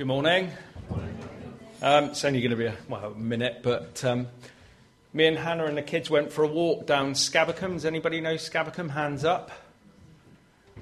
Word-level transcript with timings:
Good 0.00 0.06
morning. 0.06 0.50
Um, 1.82 2.04
it's 2.04 2.24
only 2.24 2.40
going 2.40 2.52
to 2.52 2.56
be 2.56 2.64
a, 2.64 2.74
well, 2.88 3.12
a 3.12 3.18
minute, 3.18 3.58
but 3.62 4.02
um, 4.02 4.28
me 5.12 5.26
and 5.26 5.36
Hannah 5.36 5.66
and 5.66 5.76
the 5.76 5.82
kids 5.82 6.08
went 6.08 6.32
for 6.32 6.42
a 6.42 6.46
walk 6.46 6.86
down 6.86 7.12
Scabbacombe. 7.12 7.74
Does 7.74 7.84
anybody 7.84 8.22
know 8.22 8.36
Scabbacombe? 8.36 8.88
Hands 8.92 9.22
up. 9.26 9.50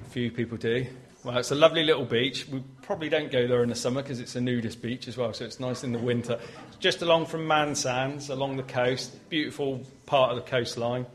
A 0.06 0.10
few 0.10 0.30
people 0.30 0.56
do. 0.56 0.86
Well, 1.24 1.36
it's 1.36 1.50
a 1.50 1.56
lovely 1.56 1.82
little 1.82 2.04
beach. 2.04 2.46
We 2.46 2.62
probably 2.82 3.08
don't 3.08 3.32
go 3.32 3.48
there 3.48 3.64
in 3.64 3.70
the 3.70 3.74
summer 3.74 4.02
because 4.02 4.20
it's 4.20 4.36
a 4.36 4.40
nudist 4.40 4.80
beach 4.80 5.08
as 5.08 5.16
well, 5.16 5.32
so 5.32 5.44
it's 5.44 5.58
nice 5.58 5.82
in 5.82 5.90
the 5.90 5.98
winter. 5.98 6.38
Just 6.78 7.02
along 7.02 7.26
from 7.26 7.44
Man 7.44 7.74
Sands, 7.74 8.30
along 8.30 8.56
the 8.56 8.62
coast, 8.62 9.28
beautiful 9.28 9.84
part 10.06 10.30
of 10.30 10.36
the 10.36 10.48
coastline. 10.48 11.06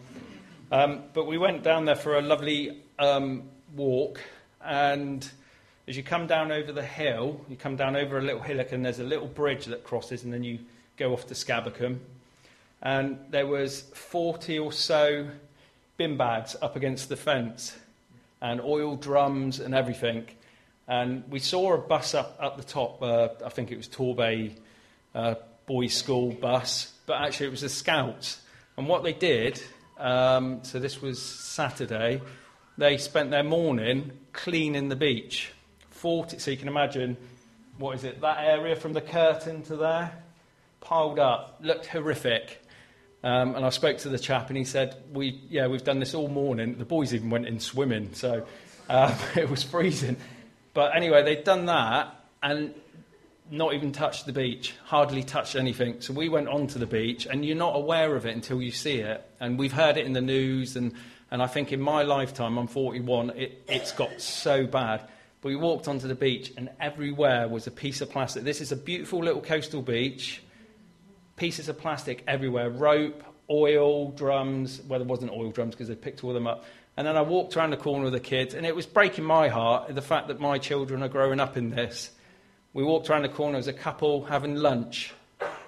Um, 0.73 1.03
but 1.13 1.25
we 1.25 1.37
went 1.37 1.63
down 1.63 1.85
there 1.85 1.95
for 1.95 2.17
a 2.17 2.21
lovely 2.21 2.83
um, 2.99 3.43
walk, 3.73 4.19
and 4.61 5.25
as 5.87 5.97
you 5.97 6.03
come 6.03 6.27
down 6.27 6.51
over 6.51 6.71
the 6.71 6.83
hill, 6.83 7.41
you 7.49 7.55
come 7.55 7.75
down 7.75 7.95
over 7.95 8.17
a 8.17 8.21
little 8.21 8.41
hillock, 8.41 8.71
and 8.71 8.85
there's 8.85 8.99
a 8.99 9.03
little 9.03 9.27
bridge 9.27 9.65
that 9.65 9.83
crosses, 9.83 10.23
and 10.23 10.31
then 10.31 10.43
you 10.43 10.59
go 10.97 11.13
off 11.13 11.27
to 11.27 11.33
Scabbacombe. 11.33 11.99
And 12.81 13.17
there 13.29 13.47
was 13.47 13.81
40 13.81 14.59
or 14.59 14.71
so 14.71 15.27
bin 15.97 16.17
bags 16.17 16.55
up 16.61 16.75
against 16.75 17.09
the 17.09 17.15
fence, 17.15 17.77
and 18.41 18.59
oil 18.61 18.95
drums 18.95 19.59
and 19.59 19.73
everything. 19.73 20.27
And 20.87 21.23
we 21.29 21.39
saw 21.39 21.73
a 21.73 21.77
bus 21.77 22.13
up 22.13 22.37
at 22.41 22.57
the 22.57 22.63
top. 22.63 23.01
Uh, 23.01 23.29
I 23.45 23.49
think 23.49 23.71
it 23.71 23.77
was 23.77 23.87
Torbay 23.87 24.53
uh, 25.15 25.35
Boys' 25.65 25.93
School 25.93 26.31
bus, 26.31 26.91
but 27.05 27.21
actually 27.21 27.47
it 27.47 27.51
was 27.51 27.61
the 27.61 27.69
Scouts. 27.69 28.41
And 28.75 28.87
what 28.87 29.03
they 29.03 29.13
did, 29.13 29.61
um, 29.97 30.59
so 30.63 30.79
this 30.79 31.01
was 31.01 31.21
Saturday, 31.21 32.21
they 32.77 32.97
spent 32.97 33.31
their 33.31 33.43
morning 33.43 34.11
cleaning 34.33 34.89
the 34.89 34.95
beach. 34.97 35.52
40, 36.03 36.37
so 36.37 36.51
you 36.51 36.57
can 36.57 36.67
imagine, 36.67 37.15
what 37.77 37.95
is 37.95 38.03
it, 38.03 38.19
that 38.19 38.39
area 38.41 38.75
from 38.75 38.91
the 38.91 38.99
curtain 38.99 39.63
to 39.63 39.77
there, 39.77 40.11
piled 40.81 41.17
up, 41.17 41.59
looked 41.61 41.85
horrific. 41.85 42.61
Um, 43.23 43.55
and 43.55 43.63
I 43.63 43.69
spoke 43.69 43.99
to 43.99 44.09
the 44.09 44.19
chap, 44.19 44.49
and 44.49 44.57
he 44.57 44.65
said, 44.65 44.97
"We, 45.13 45.39
yeah, 45.49 45.67
we've 45.67 45.85
done 45.85 45.99
this 45.99 46.13
all 46.13 46.27
morning. 46.27 46.77
The 46.77 46.83
boys 46.83 47.13
even 47.13 47.29
went 47.29 47.47
in 47.47 47.61
swimming, 47.61 48.13
so 48.15 48.45
um, 48.89 49.15
it 49.37 49.49
was 49.49 49.63
freezing. 49.63 50.17
But 50.73 50.93
anyway, 50.93 51.23
they'd 51.23 51.45
done 51.45 51.67
that 51.67 52.13
and 52.41 52.73
not 53.49 53.73
even 53.73 53.93
touched 53.93 54.25
the 54.25 54.33
beach, 54.33 54.73
hardly 54.83 55.23
touched 55.23 55.55
anything. 55.55 56.01
So 56.01 56.11
we 56.11 56.27
went 56.27 56.49
onto 56.49 56.79
the 56.79 56.85
beach, 56.85 57.27
and 57.27 57.45
you're 57.45 57.55
not 57.55 57.77
aware 57.77 58.13
of 58.17 58.25
it 58.25 58.35
until 58.35 58.61
you 58.61 58.71
see 58.71 58.99
it. 58.99 59.25
And 59.39 59.57
we've 59.57 59.71
heard 59.71 59.95
it 59.95 60.05
in 60.05 60.11
the 60.11 60.21
news, 60.21 60.75
and, 60.75 60.95
and 61.31 61.41
I 61.41 61.47
think 61.47 61.71
in 61.71 61.79
my 61.79 62.03
lifetime, 62.03 62.57
I'm 62.57 62.67
41, 62.67 63.29
it, 63.37 63.63
it's 63.69 63.93
got 63.93 64.19
so 64.19 64.67
bad. 64.67 65.07
But 65.43 65.49
we 65.49 65.57
walked 65.57 65.89
onto 65.89 66.07
the 66.07 66.15
beach, 66.15 66.53
and 66.55 66.69
everywhere 66.79 67.49
was 67.49 67.67
a 67.67 67.71
piece 67.71 67.99
of 67.99 68.09
plastic. 68.09 68.45
This 68.45 68.61
is 68.61 68.71
a 68.71 68.77
beautiful 68.77 69.19
little 69.19 69.41
coastal 69.41 69.81
beach 69.81 70.41
pieces 71.35 71.67
of 71.67 71.77
plastic 71.77 72.23
everywhere 72.27 72.69
rope, 72.69 73.23
oil, 73.49 74.11
drums. 74.11 74.81
Well, 74.87 74.99
there 74.99 75.07
wasn't 75.07 75.31
oil 75.31 75.51
drums 75.51 75.75
because 75.75 75.89
they 75.89 75.95
picked 75.95 76.23
all 76.23 76.31
them 76.33 76.47
up. 76.47 76.63
And 76.95 77.05
then 77.05 77.17
I 77.17 77.23
walked 77.23 77.57
around 77.57 77.71
the 77.71 77.77
corner 77.77 78.05
with 78.05 78.13
the 78.13 78.21
kids, 78.21 78.53
and 78.53 78.65
it 78.65 78.73
was 78.73 78.85
breaking 78.85 79.25
my 79.25 79.49
heart 79.49 79.93
the 79.93 80.01
fact 80.01 80.29
that 80.29 80.39
my 80.39 80.59
children 80.59 81.03
are 81.03 81.09
growing 81.09 81.41
up 81.41 81.57
in 81.57 81.71
this. 81.71 82.11
We 82.71 82.85
walked 82.85 83.09
around 83.09 83.23
the 83.23 83.29
corner 83.29 83.57
as 83.57 83.67
a 83.67 83.73
couple 83.73 84.23
having 84.23 84.55
lunch, 84.55 85.13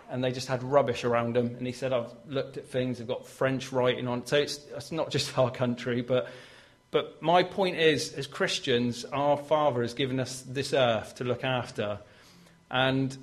and 0.10 0.24
they 0.24 0.32
just 0.32 0.48
had 0.48 0.64
rubbish 0.64 1.04
around 1.04 1.36
them. 1.36 1.48
And 1.48 1.68
he 1.68 1.74
said, 1.74 1.92
I've 1.92 2.14
looked 2.28 2.56
at 2.56 2.66
things, 2.66 3.00
they've 3.00 3.08
got 3.08 3.28
French 3.28 3.74
writing 3.74 4.08
on. 4.08 4.26
So 4.26 4.38
it's, 4.38 4.60
it's 4.74 4.94
not 4.94 5.10
just 5.10 5.38
our 5.38 5.52
country, 5.52 6.02
but, 6.02 6.30
but 6.96 7.22
my 7.22 7.44
point 7.44 7.76
is, 7.76 8.14
as 8.14 8.26
Christians, 8.26 9.04
our 9.12 9.36
Father 9.36 9.82
has 9.82 9.94
given 9.94 10.18
us 10.18 10.46
this 10.48 10.72
earth 10.72 11.16
to 11.16 11.26
look 11.26 11.44
after. 11.44 12.00
And 12.72 13.18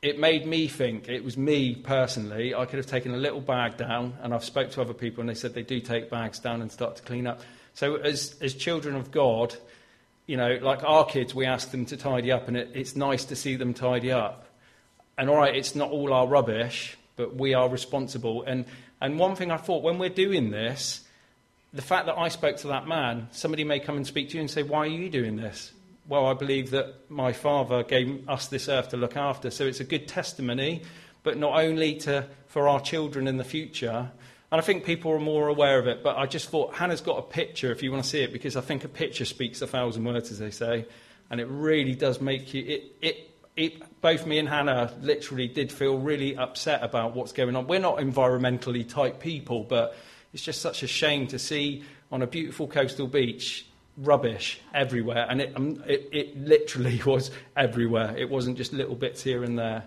it 0.00 0.20
made 0.20 0.46
me 0.46 0.68
think, 0.68 1.08
it 1.08 1.24
was 1.24 1.36
me 1.36 1.74
personally, 1.74 2.54
I 2.54 2.66
could 2.66 2.76
have 2.76 2.86
taken 2.86 3.12
a 3.12 3.16
little 3.16 3.40
bag 3.40 3.76
down, 3.76 4.16
and 4.22 4.32
I've 4.32 4.44
spoke 4.44 4.70
to 4.70 4.80
other 4.80 4.94
people, 4.94 5.22
and 5.22 5.28
they 5.28 5.34
said 5.34 5.54
they 5.54 5.64
do 5.64 5.80
take 5.80 6.08
bags 6.08 6.38
down 6.38 6.62
and 6.62 6.70
start 6.70 6.94
to 6.94 7.02
clean 7.02 7.26
up. 7.26 7.40
So 7.72 7.96
as, 7.96 8.36
as 8.40 8.54
children 8.54 8.94
of 8.94 9.10
God, 9.10 9.56
you 10.28 10.36
know, 10.36 10.60
like 10.62 10.84
our 10.84 11.04
kids, 11.04 11.34
we 11.34 11.46
ask 11.46 11.72
them 11.72 11.86
to 11.86 11.96
tidy 11.96 12.30
up, 12.30 12.46
and 12.46 12.56
it, 12.56 12.70
it's 12.74 12.94
nice 12.94 13.24
to 13.24 13.34
see 13.34 13.56
them 13.56 13.74
tidy 13.74 14.12
up. 14.12 14.46
And 15.18 15.28
all 15.28 15.38
right, 15.38 15.56
it's 15.56 15.74
not 15.74 15.90
all 15.90 16.12
our 16.12 16.28
rubbish, 16.28 16.96
but 17.16 17.34
we 17.34 17.54
are 17.54 17.68
responsible. 17.68 18.44
And, 18.44 18.66
and 19.00 19.18
one 19.18 19.34
thing 19.34 19.50
I 19.50 19.56
thought, 19.56 19.82
when 19.82 19.98
we're 19.98 20.10
doing 20.10 20.50
this, 20.52 21.03
the 21.74 21.82
fact 21.82 22.06
that 22.06 22.16
I 22.16 22.28
spoke 22.28 22.56
to 22.58 22.68
that 22.68 22.86
man, 22.86 23.28
somebody 23.32 23.64
may 23.64 23.80
come 23.80 23.96
and 23.96 24.06
speak 24.06 24.30
to 24.30 24.36
you 24.36 24.40
and 24.40 24.50
say, 24.50 24.62
Why 24.62 24.80
are 24.80 24.86
you 24.86 25.10
doing 25.10 25.36
this? 25.36 25.72
well, 26.06 26.26
I 26.26 26.34
believe 26.34 26.70
that 26.70 27.10
my 27.10 27.32
Father 27.32 27.82
gave 27.82 28.28
us 28.28 28.48
this 28.48 28.68
earth 28.68 28.90
to 28.90 28.96
look 28.96 29.16
after. 29.16 29.50
So 29.50 29.66
it's 29.66 29.80
a 29.80 29.84
good 29.84 30.06
testimony, 30.06 30.82
but 31.22 31.38
not 31.38 31.58
only 31.58 31.96
to, 32.00 32.26
for 32.46 32.68
our 32.68 32.80
children 32.80 33.26
in 33.26 33.38
the 33.38 33.44
future. 33.44 34.10
And 34.52 34.60
I 34.60 34.62
think 34.62 34.84
people 34.84 35.12
are 35.12 35.18
more 35.18 35.48
aware 35.48 35.78
of 35.78 35.86
it. 35.86 36.02
But 36.02 36.16
I 36.16 36.26
just 36.26 36.50
thought 36.50 36.74
Hannah's 36.74 37.00
got 37.00 37.18
a 37.18 37.22
picture 37.22 37.72
if 37.72 37.82
you 37.82 37.90
want 37.90 38.04
to 38.04 38.08
see 38.08 38.22
it, 38.22 38.32
because 38.32 38.56
I 38.56 38.60
think 38.60 38.84
a 38.84 38.88
picture 38.88 39.24
speaks 39.24 39.62
a 39.62 39.66
thousand 39.66 40.04
words, 40.04 40.30
as 40.30 40.38
they 40.38 40.50
say. 40.50 40.86
And 41.30 41.40
it 41.40 41.46
really 41.46 41.94
does 41.94 42.20
make 42.20 42.52
you. 42.52 42.64
It, 42.64 42.96
it, 43.00 43.30
it, 43.56 44.00
both 44.02 44.26
me 44.26 44.38
and 44.38 44.48
Hannah 44.48 44.92
literally 45.00 45.48
did 45.48 45.72
feel 45.72 45.96
really 45.96 46.36
upset 46.36 46.82
about 46.82 47.14
what's 47.14 47.32
going 47.32 47.56
on. 47.56 47.66
We're 47.66 47.80
not 47.80 47.98
environmentally 47.98 48.86
type 48.86 49.20
people, 49.20 49.64
but 49.64 49.96
it's 50.34 50.42
just 50.42 50.60
such 50.60 50.82
a 50.82 50.88
shame 50.88 51.28
to 51.28 51.38
see 51.38 51.84
on 52.10 52.20
a 52.20 52.26
beautiful 52.26 52.66
coastal 52.66 53.06
beach 53.06 53.66
rubbish 53.96 54.60
everywhere, 54.74 55.26
and 55.30 55.40
it, 55.40 55.52
um, 55.54 55.82
it, 55.86 56.08
it 56.12 56.36
literally 56.36 57.00
was 57.06 57.30
everywhere. 57.56 58.16
It 58.18 58.28
wasn't 58.28 58.56
just 58.56 58.72
little 58.72 58.96
bits 58.96 59.22
here 59.22 59.44
and 59.44 59.56
there. 59.56 59.84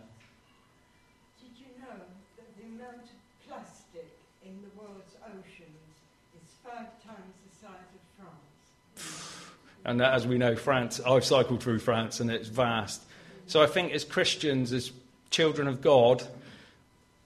Did 1.41 1.59
you 1.59 1.65
know 1.81 1.99
that 2.37 2.57
the 2.57 2.63
amount 2.63 3.03
of 3.03 3.47
plastic 3.47 4.17
in 4.45 4.57
the 4.61 4.81
world's 4.81 5.15
oceans 5.25 5.97
is 6.41 6.49
five 6.63 6.87
times 7.05 7.33
the 7.45 7.67
size 7.67 7.91
of 7.93 8.25
France? 8.95 9.43
And 9.83 10.01
as 10.01 10.25
we 10.25 10.37
know, 10.37 10.55
France, 10.55 11.01
I've 11.05 11.25
cycled 11.25 11.61
through 11.61 11.79
France 11.79 12.21
and 12.21 12.31
it's 12.31 12.47
vast. 12.47 13.01
So 13.47 13.61
I 13.61 13.67
think 13.67 13.91
as 13.91 14.03
Christians, 14.03 14.73
as 14.73 14.91
children 15.29 15.67
of 15.67 15.81
God, 15.81 16.23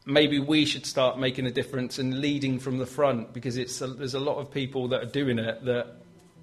maybe 0.05 0.39
we 0.39 0.65
should 0.65 0.85
start 0.85 1.19
making 1.19 1.45
a 1.45 1.51
difference 1.51 1.99
and 1.99 2.21
leading 2.21 2.59
from 2.59 2.77
the 2.77 2.85
front 2.85 3.33
because 3.33 3.57
it's 3.57 3.81
a, 3.81 3.87
there's 3.87 4.13
a 4.13 4.19
lot 4.19 4.37
of 4.37 4.51
people 4.51 4.87
that 4.89 5.03
are 5.03 5.11
doing 5.11 5.39
it 5.39 5.63
that 5.65 5.87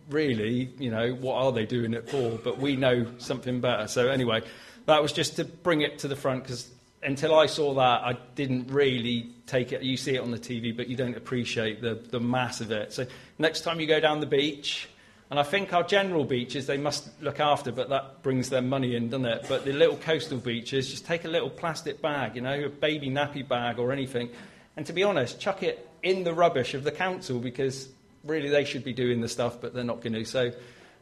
really, 0.08 0.70
you 0.78 0.90
know, 0.90 1.12
what 1.14 1.36
are 1.36 1.52
they 1.52 1.66
doing 1.66 1.94
it 1.94 2.08
for? 2.08 2.38
But 2.38 2.58
we 2.58 2.76
know 2.76 3.06
something 3.18 3.60
better. 3.60 3.88
So, 3.88 4.08
anyway, 4.08 4.42
that 4.86 5.02
was 5.02 5.12
just 5.12 5.36
to 5.36 5.44
bring 5.44 5.82
it 5.82 5.98
to 6.00 6.08
the 6.08 6.16
front 6.16 6.44
because 6.44 6.70
until 7.02 7.38
I 7.38 7.46
saw 7.46 7.74
that, 7.74 8.02
I 8.02 8.16
didn't 8.34 8.68
really 8.70 9.30
take 9.46 9.72
it. 9.72 9.82
You 9.82 9.96
see 9.96 10.14
it 10.14 10.20
on 10.20 10.30
the 10.30 10.38
TV, 10.38 10.76
but 10.76 10.88
you 10.88 10.96
don't 10.96 11.16
appreciate 11.16 11.80
the, 11.80 11.94
the 11.94 12.20
mass 12.20 12.60
of 12.60 12.70
it. 12.70 12.92
So, 12.92 13.06
next 13.38 13.62
time 13.62 13.80
you 13.80 13.86
go 13.86 14.00
down 14.00 14.20
the 14.20 14.26
beach, 14.26 14.88
and 15.30 15.38
I 15.38 15.42
think 15.42 15.74
our 15.74 15.82
general 15.82 16.24
beaches, 16.24 16.66
they 16.66 16.78
must 16.78 17.08
look 17.20 17.38
after, 17.38 17.70
but 17.70 17.90
that 17.90 18.22
brings 18.22 18.48
their 18.48 18.62
money 18.62 18.96
in, 18.96 19.10
doesn't 19.10 19.26
it? 19.26 19.46
But 19.48 19.66
the 19.66 19.72
little 19.72 19.96
coastal 19.96 20.38
beaches, 20.38 20.90
just 20.90 21.04
take 21.04 21.24
a 21.24 21.28
little 21.28 21.50
plastic 21.50 22.00
bag, 22.00 22.34
you 22.34 22.40
know, 22.40 22.64
a 22.64 22.68
baby 22.70 23.10
nappy 23.10 23.46
bag 23.46 23.78
or 23.78 23.92
anything. 23.92 24.30
And 24.76 24.86
to 24.86 24.94
be 24.94 25.02
honest, 25.02 25.38
chuck 25.38 25.62
it 25.62 25.86
in 26.02 26.24
the 26.24 26.32
rubbish 26.32 26.72
of 26.72 26.82
the 26.82 26.92
council 26.92 27.40
because 27.40 27.88
really 28.24 28.48
they 28.48 28.64
should 28.64 28.84
be 28.84 28.94
doing 28.94 29.20
the 29.20 29.28
stuff, 29.28 29.60
but 29.60 29.74
they're 29.74 29.84
not 29.84 30.00
going 30.00 30.14
to. 30.14 30.24
So, 30.24 30.52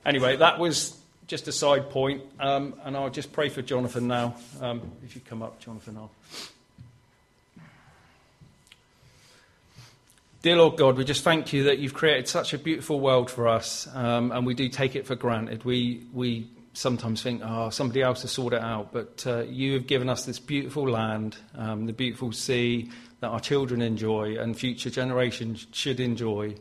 anyway, 0.05 0.37
that 0.37 0.59
was 0.59 0.99
just 1.29 1.47
a 1.47 1.53
side 1.53 1.91
point, 1.91 2.23
um, 2.41 2.75
and 2.85 2.97
I'll 2.97 3.11
just 3.11 3.33
pray 3.33 3.49
for 3.49 3.63
Jonathan 3.63 4.09
now. 4.09 4.37
Um, 4.61 4.93
if 5.05 5.15
you 5.15 5.21
come 5.21 5.43
up, 5.43 5.61
Jonathan, 5.61 5.97
I'll. 5.99 6.11
Dear 10.47 10.59
Lord 10.59 10.77
God, 10.77 10.97
we 10.97 11.03
just 11.03 11.25
thank 11.25 11.53
you 11.53 11.65
that 11.65 11.81
you've 11.81 11.93
created 11.93 12.29
such 12.29 12.55
a 12.55 12.59
beautiful 12.59 13.01
world 13.01 13.33
for 13.33 13.49
us, 13.49 13.89
um, 13.95 14.31
and 14.31 14.47
we 14.47 14.55
do 14.55 14.69
take 14.69 14.95
it 14.95 15.05
for 15.05 15.17
granted. 15.17 15.65
We, 15.65 16.07
we 16.13 16.49
sometimes 16.73 17.21
think, 17.21 17.43
oh, 17.45 17.71
somebody 17.71 18.01
else 18.01 18.23
has 18.23 18.31
sorted 18.31 18.61
it 18.61 18.63
out, 18.63 18.93
but 18.93 19.27
uh, 19.27 19.41
you 19.41 19.73
have 19.73 19.89
given 19.89 20.09
us 20.09 20.25
this 20.25 20.39
beautiful 20.39 20.89
land, 20.89 21.37
um, 21.57 21.87
the 21.87 21.93
beautiful 21.93 22.31
sea 22.31 22.93
that 23.19 23.27
our 23.27 23.41
children 23.41 23.83
enjoy 23.83 24.39
and 24.39 24.57
future 24.57 24.89
generations 24.89 25.67
should 25.73 25.99
enjoy. 25.99 26.55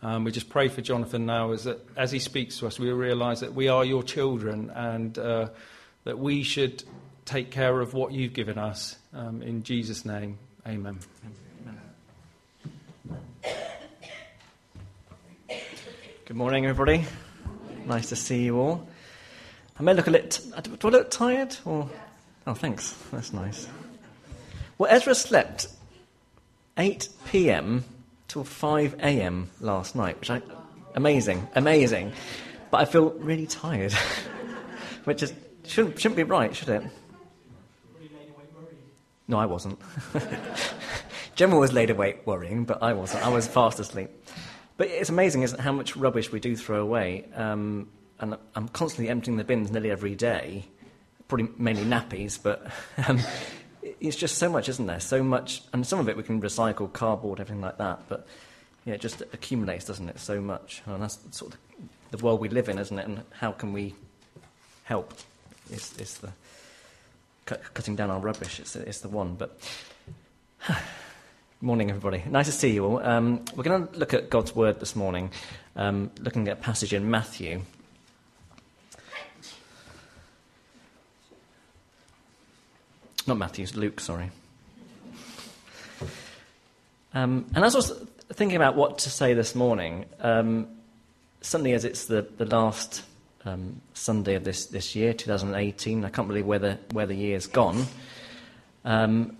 Um, 0.00 0.22
we 0.22 0.30
just 0.30 0.48
pray 0.48 0.68
for 0.68 0.80
Jonathan 0.80 1.26
now 1.26 1.50
as, 1.50 1.64
that, 1.64 1.84
as 1.96 2.12
he 2.12 2.20
speaks 2.20 2.58
to 2.58 2.68
us, 2.68 2.78
we 2.78 2.88
realise 2.92 3.40
that 3.40 3.52
we 3.52 3.66
are 3.66 3.84
your 3.84 4.04
children 4.04 4.70
and 4.70 5.18
uh, 5.18 5.48
that 6.04 6.20
we 6.20 6.44
should 6.44 6.84
take 7.24 7.50
care 7.50 7.80
of 7.80 7.94
what 7.94 8.12
you've 8.12 8.32
given 8.32 8.58
us. 8.58 8.94
Um, 9.12 9.42
in 9.42 9.64
Jesus' 9.64 10.04
name, 10.04 10.38
amen. 10.68 11.00
Good 16.26 16.36
morning, 16.36 16.64
everybody. 16.64 17.04
Nice 17.86 18.08
to 18.08 18.16
see 18.16 18.44
you 18.44 18.58
all. 18.58 18.88
I 19.78 19.82
may 19.82 19.92
look 19.94 20.06
a 20.06 20.10
little. 20.10 20.60
Do 20.62 20.88
I 20.88 20.90
look 20.90 21.10
tired? 21.10 21.56
Or 21.64 21.90
oh, 22.46 22.54
thanks. 22.54 22.94
That's 23.12 23.32
nice. 23.32 23.68
Well, 24.78 24.90
Ezra 24.90 25.14
slept 25.14 25.68
8 26.78 27.08
p.m 27.26 27.84
till 28.26 28.42
5 28.42 28.94
a.m. 29.00 29.50
last 29.60 29.94
night, 29.94 30.18
which 30.18 30.30
I 30.30 30.40
amazing, 30.94 31.46
amazing. 31.54 32.12
But 32.70 32.80
I 32.80 32.84
feel 32.86 33.10
really 33.10 33.46
tired, 33.46 33.92
which 35.04 35.22
is 35.22 35.32
Shouldn't, 35.66 35.98
shouldn't 35.98 36.16
be 36.16 36.24
right, 36.24 36.54
should 36.54 36.68
it? 36.68 36.82
No, 39.26 39.38
I 39.38 39.46
wasn't. 39.46 39.78
Gemma 41.34 41.56
was 41.56 41.72
laid 41.72 41.90
awake 41.90 42.26
worrying, 42.26 42.64
but 42.64 42.82
I 42.82 42.92
wasn't. 42.92 43.24
I 43.24 43.30
was 43.30 43.48
fast 43.48 43.80
asleep. 43.80 44.10
But 44.76 44.88
it's 44.88 45.08
amazing, 45.08 45.42
isn't 45.42 45.58
it, 45.58 45.62
how 45.62 45.72
much 45.72 45.96
rubbish 45.96 46.32
we 46.32 46.40
do 46.40 46.56
throw 46.56 46.80
away. 46.80 47.26
Um, 47.34 47.88
and 48.20 48.36
I'm 48.54 48.68
constantly 48.68 49.08
emptying 49.08 49.36
the 49.36 49.44
bins 49.44 49.70
nearly 49.70 49.90
every 49.90 50.14
day, 50.14 50.64
probably 51.28 51.48
mainly 51.56 51.84
nappies, 51.84 52.40
but 52.42 52.66
um, 53.08 53.20
it's 54.00 54.16
just 54.16 54.38
so 54.38 54.48
much, 54.48 54.68
isn't 54.68 54.86
there? 54.86 55.00
So 55.00 55.22
much, 55.22 55.62
and 55.72 55.86
some 55.86 55.98
of 55.98 56.08
it 56.08 56.16
we 56.16 56.22
can 56.22 56.40
recycle, 56.40 56.92
cardboard, 56.92 57.40
everything 57.40 57.60
like 57.60 57.78
that. 57.78 58.00
But 58.08 58.26
yeah, 58.84 58.94
it 58.94 59.00
just 59.00 59.20
accumulates, 59.32 59.84
doesn't 59.84 60.08
it? 60.08 60.18
So 60.18 60.40
much, 60.40 60.82
and 60.86 61.02
that's 61.02 61.18
sort 61.30 61.54
of 61.54 61.60
the 62.10 62.18
world 62.18 62.40
we 62.40 62.48
live 62.48 62.68
in, 62.68 62.78
isn't 62.78 62.98
it? 62.98 63.06
And 63.06 63.22
how 63.30 63.52
can 63.52 63.72
we 63.72 63.94
help? 64.84 65.14
Is 65.70 65.96
is 65.98 66.18
the 66.18 66.32
cut, 67.46 67.62
cutting 67.74 67.96
down 67.96 68.10
our 68.10 68.20
rubbish? 68.20 68.60
It's, 68.60 68.76
it's 68.76 69.00
the 69.00 69.08
one. 69.08 69.34
But 69.34 69.58
morning, 71.64 71.88
everybody. 71.88 72.22
Nice 72.28 72.44
to 72.44 72.52
see 72.52 72.74
you 72.74 72.84
all. 72.84 72.98
Um, 72.98 73.42
we're 73.56 73.64
going 73.64 73.88
to 73.88 73.98
look 73.98 74.12
at 74.12 74.28
God's 74.28 74.54
word 74.54 74.80
this 74.80 74.94
morning, 74.94 75.30
um, 75.76 76.10
looking 76.20 76.46
at 76.46 76.58
a 76.58 76.60
passage 76.60 76.92
in 76.92 77.10
Matthew. 77.10 77.62
Not 83.26 83.38
Matthew, 83.38 83.66
Luke, 83.74 83.98
sorry. 83.98 84.30
Um, 87.14 87.46
and 87.54 87.64
as 87.64 87.74
I 87.74 87.78
was 87.78 88.06
thinking 88.34 88.56
about 88.56 88.76
what 88.76 88.98
to 88.98 89.10
say 89.10 89.32
this 89.32 89.54
morning, 89.54 90.04
um, 90.20 90.68
suddenly 91.40 91.72
as 91.72 91.86
it's 91.86 92.04
the, 92.04 92.28
the 92.36 92.44
last 92.44 93.04
um, 93.46 93.80
Sunday 93.94 94.34
of 94.34 94.44
this, 94.44 94.66
this 94.66 94.94
year, 94.94 95.14
2018, 95.14 96.04
I 96.04 96.10
can't 96.10 96.28
believe 96.28 96.44
where 96.44 96.58
the, 96.58 96.78
where 96.92 97.06
the 97.06 97.16
year's 97.16 97.46
gone. 97.46 97.86
Um, 98.84 99.38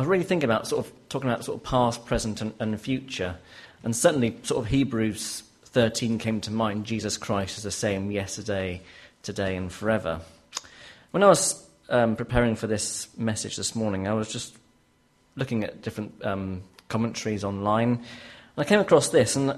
I 0.00 0.02
was 0.02 0.08
really 0.08 0.24
thinking 0.24 0.48
about 0.48 0.66
sort 0.66 0.86
of 0.86 0.92
talking 1.10 1.28
about 1.28 1.44
sort 1.44 1.58
of 1.58 1.62
past, 1.62 2.06
present, 2.06 2.40
and, 2.40 2.54
and 2.58 2.80
future. 2.80 3.36
And 3.84 3.94
certainly, 3.94 4.34
sort 4.44 4.64
of 4.64 4.70
Hebrews 4.70 5.42
13 5.64 6.16
came 6.16 6.40
to 6.40 6.50
mind. 6.50 6.86
Jesus 6.86 7.18
Christ 7.18 7.58
is 7.58 7.64
the 7.64 7.70
same 7.70 8.10
yesterday, 8.10 8.80
today, 9.22 9.56
and 9.56 9.70
forever. 9.70 10.22
When 11.10 11.22
I 11.22 11.26
was 11.26 11.62
um, 11.90 12.16
preparing 12.16 12.56
for 12.56 12.66
this 12.66 13.14
message 13.18 13.58
this 13.58 13.74
morning, 13.74 14.08
I 14.08 14.14
was 14.14 14.32
just 14.32 14.56
looking 15.36 15.64
at 15.64 15.82
different 15.82 16.24
um, 16.24 16.62
commentaries 16.88 17.44
online, 17.44 17.90
and 17.90 18.00
I 18.56 18.64
came 18.64 18.80
across 18.80 19.10
this, 19.10 19.36
and 19.36 19.50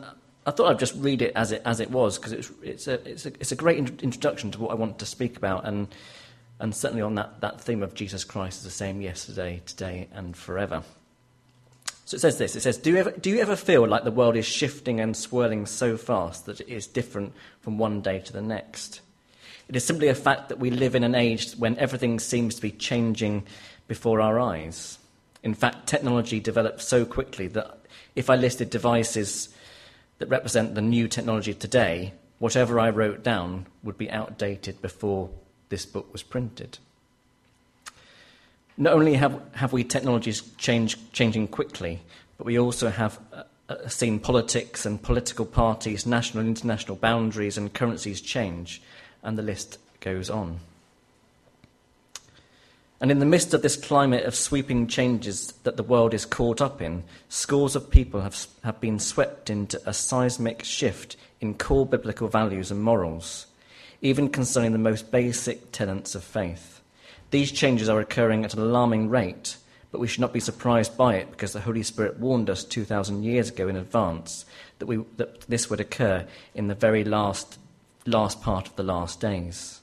I 0.44 0.50
thought 0.50 0.72
I'd 0.72 0.80
just 0.80 0.96
read 0.96 1.22
it 1.22 1.34
as 1.36 1.52
it 1.52 1.62
as 1.64 1.78
it 1.78 1.92
was 1.92 2.18
because 2.18 2.32
it's 2.32 2.50
it's 2.64 2.88
a 2.88 2.94
it's 3.08 3.26
a 3.26 3.28
it's 3.34 3.52
a 3.52 3.56
great 3.56 3.78
in- 3.78 4.00
introduction 4.02 4.50
to 4.50 4.60
what 4.60 4.72
I 4.72 4.74
want 4.74 4.98
to 4.98 5.06
speak 5.06 5.36
about, 5.36 5.68
and 5.68 5.86
and 6.60 6.74
certainly 6.74 7.02
on 7.02 7.14
that 7.16 7.40
that 7.40 7.60
theme 7.60 7.82
of 7.82 7.94
Jesus 7.94 8.24
Christ 8.24 8.58
is 8.58 8.64
the 8.64 8.70
same 8.70 9.00
yesterday, 9.00 9.62
today, 9.66 10.08
and 10.12 10.36
forever. 10.36 10.82
So 12.04 12.16
it 12.16 12.20
says 12.20 12.36
this. 12.38 12.56
It 12.56 12.60
says, 12.60 12.76
do 12.76 12.90
you, 12.90 12.96
ever, 12.98 13.10
do 13.12 13.30
you 13.30 13.40
ever 13.40 13.56
feel 13.56 13.86
like 13.86 14.04
the 14.04 14.10
world 14.10 14.36
is 14.36 14.44
shifting 14.44 15.00
and 15.00 15.16
swirling 15.16 15.64
so 15.64 15.96
fast 15.96 16.44
that 16.44 16.60
it 16.60 16.68
is 16.68 16.86
different 16.86 17.32
from 17.60 17.78
one 17.78 18.02
day 18.02 18.18
to 18.18 18.32
the 18.32 18.42
next? 18.42 19.00
It 19.68 19.76
is 19.76 19.84
simply 19.84 20.08
a 20.08 20.14
fact 20.14 20.50
that 20.50 20.58
we 20.58 20.70
live 20.70 20.94
in 20.94 21.04
an 21.04 21.14
age 21.14 21.52
when 21.54 21.78
everything 21.78 22.20
seems 22.20 22.56
to 22.56 22.60
be 22.60 22.70
changing 22.70 23.44
before 23.88 24.20
our 24.20 24.38
eyes. 24.38 24.98
In 25.42 25.54
fact, 25.54 25.86
technology 25.86 26.38
develops 26.38 26.86
so 26.86 27.06
quickly 27.06 27.46
that 27.48 27.78
if 28.14 28.28
I 28.28 28.36
listed 28.36 28.68
devices 28.68 29.48
that 30.18 30.28
represent 30.28 30.74
the 30.74 30.82
new 30.82 31.08
technology 31.08 31.54
today, 31.54 32.12
whatever 32.38 32.78
I 32.78 32.90
wrote 32.90 33.22
down 33.22 33.66
would 33.82 33.96
be 33.96 34.10
outdated 34.10 34.82
before 34.82 35.30
this 35.72 35.86
book 35.86 36.12
was 36.12 36.22
printed. 36.22 36.78
Not 38.76 38.92
only 38.92 39.14
have, 39.14 39.40
have 39.54 39.72
we 39.72 39.84
technologies 39.84 40.42
change, 40.58 40.98
changing 41.12 41.48
quickly, 41.48 42.00
but 42.36 42.44
we 42.44 42.58
also 42.58 42.90
have 42.90 43.18
uh, 43.32 43.88
seen 43.88 44.20
politics 44.20 44.84
and 44.84 45.02
political 45.02 45.46
parties, 45.46 46.04
national 46.04 46.42
and 46.42 46.48
international 46.48 46.96
boundaries 46.96 47.56
and 47.56 47.72
currencies 47.72 48.20
change, 48.20 48.82
and 49.22 49.38
the 49.38 49.42
list 49.42 49.78
goes 50.00 50.28
on. 50.28 50.60
And 53.00 53.10
in 53.10 53.18
the 53.18 53.24
midst 53.24 53.54
of 53.54 53.62
this 53.62 53.76
climate 53.76 54.26
of 54.26 54.34
sweeping 54.34 54.86
changes 54.86 55.52
that 55.62 55.78
the 55.78 55.82
world 55.82 56.12
is 56.12 56.26
caught 56.26 56.60
up 56.60 56.82
in, 56.82 57.02
scores 57.30 57.74
of 57.74 57.90
people 57.90 58.20
have, 58.20 58.46
have 58.62 58.78
been 58.78 58.98
swept 58.98 59.48
into 59.48 59.80
a 59.88 59.94
seismic 59.94 60.64
shift 60.64 61.16
in 61.40 61.54
core 61.54 61.86
biblical 61.86 62.28
values 62.28 62.70
and 62.70 62.82
morals, 62.82 63.46
even 64.02 64.28
concerning 64.28 64.72
the 64.72 64.78
most 64.78 65.10
basic 65.10 65.72
tenets 65.72 66.14
of 66.14 66.24
faith. 66.24 66.80
These 67.30 67.52
changes 67.52 67.88
are 67.88 68.00
occurring 68.00 68.44
at 68.44 68.52
an 68.52 68.60
alarming 68.60 69.08
rate, 69.08 69.56
but 69.90 70.00
we 70.00 70.08
should 70.08 70.20
not 70.20 70.32
be 70.32 70.40
surprised 70.40 70.96
by 70.98 71.14
it 71.14 71.30
because 71.30 71.52
the 71.52 71.60
Holy 71.60 71.82
Spirit 71.82 72.18
warned 72.18 72.50
us 72.50 72.64
2,000 72.64 73.22
years 73.22 73.48
ago 73.48 73.68
in 73.68 73.76
advance 73.76 74.44
that, 74.80 74.86
we, 74.86 75.04
that 75.16 75.42
this 75.42 75.70
would 75.70 75.80
occur 75.80 76.26
in 76.54 76.66
the 76.66 76.74
very 76.74 77.04
last, 77.04 77.58
last 78.04 78.42
part 78.42 78.66
of 78.66 78.76
the 78.76 78.82
last 78.82 79.20
days. 79.20 79.80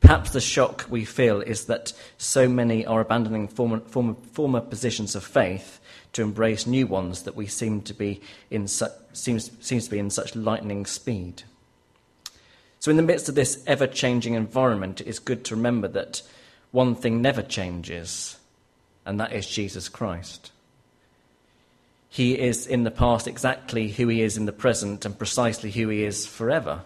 Perhaps 0.00 0.32
the 0.32 0.40
shock 0.40 0.84
we 0.90 1.06
feel 1.06 1.40
is 1.40 1.64
that 1.64 1.94
so 2.18 2.46
many 2.46 2.84
are 2.84 3.00
abandoning 3.00 3.48
former, 3.48 3.80
former, 3.80 4.14
former 4.32 4.60
positions 4.60 5.14
of 5.14 5.24
faith 5.24 5.80
to 6.12 6.20
embrace 6.20 6.66
new 6.66 6.86
ones 6.86 7.22
that 7.22 7.34
we 7.34 7.46
seem 7.46 7.80
to 7.80 7.94
be 7.94 8.20
in 8.50 8.68
su- 8.68 8.86
seems, 9.14 9.50
seems 9.60 9.86
to 9.86 9.90
be 9.90 9.98
in 9.98 10.10
such 10.10 10.36
lightning 10.36 10.84
speed. 10.84 11.44
So, 12.84 12.90
in 12.90 12.98
the 12.98 13.02
midst 13.02 13.30
of 13.30 13.34
this 13.34 13.64
ever 13.66 13.86
changing 13.86 14.34
environment, 14.34 15.00
it 15.00 15.06
is 15.06 15.18
good 15.18 15.46
to 15.46 15.56
remember 15.56 15.88
that 15.88 16.20
one 16.70 16.94
thing 16.94 17.22
never 17.22 17.40
changes, 17.40 18.36
and 19.06 19.18
that 19.18 19.32
is 19.32 19.48
Jesus 19.48 19.88
Christ. 19.88 20.52
He 22.10 22.38
is 22.38 22.66
in 22.66 22.84
the 22.84 22.90
past 22.90 23.26
exactly 23.26 23.88
who 23.88 24.08
he 24.08 24.20
is 24.20 24.36
in 24.36 24.44
the 24.44 24.52
present 24.52 25.06
and 25.06 25.16
precisely 25.16 25.70
who 25.70 25.88
he 25.88 26.04
is 26.04 26.26
forever. 26.26 26.82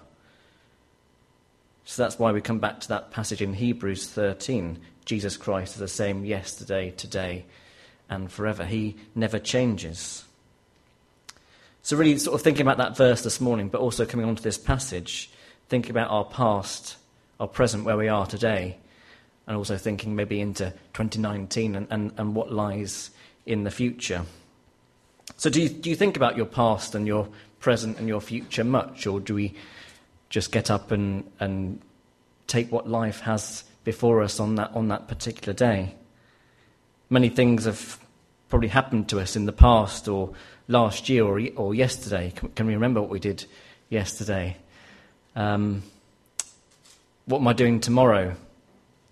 So 1.84 2.04
that's 2.04 2.16
why 2.16 2.30
we 2.30 2.42
come 2.42 2.60
back 2.60 2.78
to 2.82 2.88
that 2.90 3.10
passage 3.10 3.42
in 3.42 3.54
Hebrews 3.54 4.06
13. 4.06 4.78
Jesus 5.04 5.36
Christ 5.36 5.74
is 5.74 5.80
the 5.80 5.88
same 5.88 6.24
yesterday, 6.24 6.92
today, 6.92 7.44
and 8.08 8.30
forever. 8.30 8.64
He 8.64 8.94
never 9.16 9.40
changes. 9.40 10.24
So, 11.82 11.96
really, 11.96 12.16
sort 12.18 12.36
of 12.36 12.42
thinking 12.42 12.62
about 12.62 12.78
that 12.78 12.96
verse 12.96 13.24
this 13.24 13.40
morning, 13.40 13.68
but 13.68 13.80
also 13.80 14.06
coming 14.06 14.26
on 14.26 14.36
to 14.36 14.42
this 14.44 14.58
passage, 14.58 15.28
thinking 15.68 15.90
about 15.90 16.10
our 16.10 16.24
past, 16.24 16.96
our 17.40 17.48
present, 17.48 17.84
where 17.84 17.96
we 17.96 18.08
are 18.08 18.26
today, 18.26 18.76
and 19.46 19.56
also 19.56 19.76
thinking 19.76 20.16
maybe 20.16 20.40
into 20.40 20.70
2019 20.94 21.74
and, 21.74 21.86
and, 21.90 22.12
and 22.16 22.34
what 22.34 22.52
lies 22.52 23.10
in 23.46 23.64
the 23.64 23.70
future. 23.70 24.24
So, 25.36 25.50
do 25.50 25.62
you, 25.62 25.68
do 25.68 25.90
you 25.90 25.96
think 25.96 26.16
about 26.16 26.36
your 26.36 26.46
past 26.46 26.94
and 26.94 27.06
your 27.06 27.28
present 27.60 27.98
and 27.98 28.08
your 28.08 28.20
future 28.20 28.64
much, 28.64 29.06
or 29.06 29.20
do 29.20 29.34
we 29.34 29.54
just 30.30 30.52
get 30.52 30.70
up 30.70 30.90
and, 30.90 31.30
and 31.40 31.80
take 32.46 32.70
what 32.70 32.88
life 32.88 33.20
has 33.20 33.64
before 33.84 34.22
us 34.22 34.38
on 34.38 34.56
that, 34.56 34.70
on 34.74 34.88
that 34.88 35.08
particular 35.08 35.52
day. 35.52 35.94
Many 37.08 37.28
things 37.28 37.64
have 37.64 37.98
probably 38.48 38.68
happened 38.68 39.08
to 39.08 39.20
us 39.20 39.36
in 39.36 39.46
the 39.46 39.52
past 39.52 40.08
or 40.08 40.34
last 40.66 41.08
year 41.08 41.24
or, 41.24 41.40
or 41.56 41.74
yesterday. 41.74 42.32
Can, 42.34 42.48
can 42.50 42.66
we 42.66 42.74
remember 42.74 43.00
what 43.00 43.10
we 43.10 43.18
did 43.18 43.46
yesterday? 43.88 44.56
Um, 45.38 45.84
what 47.26 47.38
am 47.38 47.46
I 47.46 47.52
doing 47.52 47.78
tomorrow? 47.78 48.34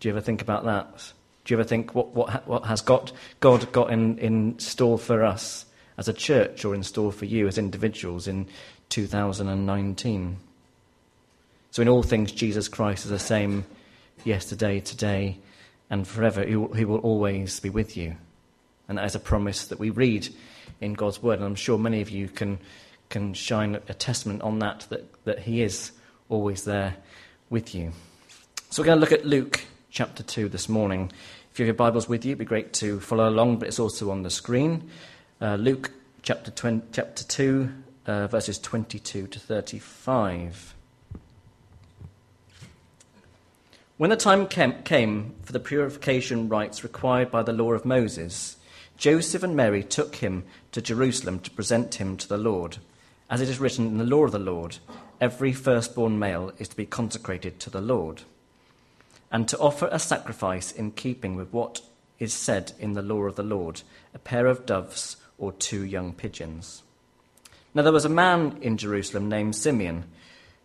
Do 0.01 0.09
you 0.09 0.13
ever 0.13 0.21
think 0.21 0.43
about 0.43 0.65
that? 0.65 1.13
Do 1.45 1.55
you 1.55 1.61
ever 1.61 1.69
think 1.69 1.95
what, 1.95 2.17
what, 2.17 2.49
what 2.49 2.65
has 2.65 2.81
got, 2.81 3.13
God 3.39 3.71
got 3.71 3.93
in, 3.93 4.19
in 4.19 4.59
store 4.59 4.99
for 4.99 5.23
us 5.23 5.67
as 5.97 6.09
a 6.09 6.13
church 6.13 6.65
or 6.65 6.75
in 6.75 6.83
store 6.83 7.13
for 7.13 7.27
you 7.27 7.47
as 7.47 7.59
individuals 7.59 8.27
in 8.27 8.49
2019? 8.89 10.37
So, 11.71 11.83
in 11.83 11.89
all 11.89 12.03
things, 12.03 12.33
Jesus 12.33 12.67
Christ 12.67 13.05
is 13.05 13.13
the 13.13 13.21
same 13.21 13.65
yesterday, 14.25 14.81
today, 14.81 15.39
and 15.91 16.09
forever. 16.09 16.45
He 16.45 16.57
will, 16.57 16.75
he 16.75 16.85
will 16.85 16.99
always 16.99 17.61
be 17.61 17.71
with 17.71 17.97
you. 17.97 18.17
And 18.89 18.99
that 18.99 19.05
is 19.05 19.15
a 19.15 19.21
promise 19.21 19.69
that 19.69 19.79
we 19.79 19.91
read 19.91 20.29
in 20.81 20.95
God's 20.95 21.23
Word. 21.23 21.39
And 21.39 21.45
I'm 21.45 21.55
sure 21.55 21.79
many 21.79 22.01
of 22.01 22.11
you 22.11 22.27
can, 22.27 22.59
can 23.11 23.33
shine 23.33 23.77
a 23.77 23.95
testament 23.95 24.43
on 24.43 24.59
that, 24.59 24.89
that, 24.91 25.25
that 25.25 25.39
He 25.41 25.63
is 25.63 25.93
always 26.29 26.65
there 26.65 26.97
with 27.51 27.75
you. 27.75 27.93
So, 28.71 28.83
we're 28.83 28.87
going 28.87 28.97
to 28.97 29.01
look 29.01 29.13
at 29.13 29.25
Luke 29.25 29.61
chapter 29.91 30.23
2 30.23 30.49
this 30.49 30.69
morning. 30.69 31.13
If 31.53 31.59
you 31.59 31.65
have 31.65 31.69
your 31.69 31.75
Bibles 31.75 32.09
with 32.09 32.25
you, 32.25 32.33
it'd 32.33 32.39
be 32.39 32.45
great 32.45 32.73
to 32.75 33.01
follow 33.01 33.29
along, 33.29 33.59
but 33.59 33.69
it's 33.69 33.79
also 33.79 34.11
on 34.11 34.23
the 34.23 34.31
screen. 34.31 34.91
Uh, 35.41 35.55
Luke 35.55 35.93
chapter, 36.23 36.51
20, 36.51 36.89
chapter 36.93 37.25
2, 37.25 37.69
uh, 38.07 38.27
verses 38.27 38.59
22 38.59 39.27
to 39.29 39.39
35. 39.39 40.75
When 43.97 44.11
the 44.11 44.17
time 44.17 44.47
came 44.47 45.35
for 45.43 45.53
the 45.53 45.61
purification 45.61 46.51
rites 46.51 46.83
required 46.83 47.31
by 47.31 47.43
the 47.43 47.55
law 47.55 47.73
of 47.73 47.87
Moses, 47.87 48.57
Joseph 48.99 49.43
and 49.43 49.57
Mary 49.57 49.83
took 49.83 50.17
him 50.17 50.45
to 50.73 50.83
Jerusalem 50.83 51.39
to 51.41 51.51
present 51.51 51.95
him 51.95 52.17
to 52.19 52.29
the 52.29 52.37
Lord. 52.37 52.79
As 53.31 53.41
it 53.41 53.49
is 53.49 53.59
written 53.59 53.87
in 53.87 53.99
the 53.99 54.05
law 54.05 54.25
of 54.25 54.33
the 54.33 54.39
Lord, 54.39 54.79
every 55.21 55.53
firstborn 55.53 56.19
male 56.19 56.53
is 56.59 56.69
to 56.69 56.77
be 56.77 56.87
consecrated 56.87 57.59
to 57.61 57.71
the 57.71 57.81
Lord. 57.81 58.23
and 59.31 59.49
to 59.49 59.59
offer 59.59 59.89
a 59.91 59.99
sacrifice 59.99 60.73
in 60.73 60.91
keeping 60.91 61.37
with 61.37 61.53
what 61.53 61.81
is 62.19 62.33
said 62.33 62.73
in 62.79 62.95
the 62.95 63.03
law 63.03 63.23
of 63.23 63.37
the 63.37 63.43
Lord 63.43 63.83
a 64.15 64.19
pair 64.19 64.47
of 64.47 64.67
doves 64.67 65.17
or 65.39 65.53
two 65.53 65.85
young 65.85 66.13
pigeons. 66.13 66.83
Now 67.75 67.83
there 67.83 67.93
was 67.93 68.05
a 68.05 68.11
man 68.11 68.59
in 68.63 68.79
Jerusalem 68.79 69.29
named 69.29 69.55
Simeon 69.55 70.05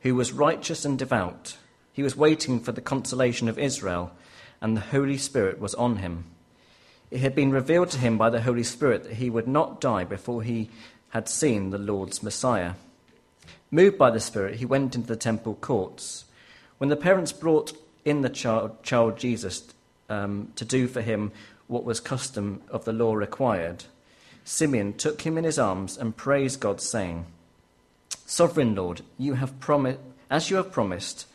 who 0.02 0.16
was 0.16 0.32
righteous 0.32 0.86
and 0.86 0.98
devout. 0.98 1.58
He 1.92 2.04
was 2.04 2.16
waiting 2.16 2.60
for 2.60 2.72
the 2.72 2.82
consolation 2.82 3.50
of 3.50 3.60
Israel, 3.60 4.14
and 4.62 4.78
the 4.78 4.82
Holy 4.82 5.18
Spirit 5.18 5.60
was 5.60 5.76
on 5.76 5.98
him. 5.98 6.26
It 7.10 7.20
had 7.20 7.36
been 7.36 7.52
revealed 7.52 7.90
to 7.90 8.00
him 8.00 8.18
by 8.18 8.30
the 8.30 8.42
Holy 8.42 8.64
Spirit 8.64 9.04
that 9.04 9.16
he 9.16 9.30
would 9.30 9.48
not 9.48 9.82
die 9.82 10.06
before 10.06 10.44
he 10.44 10.70
had 11.10 11.28
seen 11.28 11.72
the 11.72 11.78
Lord's 11.78 12.24
Messiah. 12.24 12.76
Moved 13.72 13.98
by 13.98 14.12
the 14.12 14.20
Spirit, 14.20 14.56
he 14.56 14.66
went 14.66 14.96
into 14.96 15.08
the 15.08 15.16
temple 15.16 15.56
courts. 15.56 16.26
When 16.78 16.90
the 16.90 16.98
parents 16.98 17.32
brought 17.32 17.72
in 18.04 18.22
the 18.22 18.30
child, 18.30 18.84
child 18.84 19.18
Jesus 19.18 19.64
um, 20.10 20.52
to 20.58 20.66
do 20.66 20.88
for 20.88 21.02
him 21.02 21.32
what 21.68 21.86
was 21.86 22.02
custom 22.02 22.62
of 22.70 22.84
the 22.84 22.92
law 22.92 23.14
required, 23.14 23.86
Simeon 24.44 24.94
took 24.94 25.22
him 25.22 25.38
in 25.38 25.46
his 25.46 25.58
arms 25.58 25.98
and 25.98 26.18
praised 26.18 26.60
God, 26.60 26.82
saying, 26.82 27.28
Sovereign 28.26 28.76
Lord, 28.76 29.04
you 29.18 29.36
have 29.36 29.60
promised, 29.62 30.00
as 30.30 30.50
you 30.50 30.58
have 30.58 30.72
promised, 30.72 31.28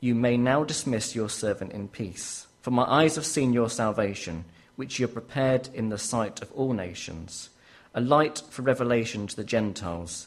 you 0.00 0.16
may 0.16 0.36
now 0.36 0.64
dismiss 0.64 1.14
your 1.14 1.28
servant 1.28 1.72
in 1.72 1.86
peace. 1.86 2.48
For 2.60 2.72
my 2.72 2.84
eyes 2.84 3.14
have 3.14 3.26
seen 3.26 3.52
your 3.52 3.70
salvation, 3.70 4.46
which 4.74 4.98
you 4.98 5.06
have 5.06 5.14
prepared 5.14 5.68
in 5.72 5.90
the 5.90 5.98
sight 5.98 6.42
of 6.42 6.50
all 6.52 6.72
nations, 6.72 7.50
a 7.94 8.00
light 8.00 8.42
for 8.50 8.62
revelation 8.62 9.28
to 9.28 9.36
the 9.36 9.44
Gentiles, 9.44 10.26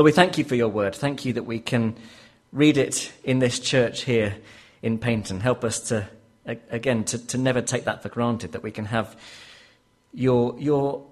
Lord, 0.00 0.06
we 0.06 0.12
thank 0.12 0.38
you 0.38 0.44
for 0.44 0.54
your 0.54 0.70
word. 0.70 0.94
Thank 0.94 1.26
you 1.26 1.34
that 1.34 1.42
we 1.42 1.60
can 1.60 1.94
read 2.52 2.78
it 2.78 3.12
in 3.22 3.38
this 3.38 3.58
church 3.58 4.04
here 4.04 4.34
in 4.80 4.98
Paignton. 4.98 5.42
Help 5.42 5.62
us 5.62 5.78
to, 5.90 6.08
again, 6.46 7.04
to, 7.04 7.18
to 7.26 7.36
never 7.36 7.60
take 7.60 7.84
that 7.84 8.02
for 8.02 8.08
granted, 8.08 8.52
that 8.52 8.62
we 8.62 8.70
can 8.70 8.86
have 8.86 9.14
your, 10.14 10.58
your 10.58 11.06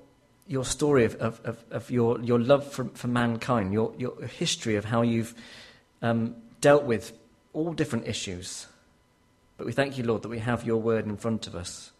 your 0.46 0.64
story 0.64 1.04
of, 1.04 1.16
of, 1.16 1.38
of, 1.44 1.62
of, 1.70 1.90
your, 1.90 2.18
your 2.22 2.38
love 2.38 2.66
for, 2.72 2.84
for 2.94 3.08
mankind, 3.08 3.74
your, 3.74 3.92
your 3.98 4.22
history 4.22 4.76
of 4.76 4.86
how 4.86 5.02
you've 5.02 5.34
um, 6.00 6.34
dealt 6.62 6.84
with 6.84 7.12
all 7.52 7.74
different 7.74 8.08
issues. 8.08 8.68
But 9.58 9.66
we 9.66 9.72
thank 9.72 9.98
you, 9.98 10.04
Lord, 10.04 10.22
that 10.22 10.30
we 10.30 10.38
have 10.38 10.64
your 10.64 10.78
word 10.78 11.04
in 11.04 11.18
front 11.18 11.46
of 11.46 11.54
us. 11.54 11.90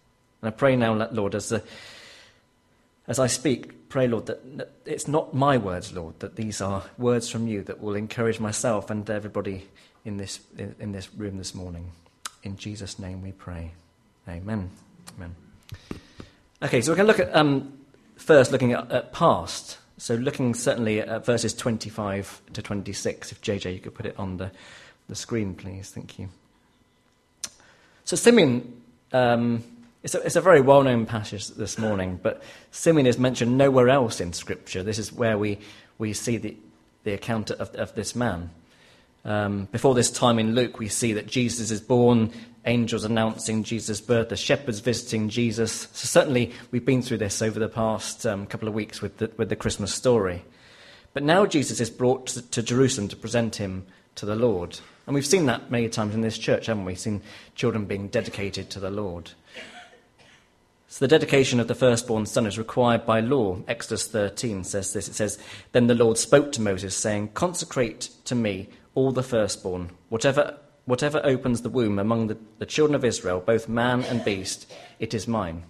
And 0.40 0.49
I 0.49 0.52
pray 0.52 0.75
now, 0.75 0.95
Lord, 1.12 1.35
as, 1.35 1.50
the, 1.50 1.62
as 3.07 3.18
I 3.18 3.26
speak, 3.26 3.73
pray, 3.88 4.07
Lord, 4.07 4.26
that, 4.26 4.73
it's 4.85 5.09
not 5.09 5.35
my 5.35 5.57
words, 5.57 5.92
Lord, 5.92 6.18
that 6.21 6.37
these 6.37 6.61
are 6.61 6.85
words 6.97 7.30
from 7.30 7.47
you 7.47 7.62
that 7.64 7.80
will 7.80 7.95
encourage 7.95 8.40
myself 8.40 8.90
and 8.90 9.09
everybody 9.09 9.66
in 10.04 10.16
this, 10.16 10.40
in, 10.57 10.75
in 10.78 10.92
this 10.92 11.12
room 11.14 11.38
this 11.38 11.54
morning. 11.54 11.92
In 12.42 12.57
Jesus' 12.57 12.99
name 12.99 13.23
we 13.23 13.33
pray. 13.33 13.73
Amen. 14.28 14.71
Amen. 15.16 15.35
Okay, 16.62 16.80
so 16.80 16.92
we're 16.92 16.97
going 16.97 17.07
to 17.07 17.12
look 17.12 17.28
at 17.28 17.35
um, 17.35 17.73
first 18.16 18.52
looking 18.52 18.73
at, 18.73 18.90
at 18.90 19.12
past. 19.12 19.78
So 19.97 20.14
looking 20.14 20.54
certainly 20.54 21.00
at 21.00 21.25
verses 21.25 21.54
25 21.54 22.42
to 22.52 22.62
26. 22.62 23.33
If 23.33 23.40
JJ, 23.40 23.75
you 23.75 23.80
could 23.80 23.95
put 23.95 24.07
it 24.07 24.18
on 24.18 24.37
the, 24.37 24.50
the 25.09 25.14
screen, 25.14 25.54
please. 25.54 25.90
Thank 25.90 26.18
you. 26.18 26.28
So 28.04 28.16
Simeon, 28.16 28.80
um, 29.12 29.62
it's, 30.02 30.14
a, 30.14 30.21
it's 30.21 30.37
a 30.37 30.40
very 30.40 30.61
well-known 30.61 31.07
passage 31.07 31.49
this 31.49 31.78
morning, 31.78 32.21
but 32.23 32.43
Simeon 32.71 33.07
is 33.07 33.19
mentioned 33.19 33.59
nowhere 33.59 33.88
else 33.88 34.21
in 34.21 34.33
Scripture. 34.33 34.83
This 34.83 34.99
is 34.99 35.12
where 35.12 35.37
we, 35.37 35.59
we 35.99 36.12
see 36.12 36.37
the, 36.37 36.57
the 37.05 37.14
account 37.14 37.50
of, 37.50 37.75
of 37.75 37.95
this 37.95 38.14
man. 38.14 38.50
Um, 39.25 39.69
before 39.73 39.95
this 39.95 40.11
time 40.11 40.38
in 40.38 40.55
Luke, 40.55 40.78
we 40.78 40.88
see 40.88 41.12
that 41.14 41.26
Jesus 41.26 41.71
is 41.71 41.81
born 41.81 42.33
angels 42.64 43.05
announcing 43.05 43.64
Jesus' 43.64 44.00
birth, 44.00 44.28
the 44.28 44.37
shepherds 44.37 44.81
visiting 44.81 45.28
Jesus. 45.28 45.88
So, 45.93 46.07
certainly, 46.07 46.52
we've 46.71 46.85
been 46.85 47.02
through 47.02 47.19
this 47.19 47.43
over 47.43 47.59
the 47.59 47.69
past 47.69 48.25
um, 48.25 48.47
couple 48.47 48.69
of 48.69 48.75
weeks 48.75 49.02
with 49.02 49.19
the, 49.19 49.31
with 49.37 49.49
the 49.49 49.57
Christmas 49.57 49.93
story. 49.93 50.45
But 51.12 51.25
now 51.25 51.47
Jesus 51.47 51.81
is 51.81 51.90
brought 51.90 52.28
to, 52.28 52.43
to 52.50 52.62
Jerusalem 52.62 53.09
to 53.09 53.17
present 53.17 53.57
him 53.57 53.87
to 54.14 54.26
the 54.26 54.37
Lord. 54.37 54.78
And 55.07 55.14
we've 55.14 55.26
seen 55.26 55.47
that 55.47 55.71
many 55.71 55.88
times 55.88 56.14
in 56.14 56.21
this 56.21 56.38
church, 56.38 56.67
haven't 56.67 56.85
we? 56.85 56.95
Seen 56.95 57.23
children 57.55 57.87
being 57.87 58.09
dedicated 58.09 58.71
to 58.71 58.81
the 58.81 58.90
Lord. 58.90 59.33
So 60.88 61.04
the 61.04 61.09
dedication 61.09 61.61
of 61.61 61.68
the 61.68 61.75
firstborn 61.75 62.26
son 62.26 62.47
is 62.47 62.59
required 62.59 63.04
by 63.04 63.21
law. 63.21 63.59
Exodus 63.68 64.09
13 64.09 64.64
says 64.64 64.92
this. 64.92 65.07
It 65.09 65.14
says, 65.14 65.38
Then 65.73 65.87
the 65.87 65.95
Lord 65.95 66.18
spoke 66.18 66.50
to 66.52 66.62
Moses, 66.62 66.97
saying, 66.97 67.28
Consecrate 67.35 68.09
to 68.25 68.35
me 68.35 68.68
all 68.95 69.12
the 69.12 69.23
firstborn, 69.23 69.90
whatever 70.09 70.59
Whatever 70.88 71.21
opens 71.23 71.61
the 71.61 71.68
womb 71.68 71.99
among 71.99 72.28
the, 72.28 72.38
the 72.61 72.64
children 72.64 72.95
of 72.95 73.04
Israel, 73.04 73.40
both 73.45 73.68
man 73.68 74.04
and 74.04 74.25
beast, 74.25 74.73
it 74.99 75.12
is 75.12 75.28
mine. 75.28 75.64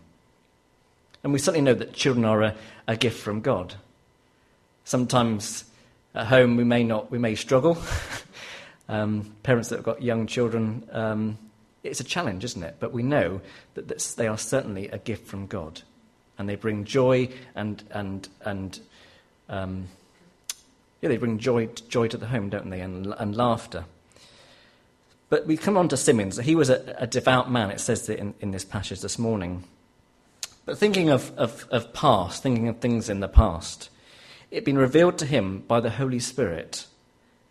And 1.25 1.32
we 1.32 1.40
certainly 1.40 1.64
know 1.64 1.75
that 1.75 1.92
children 1.92 2.25
are 2.25 2.40
a, 2.40 2.54
a 2.87 2.96
gift 2.96 3.20
from 3.20 3.40
God. 3.40 3.75
Sometimes 4.84 5.64
at 6.14 6.28
home 6.28 6.54
we 6.54 6.62
may 6.62 6.84
not, 6.84 7.10
we 7.10 7.18
may 7.18 7.34
struggle. 7.34 7.76
um, 8.88 9.34
parents 9.42 9.70
that 9.70 9.78
have 9.78 9.84
got 9.84 10.02
young 10.02 10.28
children, 10.28 10.88
um, 10.92 11.37
it's 11.82 12.00
a 12.00 12.04
challenge, 12.04 12.44
isn't 12.44 12.62
it? 12.62 12.76
But 12.80 12.92
we 12.92 13.02
know 13.02 13.40
that 13.75 13.88
this, 13.88 14.14
they 14.14 14.26
are 14.26 14.38
certainly 14.38 14.88
a 14.88 14.99
gift 14.99 15.26
from 15.26 15.47
God, 15.47 15.82
and 16.38 16.49
they 16.49 16.56
bring 16.56 16.85
joy 16.85 17.28
and 17.54 17.82
and 17.90 18.28
and 18.44 18.80
um, 19.49 19.88
yeah, 21.00 21.08
they 21.08 21.16
bring 21.16 21.38
joy 21.38 21.66
joy 21.88 22.08
to 22.08 22.16
the 22.16 22.26
home, 22.26 22.49
don't 22.49 22.70
they? 22.70 22.80
And, 22.80 23.14
and 23.18 23.37
laughter. 23.37 23.85
But 25.30 25.47
we 25.47 25.56
come 25.56 25.76
on 25.76 25.88
to 25.88 25.97
Simeon. 25.97 26.30
He 26.30 26.54
was 26.54 26.70
a, 26.70 26.97
a 26.99 27.06
devout 27.06 27.50
man, 27.50 27.70
it 27.70 27.80
says 27.80 28.08
in, 28.08 28.35
in 28.40 28.50
this 28.50 28.64
passage 28.64 29.00
this 29.00 29.18
morning. 29.18 29.64
But 30.64 30.78
thinking 30.78 31.11
of, 31.11 31.32
of, 31.37 31.66
of 31.70 31.92
past, 31.92 32.42
thinking 32.42 32.68
of 32.68 32.78
things 32.78 33.08
in 33.08 33.20
the 33.20 33.28
past, 33.28 33.90
it 34.50 34.56
had 34.56 34.64
been 34.64 34.78
revealed 34.78 35.18
to 35.18 35.26
him 35.26 35.61
by 35.61 35.80
the 35.80 35.90
Holy 35.90 36.18
Spirit 36.18 36.87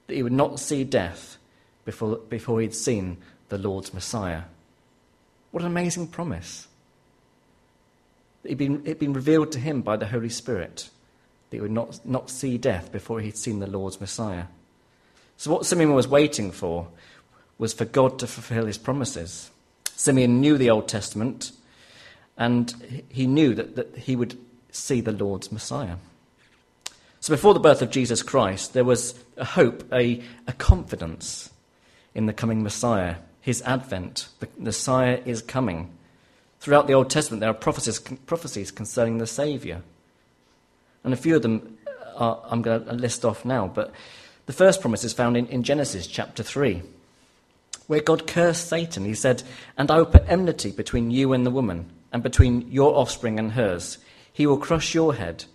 that 0.07 0.15
he 0.15 0.23
would 0.23 0.33
not 0.33 0.59
see 0.59 0.83
death 0.83 1.37
before, 1.85 2.17
before 2.17 2.61
he'd 2.61 2.73
seen 2.73 3.17
the 3.49 3.57
Lord's 3.57 3.93
Messiah. 3.93 4.43
What 5.51 5.61
an 5.61 5.67
amazing 5.67 6.07
promise. 6.07 6.67
It 8.43 8.49
had 8.49 8.57
been, 8.57 8.81
it 8.85 8.99
been 8.99 9.13
revealed 9.13 9.51
to 9.53 9.59
him 9.59 9.81
by 9.81 9.97
the 9.97 10.07
Holy 10.07 10.29
Spirit 10.29 10.89
that 11.49 11.57
he 11.57 11.61
would 11.61 11.71
not, 11.71 12.05
not 12.05 12.29
see 12.29 12.57
death 12.57 12.91
before 12.91 13.21
he'd 13.21 13.37
seen 13.37 13.59
the 13.59 13.67
Lord's 13.67 13.99
Messiah. 14.01 14.45
So, 15.37 15.51
what 15.51 15.65
Simeon 15.65 15.93
was 15.93 16.07
waiting 16.07 16.51
for 16.51 16.87
was 17.57 17.73
for 17.73 17.85
God 17.85 18.19
to 18.19 18.27
fulfill 18.27 18.65
his 18.65 18.77
promises. 18.77 19.51
Simeon 19.95 20.41
knew 20.41 20.57
the 20.57 20.69
Old 20.69 20.87
Testament, 20.87 21.51
and 22.37 23.03
he 23.09 23.27
knew 23.27 23.55
that, 23.55 23.75
that 23.75 23.97
he 23.97 24.15
would 24.15 24.37
see 24.71 25.01
the 25.01 25.11
Lord's 25.11 25.51
Messiah. 25.51 25.95
So 27.19 27.33
before 27.33 27.53
the 27.53 27.59
birth 27.59 27.81
of 27.81 27.89
Jesus 27.89 28.21
Christ, 28.23 28.73
there 28.73 28.85
was 28.85 29.15
a 29.37 29.45
hope, 29.45 29.91
a, 29.91 30.23
a 30.47 30.53
confidence 30.53 31.49
in 32.13 32.25
the 32.25 32.33
coming 32.33 32.63
Messiah, 32.63 33.15
his 33.47 33.61
advent. 33.61 34.27
The 34.41 34.49
Messiah 34.57 35.21
is 35.23 35.41
coming. 35.41 35.89
Throughout 36.59 36.85
the 36.85 36.91
Old 36.91 37.09
Testament, 37.09 37.39
there 37.39 37.49
are 37.49 37.53
prophecies, 37.53 37.97
prophecies 38.25 38.71
concerning 38.71 39.19
the 39.19 39.25
Saviour. 39.25 39.83
And 41.05 41.13
a 41.13 41.15
few 41.15 41.37
of 41.37 41.43
them 41.43 41.77
uh, 41.87 42.15
are, 42.17 42.41
I'm 42.49 42.61
going 42.61 42.83
to 42.83 42.91
list 42.91 43.23
off 43.23 43.45
now, 43.45 43.69
but 43.69 43.93
the 44.47 44.51
first 44.51 44.81
promise 44.81 45.05
is 45.05 45.13
found 45.13 45.37
in, 45.37 45.47
in 45.47 45.63
Genesis 45.63 46.07
chapter 46.07 46.43
3 46.43 46.83
where 47.85 48.01
God 48.01 48.27
cursed 48.27 48.67
Satan. 48.67 49.05
He 49.05 49.13
said, 49.13 49.43
And 49.77 49.89
I 49.89 49.99
will 49.99 50.07
put 50.07 50.25
enmity 50.27 50.71
between 50.71 51.09
you 51.09 51.31
and 51.31 51.45
the 51.45 51.49
woman, 51.49 51.89
and 52.11 52.21
between 52.21 52.69
your 52.69 52.97
offspring 52.97 53.39
and 53.39 53.53
hers. 53.53 53.97
He 54.33 54.45
will 54.45 54.57
crush 54.57 54.93
your 54.93 55.15
head, 55.15 55.45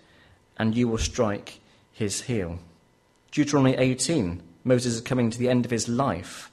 and 0.56 0.75
you 0.75 0.88
will 0.88 0.96
strike 0.96 1.61
his 1.92 2.22
heel. 2.22 2.58
Deuteronomy 3.32 3.76
18, 3.76 4.42
Moses 4.64 4.94
is 4.94 5.00
coming 5.02 5.28
to 5.28 5.38
the 5.38 5.50
end 5.50 5.66
of 5.66 5.70
his 5.70 5.90
life. 5.90 6.50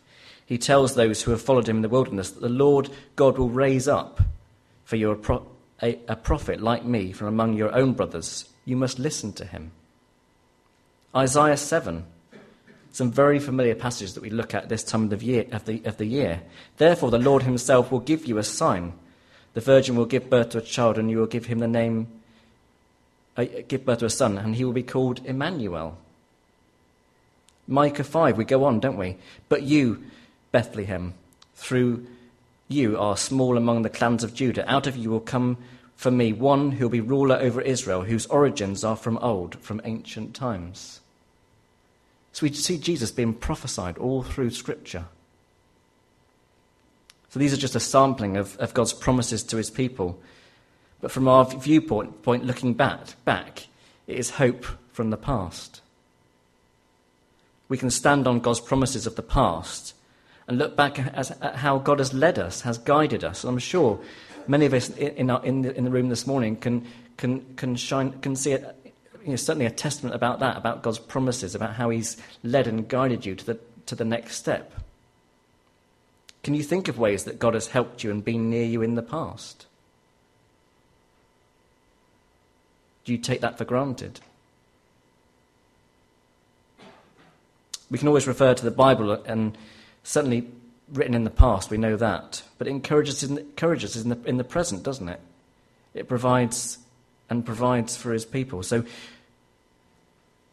He 0.50 0.58
tells 0.58 0.96
those 0.96 1.22
who 1.22 1.30
have 1.30 1.44
followed 1.44 1.70
him 1.70 1.76
in 1.76 1.82
the 1.84 1.90
wilderness 1.90 2.32
that 2.32 2.42
the 2.42 2.50
Lord 2.50 2.90
God 3.16 3.38
will 3.38 3.52
raise 3.52 3.88
up 3.88 4.20
for 4.84 4.96
you 4.96 5.12
a, 5.12 5.16
pro- 5.16 5.46
a, 5.80 6.00
a 6.08 6.16
prophet 6.16 6.60
like 6.60 6.84
me 6.84 7.12
from 7.12 7.28
among 7.28 7.54
your 7.54 7.72
own 7.76 7.94
brothers. 7.94 8.50
You 8.66 8.76
must 8.76 8.98
listen 8.98 9.32
to 9.34 9.46
him. 9.46 9.72
Isaiah 11.16 11.56
7, 11.56 12.04
some 12.92 13.12
very 13.12 13.38
familiar 13.38 13.76
passages 13.76 14.16
that 14.16 14.24
we 14.24 14.32
look 14.32 14.56
at 14.56 14.70
this 14.70 14.84
time 14.84 15.04
of 15.04 15.12
the 15.12 15.24
year. 15.24 15.46
Of 15.52 15.66
the, 15.66 15.84
of 15.86 15.98
the 15.98 16.08
year. 16.08 16.42
Therefore, 16.78 17.12
the 17.12 17.20
Lord 17.20 17.44
himself 17.44 17.92
will 17.92 18.00
give 18.00 18.26
you 18.26 18.40
a 18.40 18.44
sign. 18.44 18.94
The 19.54 19.62
virgin 19.62 19.96
will 19.96 20.08
give 20.08 20.32
birth 20.32 20.50
to 20.50 20.58
a 20.58 20.62
child, 20.62 20.98
and 20.98 21.12
you 21.12 21.20
will 21.20 21.28
give 21.28 21.46
him 21.46 21.60
the 21.60 21.68
name, 21.68 22.08
uh, 23.38 23.46
give 23.68 23.86
birth 23.86 24.00
to 24.00 24.06
a 24.06 24.10
son, 24.10 24.40
and 24.40 24.56
he 24.56 24.66
will 24.66 24.74
be 24.74 24.82
called 24.82 25.24
Emmanuel. 25.26 25.96
Micah 27.68 28.04
5, 28.04 28.36
we 28.36 28.46
go 28.46 28.64
on, 28.64 28.80
don't 28.80 28.98
we? 28.98 29.18
But 29.48 29.62
you, 29.62 30.04
Bethlehem, 30.52 31.14
through 31.56 32.06
you 32.68 32.98
are 33.00 33.18
small 33.18 33.58
among 33.58 33.82
the 33.82 33.90
clans 33.90 34.24
of 34.24 34.34
Judah. 34.34 34.70
Out 34.72 34.88
of 34.88 34.96
you 34.96 35.10
will 35.10 35.20
come 35.20 35.58
for 35.96 36.12
me 36.12 36.32
one 36.32 36.72
who 36.72 36.86
will 36.86 36.92
be 36.92 37.02
ruler 37.02 37.36
over 37.36 37.62
Israel, 37.62 38.04
whose 38.04 38.26
origins 38.28 38.84
are 38.84 38.96
from 38.96 39.18
old, 39.18 39.60
from 39.60 39.82
ancient 39.84 40.36
times. 40.36 41.02
So 42.32 42.46
we 42.46 42.54
see 42.54 42.78
Jesus 42.78 43.12
being 43.12 43.34
prophesied 43.34 43.98
all 43.98 44.24
through 44.24 44.52
Scripture. 44.52 45.06
So 47.30 47.40
these 47.40 47.54
are 47.54 47.58
just 47.58 47.76
a 47.76 47.80
sampling 47.80 48.38
of, 48.38 48.56
of 48.58 48.74
God's 48.74 48.94
promises 48.94 49.44
to 49.44 49.58
his 49.58 49.70
people. 49.70 50.20
But 51.02 51.12
from 51.12 51.28
our 51.28 51.46
viewpoint, 51.46 52.24
point 52.24 52.46
looking 52.46 52.74
back, 52.74 53.00
back, 53.26 53.68
it 54.08 54.18
is 54.18 54.32
hope 54.32 54.66
from 54.92 55.10
the 55.10 55.18
past. 55.18 55.82
We 57.68 57.78
can 57.78 57.92
stand 57.92 58.28
on 58.28 58.40
God's 58.40 58.60
promises 58.60 59.06
of 59.06 59.16
the 59.16 59.22
past 59.22 59.94
and 60.50 60.58
look 60.58 60.76
back 60.76 60.98
at 60.98 61.56
how 61.58 61.78
God 61.78 62.00
has 62.00 62.12
led 62.12 62.40
us, 62.40 62.62
has 62.62 62.80
guided 62.80 63.24
us. 63.24 63.44
I'm 63.44 63.60
sure 63.60 64.00
many 64.48 64.66
of 64.66 64.74
us 64.74 64.90
in, 64.90 65.30
our, 65.30 65.46
in, 65.46 65.62
the, 65.62 65.78
in 65.78 65.84
the 65.84 65.92
room 65.92 66.10
this 66.10 66.26
morning 66.26 66.56
can, 66.56 66.88
can, 67.18 67.46
can, 67.56 67.76
shine, 67.76 68.20
can 68.22 68.36
see 68.36 68.54
it, 68.54 68.76
you 69.24 69.30
know, 69.30 69.36
certainly 69.36 69.68
a 69.68 69.72
testament 69.72 70.16
about 70.16 70.40
that, 70.40 70.58
about 70.58 70.82
God's 70.82 70.98
promises, 70.98 71.54
about 71.54 71.76
how 71.76 71.92
He's 71.92 72.18
led 72.44 72.66
and 72.66 72.88
guided 72.88 73.28
you 73.28 73.36
to 73.36 73.46
the, 73.46 73.60
to 73.86 73.94
the 73.94 74.04
next 74.04 74.38
step. 74.38 74.74
Can 76.42 76.56
you 76.56 76.64
think 76.64 76.88
of 76.88 76.98
ways 76.98 77.26
that 77.26 77.38
God 77.38 77.54
has 77.54 77.68
helped 77.68 78.04
you 78.04 78.10
and 78.10 78.26
been 78.26 78.50
near 78.50 78.66
you 78.66 78.82
in 78.82 78.96
the 78.96 79.04
past? 79.04 79.68
Do 83.06 83.12
you 83.12 83.20
take 83.20 83.42
that 83.42 83.60
for 83.60 83.66
granted? 83.66 84.20
We 87.92 88.00
can 88.00 88.08
always 88.08 88.26
refer 88.28 88.56
to 88.56 88.64
the 88.64 88.72
Bible, 88.72 89.12
and 89.12 89.56
certainly 90.10 90.48
written 90.92 91.14
in 91.14 91.24
the 91.24 91.30
past, 91.30 91.70
we 91.70 91.78
know 91.78 91.96
that. 91.96 92.42
But 92.58 92.66
it 92.66 92.72
encourages, 92.72 93.22
encourages 93.22 93.96
in, 93.96 94.10
the, 94.10 94.20
in 94.26 94.38
the 94.38 94.44
present, 94.44 94.82
doesn't 94.82 95.08
it? 95.08 95.20
It 95.94 96.08
provides 96.08 96.80
and 97.30 97.46
provides 97.46 97.96
for 97.96 98.12
his 98.12 98.26
people. 98.26 98.64
So 98.64 98.84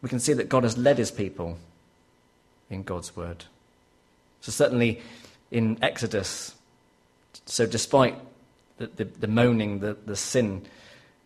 we 0.02 0.10
can 0.10 0.20
see 0.20 0.34
that 0.34 0.50
God 0.50 0.62
has 0.64 0.76
led 0.76 0.98
his 0.98 1.10
people 1.10 1.56
in 2.68 2.82
God's 2.82 3.16
word. 3.16 3.46
So, 4.42 4.52
certainly 4.52 5.00
in 5.50 5.78
Exodus, 5.80 6.54
so 7.46 7.64
despite 7.64 8.14
the, 8.76 8.88
the, 8.88 9.04
the 9.04 9.26
moaning, 9.26 9.78
the, 9.78 9.96
the 10.04 10.16
sin, 10.16 10.66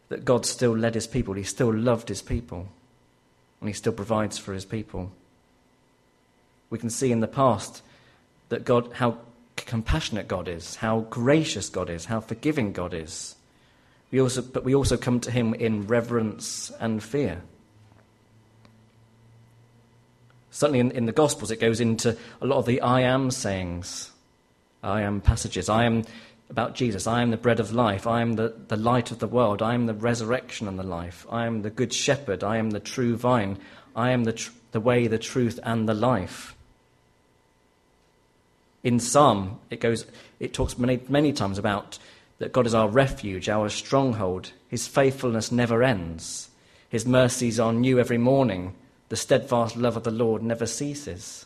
that 0.08 0.24
God 0.24 0.46
still 0.46 0.76
led 0.76 0.94
his 0.94 1.08
people, 1.08 1.34
he 1.34 1.42
still 1.42 1.74
loved 1.74 2.08
his 2.08 2.22
people, 2.22 2.68
and 3.60 3.68
he 3.68 3.72
still 3.74 3.92
provides 3.92 4.38
for 4.38 4.54
his 4.54 4.64
people. 4.64 5.10
We 6.68 6.78
can 6.78 6.90
see 6.90 7.10
in 7.10 7.18
the 7.18 7.26
past 7.26 7.82
that 8.50 8.64
God, 8.64 8.92
how 8.92 9.18
compassionate 9.56 10.28
God 10.28 10.46
is, 10.46 10.76
how 10.76 11.00
gracious 11.10 11.68
God 11.68 11.90
is, 11.90 12.04
how 12.04 12.20
forgiving 12.20 12.72
God 12.72 12.94
is. 12.94 13.34
We 14.10 14.20
also, 14.20 14.42
but 14.42 14.64
we 14.64 14.74
also 14.74 14.96
come 14.96 15.20
to 15.20 15.30
Him 15.30 15.54
in 15.54 15.86
reverence 15.86 16.70
and 16.78 17.02
fear. 17.02 17.42
Certainly 20.50 20.80
in, 20.80 20.90
in 20.90 21.06
the 21.06 21.12
Gospels, 21.12 21.50
it 21.50 21.60
goes 21.60 21.80
into 21.80 22.16
a 22.40 22.46
lot 22.46 22.58
of 22.58 22.66
the 22.66 22.80
I 22.80 23.00
am 23.02 23.30
sayings, 23.30 24.10
I 24.82 25.02
am 25.02 25.20
passages. 25.20 25.68
I 25.68 25.84
am 25.84 26.04
about 26.48 26.74
Jesus. 26.74 27.06
I 27.06 27.22
am 27.22 27.30
the 27.30 27.36
bread 27.36 27.60
of 27.60 27.72
life. 27.72 28.06
I 28.06 28.22
am 28.22 28.34
the, 28.34 28.54
the 28.68 28.76
light 28.76 29.10
of 29.10 29.20
the 29.20 29.28
world. 29.28 29.62
I 29.62 29.74
am 29.74 29.86
the 29.86 29.94
resurrection 29.94 30.66
and 30.66 30.78
the 30.78 30.84
life. 30.84 31.26
I 31.30 31.46
am 31.46 31.62
the 31.62 31.70
good 31.70 31.92
shepherd. 31.92 32.42
I 32.42 32.56
am 32.56 32.70
the 32.70 32.80
true 32.80 33.16
vine. 33.16 33.58
I 33.94 34.10
am 34.10 34.24
the, 34.24 34.32
tr- 34.32 34.52
the 34.72 34.80
way, 34.80 35.06
the 35.06 35.18
truth, 35.18 35.60
and 35.62 35.88
the 35.88 35.94
life. 35.94 36.56
In 38.82 38.98
Psalm, 38.98 39.58
it 39.68 39.80
goes, 39.80 40.06
it 40.38 40.54
talks 40.54 40.78
many, 40.78 41.00
many 41.08 41.32
times 41.32 41.58
about 41.58 41.98
that 42.38 42.52
God 42.52 42.66
is 42.66 42.74
our 42.74 42.88
refuge, 42.88 43.48
our 43.48 43.68
stronghold. 43.68 44.52
His 44.68 44.86
faithfulness 44.86 45.52
never 45.52 45.82
ends. 45.82 46.48
His 46.88 47.06
mercies 47.06 47.60
are 47.60 47.72
new 47.72 47.98
every 47.98 48.18
morning. 48.18 48.74
The 49.10 49.16
steadfast 49.16 49.76
love 49.76 49.96
of 49.96 50.04
the 50.04 50.10
Lord 50.10 50.42
never 50.42 50.66
ceases. 50.66 51.44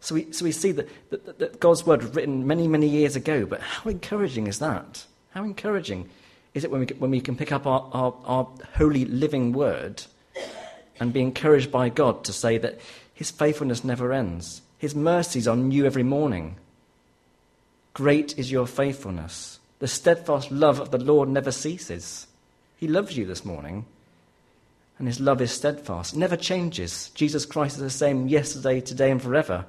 So 0.00 0.14
we, 0.14 0.32
so 0.32 0.44
we 0.44 0.52
see 0.52 0.72
that, 0.72 0.88
that, 1.10 1.38
that 1.38 1.60
God's 1.60 1.84
word 1.84 2.02
was 2.02 2.14
written 2.14 2.46
many, 2.46 2.68
many 2.68 2.88
years 2.88 3.16
ago, 3.16 3.44
but 3.44 3.60
how 3.60 3.90
encouraging 3.90 4.46
is 4.46 4.58
that? 4.60 5.04
How 5.30 5.44
encouraging 5.44 6.08
is 6.54 6.64
it 6.64 6.70
when 6.70 6.80
we, 6.80 6.86
when 6.98 7.10
we 7.10 7.20
can 7.20 7.36
pick 7.36 7.52
up 7.52 7.66
our, 7.66 7.90
our, 7.92 8.14
our 8.24 8.48
holy 8.74 9.04
living 9.04 9.52
word 9.52 10.04
and 10.98 11.12
be 11.12 11.20
encouraged 11.20 11.70
by 11.70 11.88
God 11.88 12.24
to 12.24 12.32
say 12.32 12.56
that 12.56 12.80
his 13.12 13.30
faithfulness 13.30 13.84
never 13.84 14.12
ends? 14.12 14.62
His 14.78 14.94
mercies 14.94 15.48
are 15.48 15.56
new 15.56 15.86
every 15.86 16.02
morning. 16.02 16.56
Great 17.94 18.38
is 18.38 18.50
your 18.50 18.66
faithfulness. 18.66 19.58
The 19.78 19.88
steadfast 19.88 20.50
love 20.50 20.80
of 20.80 20.90
the 20.90 20.98
Lord 20.98 21.28
never 21.28 21.50
ceases. 21.50 22.26
He 22.76 22.88
loves 22.88 23.16
you 23.16 23.24
this 23.24 23.44
morning, 23.44 23.86
and 24.98 25.08
his 25.08 25.20
love 25.20 25.40
is 25.40 25.50
steadfast, 25.50 26.14
it 26.14 26.18
never 26.18 26.36
changes. 26.36 27.10
Jesus 27.14 27.46
Christ 27.46 27.76
is 27.76 27.82
the 27.82 27.90
same 27.90 28.28
yesterday, 28.28 28.80
today, 28.80 29.10
and 29.10 29.20
forever. 29.20 29.64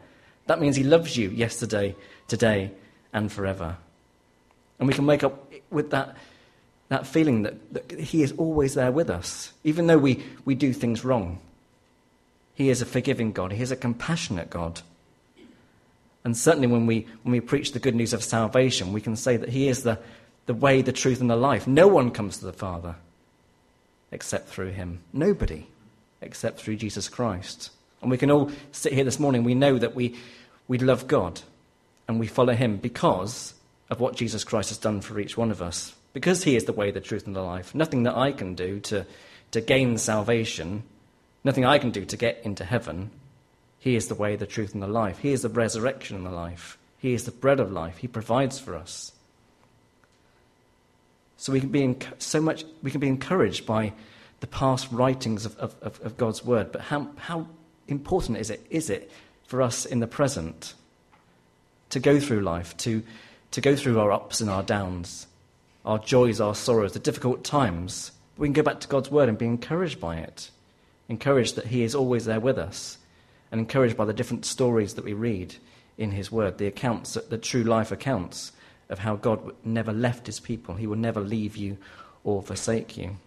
That 0.47 0.59
means 0.59 0.75
he 0.75 0.83
loves 0.83 1.15
you 1.17 1.29
yesterday, 1.29 1.95
today, 2.27 2.71
and 3.13 3.31
forever. 3.31 3.77
And 4.79 4.87
we 4.87 4.93
can 4.93 5.05
wake 5.05 5.23
up 5.23 5.51
with 5.69 5.91
that, 5.91 6.15
that 6.89 7.07
feeling 7.07 7.43
that, 7.43 7.73
that 7.73 7.99
he 7.99 8.23
is 8.23 8.33
always 8.33 8.73
there 8.73 8.91
with 8.91 9.09
us, 9.09 9.53
even 9.63 9.87
though 9.87 9.97
we, 9.97 10.23
we 10.45 10.55
do 10.55 10.73
things 10.73 11.03
wrong. 11.03 11.39
He 12.55 12.69
is 12.69 12.81
a 12.81 12.85
forgiving 12.85 13.31
God, 13.31 13.53
he 13.53 13.61
is 13.61 13.71
a 13.71 13.77
compassionate 13.77 14.49
God. 14.49 14.81
And 16.23 16.36
certainly 16.36 16.67
when 16.67 16.86
we, 16.86 17.08
when 17.23 17.32
we 17.32 17.39
preach 17.39 17.71
the 17.71 17.80
good 17.80 17.95
news 17.95 18.13
of 18.13 18.23
salvation, 18.23 18.93
we 18.93 19.01
can 19.01 19.15
say 19.15 19.38
that 19.38 19.49
He 19.49 19.67
is 19.67 19.84
the, 19.84 19.99
the 20.45 20.53
way, 20.53 20.82
the 20.82 20.91
truth, 20.91 21.21
and 21.21 21.30
the 21.30 21.36
life. 21.36 21.67
No 21.67 21.88
one 21.88 22.12
comes 22.12 22.38
to 22.39 22.45
the 22.45 22.53
Father 22.53 22.95
except 24.12 24.49
through 24.49 24.71
Him. 24.71 24.99
Nobody 25.13 25.67
except 26.21 26.60
through 26.60 26.77
Jesus 26.77 27.10
Christ. 27.10 27.71
And 28.01 28.12
we 28.12 28.17
can 28.17 28.32
all 28.32 28.51
sit 28.71 28.93
here 28.93 29.03
this 29.03 29.19
morning, 29.19 29.43
we 29.43 29.56
know 29.56 29.77
that 29.77 29.95
we, 29.95 30.15
we 30.67 30.77
love 30.77 31.08
God 31.08 31.41
and 32.08 32.19
we 32.19 32.27
follow 32.27 32.53
Him 32.53 32.77
because 32.77 33.53
of 33.89 33.99
what 33.99 34.15
Jesus 34.15 34.43
Christ 34.43 34.69
has 34.69 34.77
done 34.77 35.01
for 35.01 35.19
each 35.19 35.38
one 35.38 35.51
of 35.51 35.62
us. 35.62 35.95
Because 36.13 36.43
He 36.43 36.56
is 36.56 36.65
the 36.65 36.73
way, 36.73 36.91
the 36.91 36.99
truth, 36.99 37.27
and 37.27 37.36
the 37.36 37.41
life. 37.41 37.73
Nothing 37.75 38.03
that 38.03 38.17
I 38.17 38.32
can 38.32 38.56
do 38.56 38.80
to, 38.82 39.06
to 39.51 39.62
gain 39.62 39.97
salvation, 39.97 40.84
nothing 41.43 41.65
I 41.65 41.77
can 41.77 41.91
do 41.91 42.06
to 42.06 42.17
get 42.17 42.41
into 42.43 42.65
heaven 42.65 43.12
he 43.79 43.95
is 43.95 44.07
the 44.07 44.15
way, 44.15 44.35
the 44.35 44.47
truth, 44.47 44.73
and 44.73 44.81
the 44.81 44.87
life. 44.87 45.19
He 45.19 45.31
is 45.31 45.41
the 45.43 45.49
resurrection 45.49 46.15
and 46.15 46.25
the 46.25 46.31
life. 46.31 46.77
He 46.97 47.13
is 47.13 47.25
the 47.25 47.31
bread 47.31 47.59
of 47.59 47.71
life. 47.71 47.97
He 47.97 48.07
provides 48.07 48.59
for 48.59 48.75
us. 48.75 49.11
So 51.37 51.53
we 51.53 51.59
can 51.59 51.69
be 51.69 51.95
so 52.17 52.41
much 52.41 52.65
we 52.81 52.89
can 52.89 52.99
be 52.99 53.07
encouraged 53.07 53.65
by 53.65 53.93
the 54.39 54.47
past 54.47 54.87
writings 54.91 55.45
of, 55.45 55.57
of, 55.57 55.75
of 55.81 56.17
God's 56.17 56.43
word. 56.43 56.71
But 56.71 56.81
how, 56.81 57.07
how 57.17 57.47
important 57.87 58.39
is 58.39 58.49
it, 58.49 58.65
is 58.69 58.89
it 58.89 59.11
for 59.45 59.61
us 59.61 59.85
in 59.85 59.99
the 59.99 60.07
present 60.07 60.73
to 61.89 61.99
go 61.99 62.19
through 62.19 62.41
life, 62.41 62.75
to, 62.77 63.03
to 63.51 63.61
go 63.61 63.75
through 63.75 63.99
our 63.99 64.11
ups 64.11 64.41
and 64.41 64.49
our 64.49 64.63
downs, 64.63 65.27
our 65.85 65.99
joys, 65.99 66.41
our 66.41 66.55
sorrows, 66.55 66.93
the 66.93 66.99
difficult 66.99 67.43
times? 67.43 68.11
We 68.37 68.47
can 68.47 68.53
go 68.53 68.63
back 68.63 68.79
to 68.81 68.87
God's 68.87 69.09
word 69.09 69.29
and 69.29 69.37
be 69.37 69.45
encouraged 69.45 69.99
by 69.99 70.17
it, 70.17 70.51
encouraged 71.09 71.55
that 71.55 71.67
He 71.67 71.83
is 71.83 71.95
always 71.95 72.25
there 72.25 72.39
with 72.39 72.57
us 72.57 72.96
and 73.51 73.60
encouraged 73.60 73.97
by 73.97 74.05
the 74.05 74.13
different 74.13 74.45
stories 74.45 74.95
that 74.95 75.05
we 75.05 75.13
read 75.13 75.55
in 75.97 76.12
His 76.12 76.31
Word, 76.31 76.57
the 76.57 76.67
accounts, 76.67 77.13
the 77.13 77.38
true 77.38 77.63
life 77.63 77.91
accounts 77.91 78.51
of 78.89 78.99
how 78.99 79.15
God 79.15 79.53
never 79.63 79.91
left 79.91 80.25
His 80.27 80.39
people. 80.39 80.75
He 80.75 80.88
will 80.88 80.97
never 80.97 81.19
leave 81.19 81.57
you 81.57 81.77
or 82.23 82.41
forsake 82.41 82.97
you. 82.97 83.17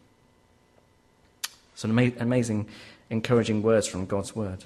So, 1.75 1.89
amazing, 1.89 2.69
encouraging 3.09 3.63
words 3.63 3.87
from 3.87 4.07
God's 4.07 4.37
Word. 4.37 4.65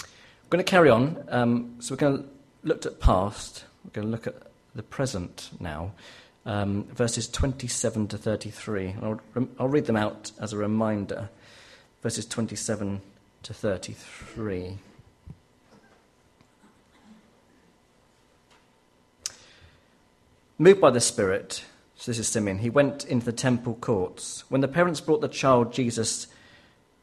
We're 0.00 0.50
going 0.50 0.64
to 0.64 0.70
carry 0.70 0.90
on. 0.90 1.24
Um, 1.28 1.76
so, 1.80 1.94
we're 1.94 1.98
going 1.98 2.22
to 2.22 2.28
look 2.62 2.86
at 2.86 3.00
past, 3.00 3.64
we're 3.84 3.90
going 3.90 4.06
to 4.06 4.10
look 4.12 4.26
at 4.26 4.36
the 4.74 4.82
present 4.82 5.50
now. 5.58 5.92
Um, 6.44 6.84
verses 6.84 7.28
27 7.28 8.08
to 8.08 8.18
33. 8.18 8.96
I'll, 9.00 9.20
I'll 9.58 9.68
read 9.68 9.86
them 9.86 9.96
out 9.96 10.32
as 10.40 10.52
a 10.52 10.56
reminder. 10.56 11.28
Verses 12.02 12.26
27 12.26 13.00
to 13.42 13.54
33. 13.54 14.78
Moved 20.58 20.80
by 20.80 20.90
the 20.90 21.00
Spirit, 21.00 21.64
so 21.96 22.10
this 22.10 22.18
is 22.18 22.28
Simeon, 22.28 22.58
he 22.58 22.70
went 22.70 23.04
into 23.04 23.26
the 23.26 23.32
temple 23.32 23.74
courts. 23.80 24.44
When 24.48 24.60
the 24.60 24.68
parents 24.68 25.00
brought 25.00 25.20
the 25.20 25.28
child 25.28 25.72
Jesus 25.72 26.28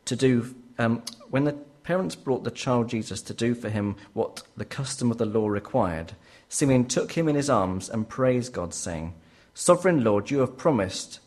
to 0.06 0.15
do, 0.15 0.56
um, 0.78 1.04
when 1.30 1.43
the 1.43 1.58
parents 1.89 2.13
brought 2.13 2.43
the 2.43 2.52
child 2.52 2.88
Jesus 2.88 3.19
to 3.23 3.34
do 3.34 3.56
for 3.56 3.67
him 3.67 3.95
what 4.13 4.43
the 4.56 4.63
custom 4.63 5.10
of 5.10 5.17
the 5.17 5.25
law 5.25 5.47
required. 5.47 6.13
Simeon 6.47 6.86
took 6.86 7.13
him 7.13 7.28
in 7.28 7.36
his 7.36 7.49
arms 7.49 7.89
and 7.89 8.08
praised 8.08 8.54
God, 8.54 8.75
saying, 8.75 9.15
Sovereign 9.56 10.04
Lord, 10.04 10.30
you 10.30 10.38
have 10.38 10.56
promised, 10.56 11.19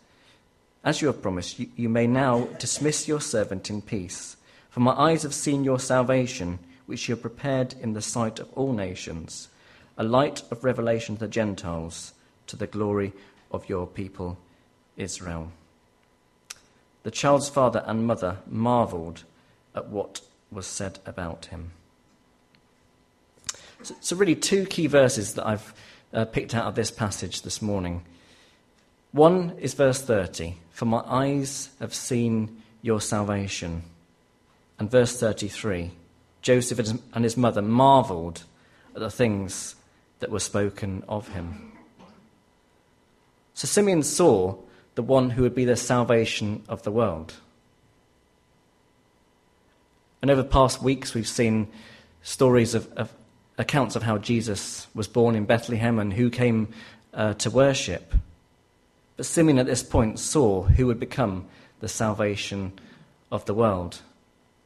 as 0.84 1.02
you 1.02 1.08
have 1.08 1.20
promised, 1.20 1.58
you, 1.58 1.68
you 1.74 1.88
may 1.88 2.06
now 2.06 2.44
dismiss 2.60 3.08
your 3.08 3.20
servant 3.20 3.70
in 3.70 3.82
peace. 3.82 4.36
For 4.72 4.80
my 4.80 4.92
eyes 4.92 5.22
have 5.22 5.34
seen 5.34 5.64
your 5.64 5.78
salvation, 5.78 6.58
which 6.86 7.06
you 7.06 7.14
have 7.14 7.20
prepared 7.20 7.74
in 7.82 7.92
the 7.92 8.00
sight 8.00 8.38
of 8.38 8.50
all 8.54 8.72
nations, 8.72 9.48
a 9.98 10.02
light 10.02 10.42
of 10.50 10.64
revelation 10.64 11.14
to 11.16 11.20
the 11.20 11.28
Gentiles, 11.28 12.14
to 12.46 12.56
the 12.56 12.66
glory 12.66 13.12
of 13.50 13.68
your 13.68 13.86
people 13.86 14.38
Israel. 14.96 15.52
The 17.02 17.10
child's 17.10 17.50
father 17.50 17.84
and 17.86 18.06
mother 18.06 18.38
marveled 18.46 19.24
at 19.74 19.88
what 19.88 20.22
was 20.50 20.66
said 20.66 21.00
about 21.04 21.46
him. 21.46 21.72
So, 23.82 23.94
so 24.00 24.16
really, 24.16 24.36
two 24.36 24.64
key 24.64 24.86
verses 24.86 25.34
that 25.34 25.46
I've 25.46 25.74
uh, 26.14 26.24
picked 26.24 26.54
out 26.54 26.64
of 26.64 26.76
this 26.76 26.90
passage 26.90 27.42
this 27.42 27.60
morning. 27.60 28.06
One 29.10 29.52
is 29.58 29.74
verse 29.74 30.00
30 30.00 30.54
For 30.70 30.86
my 30.86 31.02
eyes 31.06 31.68
have 31.78 31.92
seen 31.92 32.62
your 32.80 33.02
salvation. 33.02 33.82
And 34.82 34.90
verse 34.90 35.16
33 35.16 35.92
Joseph 36.40 37.00
and 37.14 37.22
his 37.22 37.36
mother 37.36 37.62
marveled 37.62 38.42
at 38.96 39.00
the 39.00 39.12
things 39.12 39.76
that 40.18 40.28
were 40.28 40.40
spoken 40.40 41.04
of 41.08 41.28
him. 41.28 41.70
So 43.54 43.68
Simeon 43.68 44.02
saw 44.02 44.56
the 44.96 45.04
one 45.04 45.30
who 45.30 45.42
would 45.42 45.54
be 45.54 45.64
the 45.64 45.76
salvation 45.76 46.64
of 46.68 46.82
the 46.82 46.90
world. 46.90 47.34
And 50.20 50.32
over 50.32 50.42
the 50.42 50.48
past 50.48 50.82
weeks, 50.82 51.14
we've 51.14 51.28
seen 51.28 51.68
stories 52.22 52.74
of, 52.74 52.92
of 52.94 53.12
accounts 53.58 53.94
of 53.94 54.02
how 54.02 54.18
Jesus 54.18 54.88
was 54.96 55.06
born 55.06 55.36
in 55.36 55.44
Bethlehem 55.44 56.00
and 56.00 56.12
who 56.12 56.28
came 56.28 56.74
uh, 57.14 57.34
to 57.34 57.50
worship. 57.50 58.12
But 59.16 59.26
Simeon 59.26 59.60
at 59.60 59.66
this 59.66 59.84
point 59.84 60.18
saw 60.18 60.64
who 60.64 60.88
would 60.88 60.98
become 60.98 61.46
the 61.78 61.88
salvation 61.88 62.72
of 63.30 63.44
the 63.44 63.54
world. 63.54 64.00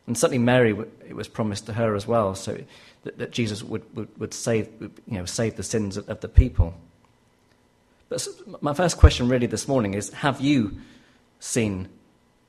And 0.06 0.16
certainly 0.16 0.38
Mary, 0.38 0.76
it 1.08 1.16
was 1.16 1.28
promised 1.28 1.66
to 1.66 1.72
her 1.72 1.94
as 1.94 2.06
well, 2.06 2.34
so 2.34 2.58
that, 3.02 3.18
that 3.18 3.30
Jesus 3.32 3.62
would, 3.62 3.82
would, 3.96 4.08
would, 4.18 4.34
save, 4.34 4.68
you 4.80 5.18
know, 5.18 5.24
save 5.24 5.56
the 5.56 5.62
sins 5.62 5.96
of, 5.96 6.08
of 6.08 6.20
the 6.20 6.28
people. 6.28 6.74
But 8.08 8.26
my 8.60 8.72
first 8.72 8.98
question 8.98 9.28
really 9.28 9.46
this 9.46 9.66
morning 9.66 9.94
is 9.94 10.10
Have 10.10 10.40
you 10.40 10.78
seen 11.40 11.88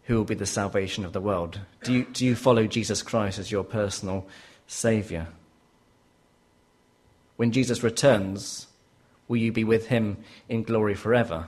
who 0.04 0.16
will 0.16 0.24
be 0.24 0.36
the 0.36 0.46
salvation 0.46 1.04
of 1.04 1.14
the 1.14 1.22
world? 1.22 1.60
Do 1.84 1.94
you, 1.94 2.06
do 2.06 2.26
you 2.26 2.36
follow 2.36 2.68
Jesus 2.68 3.02
Christ 3.02 3.40
as 3.40 3.52
your 3.52 3.64
personal 3.64 4.28
Saviour? 4.68 5.28
When 7.38 7.52
Jesus 7.52 7.84
returns, 7.84 8.68
will 9.28 9.38
you 9.38 9.52
be 9.52 9.64
with 9.64 9.88
him 9.88 10.18
in 10.48 10.64
glory 10.64 10.96
forever? 10.96 11.48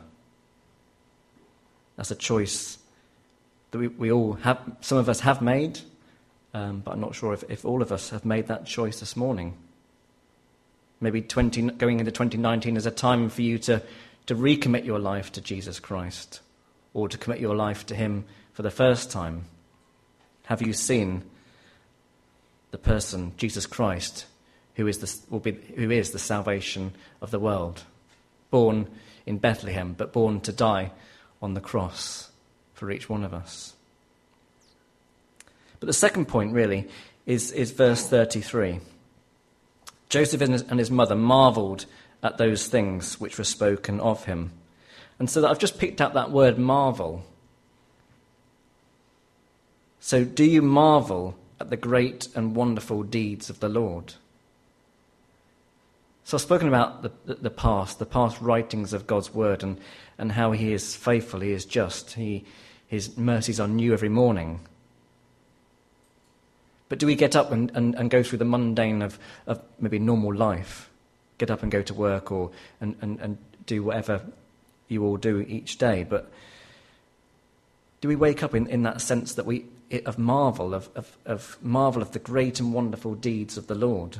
That's 1.95 2.12
a 2.12 2.15
choice 2.15 2.78
that 3.72 3.78
we, 3.78 3.88
we 3.88 4.12
all 4.12 4.34
have, 4.34 4.60
some 4.82 4.98
of 4.98 5.10
us 5.10 5.19
have 5.22 5.41
made, 5.41 5.80
um, 6.54 6.80
but 6.80 6.92
I'm 6.92 7.00
not 7.00 7.16
sure 7.16 7.34
if, 7.34 7.44
if 7.50 7.66
all 7.66 7.82
of 7.82 7.92
us 7.92 8.10
have 8.10 8.26
made 8.26 8.48
that 8.48 8.66
choice 8.66 9.00
this 9.00 9.16
morning. 9.16 9.56
Maybe 11.02 11.22
20, 11.22 11.62
going 11.72 12.00
into 12.00 12.12
2019 12.12 12.76
is 12.76 12.86
a 12.86 12.92
time 12.92 13.30
for 13.30 13.42
you 13.42 13.58
to, 13.60 13.82
to 14.26 14.36
recommit 14.36 14.86
your 14.86 15.00
life 15.00 15.32
to 15.34 15.42
Jesus 15.42 15.80
Christ 15.80 16.42
or 16.94 17.08
to 17.08 17.18
commit 17.18 17.40
your 17.40 17.56
life 17.56 17.86
to 17.88 17.96
Him 17.96 18.26
for 18.54 18.64
the 18.64 18.72
first 18.72 19.12
time. 19.12 19.46
Have 20.46 20.62
you 20.62 20.74
seen 20.74 21.24
the 22.72 22.78
person, 22.78 23.34
Jesus 23.38 23.66
Christ, 23.66 24.26
who 24.76 24.88
is 24.88 24.98
the, 25.00 25.16
will 25.30 25.40
be, 25.40 25.52
who 25.76 25.92
is 25.92 26.12
the 26.12 26.20
salvation 26.20 26.94
of 27.22 27.32
the 27.32 27.40
world? 27.40 27.84
Born 28.50 28.88
in 29.26 29.38
Bethlehem, 29.38 29.94
but 29.94 30.12
born 30.12 30.42
to 30.42 30.52
die 30.52 30.92
on 31.42 31.54
the 31.54 31.62
cross 31.62 32.32
for 32.74 32.92
each 32.92 33.08
one 33.08 33.24
of 33.24 33.34
us. 33.34 33.74
But 35.80 35.88
the 35.88 35.94
second 35.94 36.28
point, 36.28 36.54
really, 36.54 36.88
is, 37.26 37.52
is 37.52 37.72
verse 37.72 38.08
33. 38.08 38.80
Joseph 40.10 40.42
and 40.42 40.80
his 40.80 40.92
mother 40.92 41.15
marveled 41.15 41.86
at 42.24 42.38
those 42.38 42.68
things 42.68 43.20
which 43.20 43.38
were 43.38 43.44
spoken 43.44 44.00
of 44.00 44.26
him. 44.26 44.52
And 45.20 45.30
so 45.30 45.46
I've 45.46 45.60
just 45.60 45.78
picked 45.78 46.02
up 46.02 46.13
that 46.13 46.32
word 46.32 46.58
marvel. 46.58 47.24
So, 50.00 50.24
do 50.24 50.44
you 50.44 50.62
marvel 50.62 51.36
at 51.60 51.70
the 51.70 51.78
great 51.78 52.30
and 52.36 52.56
wonderful 52.56 53.04
deeds 53.04 53.50
of 53.50 53.60
the 53.60 53.70
Lord? 53.70 54.13
So, 56.24 56.38
I've 56.38 56.42
spoken 56.42 56.70
about 56.70 57.04
the, 57.04 57.12
the, 57.26 57.36
the 57.36 57.50
past, 57.50 58.00
the 58.00 58.06
past 58.06 58.39
writings 58.39 58.94
of 58.94 59.08
God's 59.08 59.34
word, 59.34 59.62
and, 59.62 59.78
and 60.18 60.32
how 60.32 60.54
He 60.54 60.72
is 60.72 60.96
faithful, 60.96 61.42
He 61.42 61.52
is 61.52 61.65
just, 61.65 62.13
he, 62.13 62.46
His 62.88 63.18
mercies 63.18 63.60
are 63.60 63.68
new 63.68 63.92
every 63.92 64.10
morning. 64.10 64.62
But 66.89 66.97
do 66.97 67.06
we 67.06 67.15
get 67.15 67.36
up 67.36 67.52
and, 67.52 67.71
and, 67.75 67.95
and 67.95 68.10
go 68.10 68.23
through 68.23 68.39
the 68.39 68.45
mundane 68.45 69.02
of, 69.02 69.19
of 69.45 69.62
maybe 69.80 69.99
normal 69.99 70.34
life? 70.34 70.89
Get 71.38 71.52
up 71.52 71.63
and 71.63 71.71
go 71.71 71.84
to 71.84 71.93
work 71.93 72.32
or 72.32 72.52
and, 72.82 72.95
and, 73.02 73.19
and 73.19 73.38
do 73.65 73.84
whatever 73.84 74.21
you 74.88 75.06
all 75.06 75.17
do 75.17 75.39
each 75.47 75.78
day. 75.78 76.04
But 76.04 76.32
do 78.02 78.08
we 78.08 78.15
wake 78.15 78.43
up 78.43 78.56
in, 78.56 78.67
in 78.67 78.84
that 78.84 79.02
sense 79.02 79.36
that 79.36 79.45
we 79.45 79.65
of 80.06 80.19
marvel, 80.19 80.73
of, 80.73 80.89
of, 80.95 81.17
of 81.25 81.58
marvel 81.62 82.02
of 82.02 82.12
the 82.12 82.19
great 82.19 82.60
and 82.60 82.73
wonderful 82.73 83.15
deeds 83.15 83.58
of 83.58 83.67
the 83.67 83.75
Lord? 83.75 84.17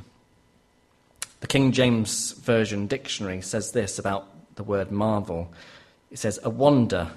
The 1.42 1.48
King 1.48 1.72
James 1.72 2.34
Version 2.34 2.88
dictionary 2.88 3.42
says 3.42 3.72
this 3.72 3.98
about 3.98 4.28
the 4.56 4.64
word 4.64 4.92
marvel. 4.92 5.52
It 6.12 6.20
says, 6.20 6.40
a 6.44 6.50
wonder, 6.50 7.12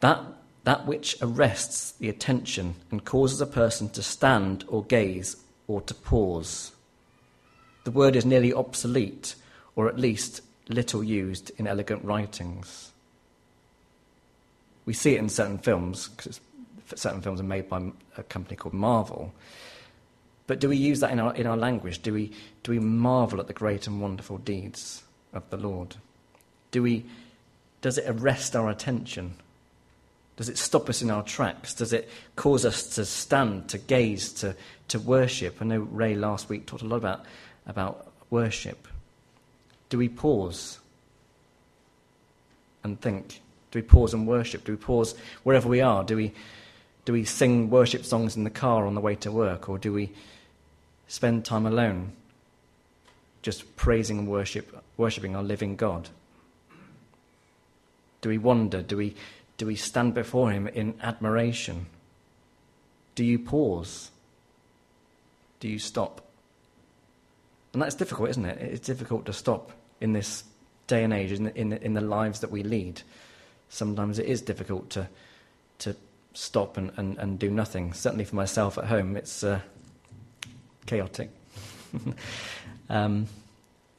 that 0.00 0.20
that 0.66 0.84
which 0.84 1.16
arrests 1.22 1.92
the 1.92 2.08
attention 2.08 2.74
and 2.90 3.04
causes 3.04 3.40
a 3.40 3.46
person 3.46 3.88
to 3.88 4.02
stand 4.02 4.64
or 4.66 4.82
gaze 4.82 5.36
or 5.68 5.80
to 5.82 5.94
pause. 5.94 6.72
The 7.84 7.92
word 7.92 8.16
is 8.16 8.26
nearly 8.26 8.52
obsolete, 8.52 9.36
or 9.76 9.88
at 9.88 9.96
least 9.96 10.40
little 10.68 11.04
used 11.04 11.52
in 11.56 11.68
elegant 11.68 12.04
writings. 12.04 12.90
We 14.86 14.92
see 14.92 15.14
it 15.14 15.20
in 15.20 15.28
certain 15.28 15.58
films, 15.58 16.08
because 16.08 16.40
certain 16.96 17.20
films 17.20 17.38
are 17.38 17.44
made 17.44 17.68
by 17.68 17.92
a 18.16 18.24
company 18.24 18.56
called 18.56 18.74
Marvel. 18.74 19.32
But 20.48 20.58
do 20.58 20.68
we 20.68 20.76
use 20.76 20.98
that 20.98 21.12
in 21.12 21.20
our, 21.20 21.32
in 21.36 21.46
our 21.46 21.56
language? 21.56 22.02
Do 22.02 22.12
we, 22.12 22.32
do 22.64 22.72
we 22.72 22.80
marvel 22.80 23.38
at 23.38 23.46
the 23.46 23.52
great 23.52 23.86
and 23.86 24.02
wonderful 24.02 24.38
deeds 24.38 25.04
of 25.32 25.48
the 25.50 25.58
Lord? 25.58 25.94
Do 26.72 26.82
we, 26.82 27.04
does 27.82 27.98
it 27.98 28.06
arrest 28.08 28.56
our 28.56 28.68
attention? 28.68 29.36
Does 30.36 30.50
it 30.50 30.58
stop 30.58 30.88
us 30.90 31.00
in 31.00 31.10
our 31.10 31.22
tracks? 31.22 31.72
Does 31.72 31.92
it 31.94 32.08
cause 32.36 32.66
us 32.66 32.94
to 32.96 33.06
stand, 33.06 33.68
to 33.70 33.78
gaze, 33.78 34.32
to, 34.34 34.54
to 34.88 34.98
worship? 34.98 35.56
I 35.60 35.64
know 35.64 35.80
Ray 35.80 36.14
last 36.14 36.50
week 36.50 36.66
talked 36.66 36.82
a 36.82 36.86
lot 36.86 36.96
about, 36.96 37.24
about 37.66 38.12
worship. 38.28 38.86
Do 39.88 39.96
we 39.96 40.08
pause 40.08 40.78
and 42.84 43.00
think? 43.00 43.40
Do 43.70 43.78
we 43.78 43.82
pause 43.82 44.12
and 44.12 44.26
worship? 44.26 44.64
Do 44.64 44.72
we 44.72 44.76
pause 44.76 45.14
wherever 45.42 45.68
we 45.68 45.80
are? 45.80 46.04
Do 46.04 46.16
we, 46.16 46.32
do 47.06 47.14
we 47.14 47.24
sing 47.24 47.70
worship 47.70 48.04
songs 48.04 48.36
in 48.36 48.44
the 48.44 48.50
car 48.50 48.86
on 48.86 48.94
the 48.94 49.00
way 49.00 49.14
to 49.16 49.32
work? 49.32 49.70
Or 49.70 49.78
do 49.78 49.92
we 49.92 50.12
spend 51.08 51.46
time 51.46 51.64
alone 51.64 52.12
just 53.40 53.76
praising 53.76 54.18
and 54.18 54.28
worship, 54.28 54.84
worshipping 54.98 55.34
our 55.34 55.42
living 55.42 55.76
God? 55.76 56.10
Do 58.20 58.28
we 58.28 58.38
wonder? 58.38 58.82
Do 58.82 58.96
we 58.96 59.14
do 59.56 59.66
we 59.66 59.76
stand 59.76 60.14
before 60.14 60.50
Him 60.50 60.66
in 60.68 60.94
admiration? 61.02 61.86
Do 63.14 63.24
you 63.24 63.38
pause? 63.38 64.10
Do 65.60 65.68
you 65.68 65.78
stop? 65.78 66.20
And 67.72 67.82
that's 67.82 67.94
difficult, 67.94 68.30
isn't 68.30 68.44
it? 68.44 68.58
It's 68.58 68.86
difficult 68.86 69.26
to 69.26 69.32
stop 69.32 69.72
in 70.00 70.12
this 70.12 70.44
day 70.86 71.04
and 71.04 71.12
age, 71.12 71.32
in 71.32 71.44
the, 71.44 71.58
in 71.58 71.68
the, 71.70 71.84
in 71.84 71.94
the 71.94 72.00
lives 72.00 72.40
that 72.40 72.50
we 72.50 72.62
lead. 72.62 73.02
Sometimes 73.68 74.18
it 74.18 74.26
is 74.26 74.40
difficult 74.40 74.90
to, 74.90 75.08
to 75.80 75.96
stop 76.34 76.76
and, 76.76 76.92
and, 76.96 77.18
and 77.18 77.38
do 77.38 77.50
nothing. 77.50 77.92
Certainly 77.92 78.24
for 78.24 78.36
myself 78.36 78.78
at 78.78 78.84
home, 78.84 79.16
it's 79.16 79.42
uh, 79.42 79.60
chaotic. 80.86 81.30
um, 82.88 83.26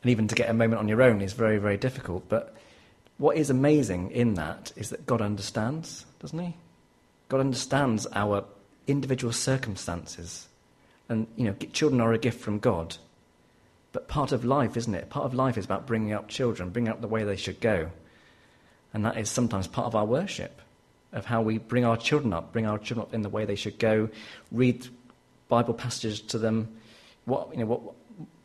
and 0.04 0.12
even 0.12 0.28
to 0.28 0.36
get 0.36 0.50
a 0.50 0.54
moment 0.54 0.80
on 0.80 0.88
your 0.88 1.02
own 1.02 1.22
is 1.22 1.34
very, 1.34 1.58
very 1.58 1.78
difficult. 1.78 2.28
But 2.30 2.57
what 3.18 3.38
is 3.38 3.50
amazing 3.50 4.12
in 4.12 4.36
that 4.36 4.72
is 4.76 4.90
that 4.90 5.06
God 5.06 5.22
understands, 5.22 6.06
doesn't 6.20 6.40
He? 6.40 6.56
God 7.30 7.40
understands 7.40 8.08
our 8.14 8.46
individual 8.86 9.34
circumstances. 9.34 10.48
And, 11.10 11.28
you 11.36 11.46
know, 11.46 11.54
children 11.74 12.02
are 12.02 12.14
a 12.14 12.18
gift 12.18 12.40
from 12.40 12.60
God. 12.60 12.98
But 13.92 14.08
part 14.08 14.32
of 14.32 14.46
life, 14.46 14.78
isn't 14.78 14.94
it? 14.94 15.10
Part 15.10 15.26
of 15.26 15.34
life 15.34 15.58
is 15.58 15.66
about 15.66 15.88
bringing 15.88 16.14
up 16.14 16.28
children, 16.28 16.70
bringing 16.70 16.92
up 16.92 17.02
the 17.02 17.08
way 17.08 17.24
they 17.24 17.36
should 17.36 17.60
go. 17.60 17.90
And 18.94 19.06
that 19.06 19.18
is 19.18 19.30
sometimes 19.30 19.68
part 19.68 19.88
of 19.88 19.96
our 19.96 20.06
worship, 20.06 20.62
of 21.12 21.26
how 21.26 21.42
we 21.42 21.58
bring 21.58 21.86
our 21.86 21.98
children 21.98 22.34
up, 22.34 22.54
bring 22.54 22.66
our 22.66 22.78
children 22.78 23.08
up 23.08 23.14
in 23.14 23.22
the 23.22 23.30
way 23.30 23.46
they 23.46 23.56
should 23.56 23.80
go, 23.80 24.10
read 24.52 24.88
Bible 25.48 25.74
passages 25.74 26.22
to 26.22 26.38
them. 26.38 26.78
What, 27.26 27.52
you 27.52 27.60
know, 27.60 27.66
what, 27.66 27.82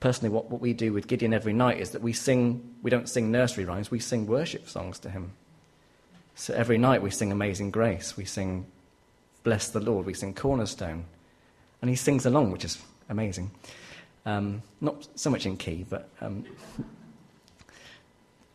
personally, 0.02 0.34
what, 0.34 0.50
what 0.50 0.60
we 0.60 0.72
do 0.72 0.92
with 0.92 1.06
Gideon 1.06 1.32
every 1.32 1.52
night 1.52 1.78
is 1.78 1.90
that 1.90 2.02
we 2.02 2.12
sing, 2.12 2.74
we 2.82 2.90
don't 2.90 3.08
sing 3.08 3.30
nursery 3.30 3.64
rhymes, 3.64 3.88
we 3.88 4.00
sing 4.00 4.26
worship 4.26 4.68
songs 4.68 4.98
to 4.98 5.08
him. 5.08 5.32
So 6.34 6.52
every 6.54 6.76
night 6.76 7.02
we 7.02 7.10
sing 7.10 7.30
Amazing 7.30 7.70
Grace, 7.70 8.16
we 8.16 8.24
sing 8.24 8.66
Bless 9.44 9.68
the 9.68 9.78
Lord, 9.78 10.04
we 10.04 10.12
sing 10.12 10.34
Cornerstone. 10.34 11.04
And 11.80 11.88
he 11.88 11.94
sings 11.94 12.26
along, 12.26 12.50
which 12.50 12.64
is 12.64 12.82
amazing. 13.10 13.52
Um, 14.26 14.62
not 14.80 15.06
so 15.14 15.30
much 15.30 15.46
in 15.46 15.56
key, 15.56 15.86
but. 15.88 16.08
Um, 16.20 16.46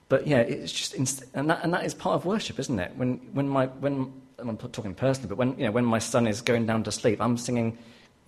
but 0.09 0.27
yeah, 0.27 0.39
it's 0.39 0.73
just, 0.73 0.95
inst- 0.95 1.23
and, 1.33 1.49
that, 1.49 1.63
and 1.63 1.73
that 1.73 1.85
is 1.85 1.93
part 1.93 2.15
of 2.15 2.25
worship, 2.25 2.59
isn't 2.59 2.77
it? 2.77 2.91
When, 2.97 3.19
when 3.33 3.47
my, 3.47 3.67
when, 3.67 4.11
I'm 4.37 4.57
talking 4.57 4.93
personally, 4.93 5.29
but 5.29 5.37
when, 5.37 5.57
you 5.57 5.65
know, 5.65 5.71
when 5.71 5.85
my 5.85 5.99
son 5.99 6.27
is 6.27 6.41
going 6.41 6.65
down 6.65 6.83
to 6.83 6.91
sleep, 6.91 7.21
I'm 7.21 7.37
singing, 7.37 7.77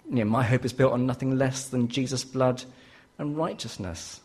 you 0.10 0.23
know, 0.23 0.25
my 0.25 0.43
hope 0.43 0.63
is 0.63 0.71
built 0.71 0.93
on 0.93 1.05
nothing 1.05 1.38
less 1.38 1.67
than 1.67 1.89
Jesus' 1.89 2.23
blood 2.23 2.63
and 3.19 3.38
righteousness. 3.38 4.21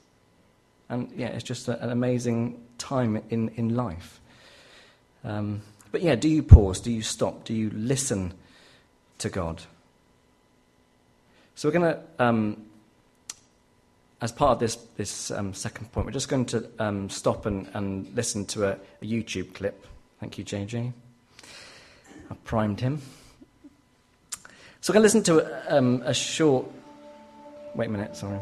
And 0.89 1.13
yeah, 1.15 1.27
it's 1.29 1.45
just 1.45 1.69
a, 1.69 1.83
an 1.83 1.91
amazing 1.91 2.63
time 2.79 3.23
in, 3.29 3.51
in 3.57 3.75
life. 3.75 4.21
Um, 5.25 5.61
but 5.93 6.01
yeah, 6.03 6.15
do 6.15 6.29
you 6.29 6.43
pause? 6.43 6.81
Do 6.81 6.91
you 6.91 7.03
stop? 7.03 7.45
Do 7.45 7.53
you 7.53 7.71
listen 7.71 8.33
to 9.19 9.29
God? 9.29 9.63
So 11.55 11.69
we're 11.69 11.79
going 11.79 11.95
to, 11.95 12.03
um, 12.19 12.65
as 14.21 14.33
part 14.33 14.53
of 14.53 14.59
this, 14.59 14.77
this 14.97 15.31
um, 15.31 15.55
second 15.55 15.93
point, 15.93 16.07
we're 16.07 16.13
just 16.13 16.29
going 16.29 16.47
to 16.47 16.69
um, 16.79 17.09
stop 17.11 17.47
and, 17.47 17.69
and 17.75 18.13
listen 18.15 18.45
to 18.47 18.69
a, 18.69 18.73
a, 18.73 19.05
YouTube 19.05 19.55
clip. 19.55 19.87
Thank 20.21 20.39
you, 20.39 20.45
JJ. 20.45 20.93
I 22.31 22.35
primed 22.45 22.81
him. 22.81 23.03
So 24.81 24.93
we're 24.93 24.95
going 24.95 25.09
to 25.09 25.19
listen 25.19 25.23
to 25.25 25.73
a, 25.73 25.79
um, 25.79 26.03
a 26.05 26.13
short. 26.13 26.67
Wait 27.75 27.89
a 27.89 27.91
minute, 27.91 28.17
sorry. 28.17 28.41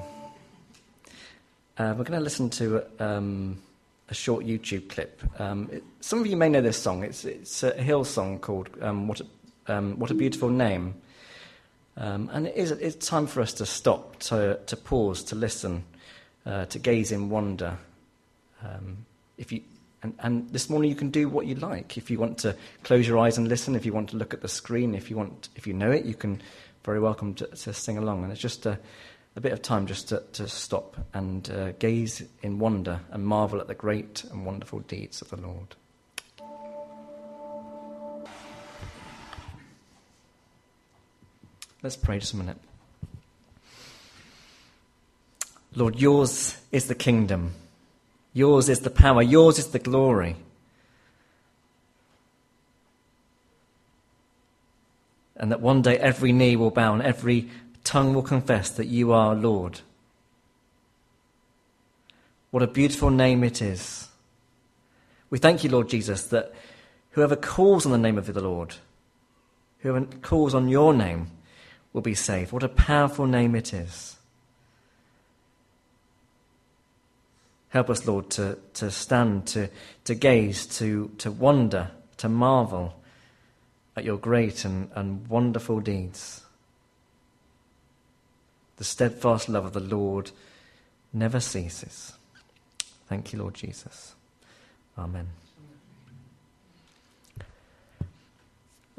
Uh, 1.79 1.95
we're 1.97 2.05
going 2.05 2.19
to 2.19 2.21
listen 2.21 2.51
to 2.51 2.85
um, 2.99 3.61
a 4.11 4.15
short 4.15 4.45
YouTube 4.45 4.91
clip. 4.91 5.23
Um, 5.41 5.71
it, 5.73 5.83
some 6.01 6.21
of 6.21 6.27
you 6.27 6.37
may 6.37 6.51
know 6.51 6.61
this 6.61 6.77
song. 6.77 7.03
It's, 7.03 7.25
it's 7.25 7.63
a 7.63 7.73
Hillsong 7.73 8.43
called 8.43 8.69
um, 8.83 9.09
what, 9.09 9.23
a, 9.23 9.75
um, 9.75 9.99
what 9.99 10.11
a 10.11 10.15
Beautiful 10.15 10.51
Name. 10.51 10.95
Um, 11.97 12.29
and 12.33 12.47
it 12.47 12.57
is, 12.57 12.73
it's 12.73 13.07
time 13.07 13.27
for 13.27 13.41
us 13.41 13.55
to 13.55 13.65
stop, 13.65 14.19
to, 14.21 14.61
to 14.67 14.77
pause, 14.77 15.25
to 15.25 15.35
listen, 15.35 15.85
uh, 16.45 16.67
to 16.67 16.79
gaze 16.79 17.11
in 17.11 17.31
wonder. 17.31 17.79
Um, 18.63 19.07
if 19.39 19.51
you, 19.51 19.63
and, 20.03 20.15
and, 20.19 20.51
this 20.51 20.69
morning 20.69 20.91
you 20.91 20.97
can 20.97 21.11
do 21.11 21.27
what 21.31 21.47
you 21.47 21.55
like. 21.55 21.97
If 21.97 22.11
you 22.11 22.19
want 22.19 22.37
to 22.39 22.55
close 22.83 23.09
your 23.09 23.19
eyes 23.19 23.39
and 23.39 23.49
listen, 23.49 23.77
if 23.77 23.87
you 23.87 23.95
want 23.95 24.11
to 24.11 24.17
look 24.17 24.35
at 24.35 24.43
the 24.43 24.49
screen, 24.49 24.95
if 24.95 25.09
you, 25.09 25.17
want, 25.17 25.49
if 25.57 25.67
you 25.67 25.73
know 25.73 25.91
it, 25.91 26.05
you 26.05 26.15
can 26.15 26.43
very 26.85 27.01
welcome 27.01 27.33
to, 27.35 27.47
to 27.47 27.73
sing 27.73 27.97
along. 27.97 28.25
And 28.25 28.33
it's 28.33 28.41
just 28.41 28.67
a, 28.67 28.79
a 29.35 29.41
bit 29.41 29.53
of 29.53 29.63
time 29.63 29.87
just 29.87 30.09
to, 30.11 30.23
to 30.35 30.47
stop 30.47 30.97
and 31.15 31.51
uh, 31.51 31.73
gaze 31.73 32.23
in 32.43 32.59
wonder 32.59 33.01
and 33.11 33.25
marvel 33.25 33.61
at 33.61 33.67
the 33.67 33.75
great 33.75 34.25
and 34.25 34.45
wonderful 34.45 34.81
deeds 34.81 35.23
of 35.23 35.31
the 35.31 35.37
Lord. 35.37 35.75
Let's 41.83 41.97
pray 41.97 42.19
just 42.19 42.35
a 42.35 42.37
minute. 42.37 42.59
Lord, 45.75 45.99
yours 45.99 46.59
is 46.71 46.87
the 46.87 46.95
kingdom, 46.95 47.55
yours 48.35 48.69
is 48.69 48.81
the 48.81 48.91
power, 48.91 49.23
yours 49.23 49.59
is 49.59 49.69
the 49.69 49.79
glory. 49.79 50.37
And 55.35 55.51
that 55.51 55.61
one 55.61 55.83
day 55.83 55.99
every 55.99 56.31
knee 56.31 56.55
will 56.55 56.71
bow 56.71 56.93
and 56.93 57.03
every 57.03 57.49
tongue 57.85 58.15
will 58.15 58.23
confess 58.23 58.71
that 58.71 58.87
you 58.87 59.13
are 59.13 59.35
Lord. 59.35 59.81
What 62.51 62.63
a 62.63 62.67
beautiful 62.67 63.11
name 63.11 63.43
it 63.45 63.63
is. 63.63 64.09
We 65.31 65.39
thank 65.39 65.65
you, 65.65 65.71
Lord 65.71 65.89
Jesus, 65.89 66.25
that 66.27 66.53
whoever 67.13 67.37
calls 67.37 67.87
on 67.87 67.93
the 67.93 67.99
name 67.99 68.19
of 68.19 68.27
the 68.27 68.41
Lord, 68.41 68.75
whoever 69.79 70.05
calls 70.21 70.55
on 70.55 70.69
your 70.69 70.93
name, 70.93 71.31
will 71.93 72.03
be 72.03 72.15
saved. 72.15 72.53
What 72.53 72.63
a 72.63 72.69
powerful 72.69 73.27
name 73.27 73.55
it 73.55 73.73
is. 73.73 74.17
Help 77.71 77.89
us, 77.89 78.07
Lord, 78.07 78.29
to, 78.31 78.59
to 78.75 78.91
stand, 78.91 79.47
to, 79.49 79.71
to 80.05 80.15
gaze, 80.15 80.67
to, 80.79 81.11
to 81.17 81.31
wonder, 81.31 81.91
to 82.19 82.29
marvel 82.29 82.95
at 83.97 84.05
your 84.05 84.19
great 84.19 84.67
and, 84.67 84.91
and 84.95 85.27
wonderful 85.29 85.81
deeds. 85.81 86.42
The 88.77 88.85
steadfast 88.85 89.49
love 89.49 89.65
of 89.65 89.73
the 89.73 89.81
Lord 89.81 90.31
never 91.13 91.41
ceases. 91.41 92.13
Thank 93.07 93.33
you, 93.33 93.39
Lord 93.39 93.55
Jesus. 93.55 94.15
Amen. 94.99 95.29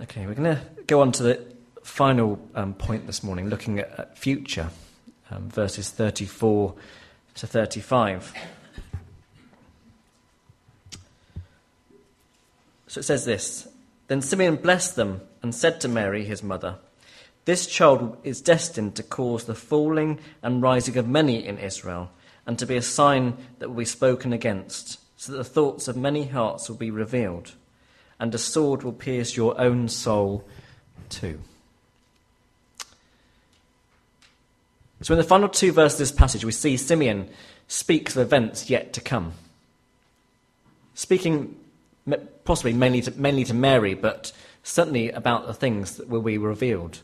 Okay, 0.02 0.26
we're 0.26 0.34
going 0.34 0.56
to 0.56 0.62
go 0.88 1.02
on 1.02 1.12
to 1.14 1.24
the 1.24 1.46
final 1.84 2.40
um, 2.56 2.74
point 2.74 3.06
this 3.06 3.24
morning, 3.24 3.50
looking 3.50 3.80
at, 3.80 4.00
at 4.00 4.18
future, 4.18 4.70
um, 5.30 5.50
verses 5.50 5.90
34 5.90 6.74
to 7.36 7.48
35. 7.48 8.34
So 12.88 13.00
it 13.00 13.04
says 13.04 13.26
this 13.26 13.68
Then 14.08 14.22
Simeon 14.22 14.58
blessed 14.58 14.96
them 14.96 15.22
and 15.42 15.54
said 15.54 15.82
to 15.82 15.88
Mary, 15.88 16.26
his 16.26 16.44
mother, 16.44 16.78
this 17.46 17.68
child 17.68 18.18
is 18.24 18.42
destined 18.42 18.96
to 18.96 19.04
cause 19.04 19.46
the 19.46 19.56
falling 19.56 20.20
and 20.42 20.62
rising 20.62 20.98
of 20.98 21.08
many 21.08 21.46
in 21.46 21.58
Israel, 21.58 22.12
and 22.46 22.58
to 22.60 22.66
be 22.66 22.78
a 22.78 22.82
sign 22.82 23.38
that 23.60 23.70
will 23.70 23.78
be 23.78 23.86
spoken 23.86 24.34
against, 24.34 25.00
so 25.20 25.32
that 25.32 25.38
the 25.38 25.44
thoughts 25.44 25.88
of 25.88 25.98
many 25.98 26.26
hearts 26.26 26.70
will 26.70 26.78
be 26.78 26.92
revealed, 26.92 27.54
and 28.20 28.34
a 28.34 28.38
sword 28.38 28.84
will 28.84 28.94
pierce 28.94 29.36
your 29.36 29.60
own 29.60 29.90
soul 29.90 30.48
too. 31.10 31.40
So, 35.02 35.14
in 35.14 35.18
the 35.18 35.24
final 35.26 35.50
two 35.50 35.74
verses 35.74 36.00
of 36.00 36.08
this 36.08 36.18
passage, 36.18 36.46
we 36.46 36.54
see 36.54 36.78
Simeon 36.78 37.30
speaks 37.68 38.16
of 38.16 38.22
events 38.22 38.70
yet 38.70 38.94
to 38.94 39.02
come. 39.02 39.34
Speaking 40.94 41.58
possibly 42.44 42.74
mainly 42.74 43.02
to, 43.02 43.12
mainly 43.12 43.44
to 43.46 43.54
Mary, 43.54 43.94
but 43.94 44.32
certainly 44.64 45.10
about 45.12 45.48
the 45.48 45.54
things 45.54 45.98
that 45.98 46.10
will 46.10 46.22
be 46.22 46.38
revealed. 46.38 47.02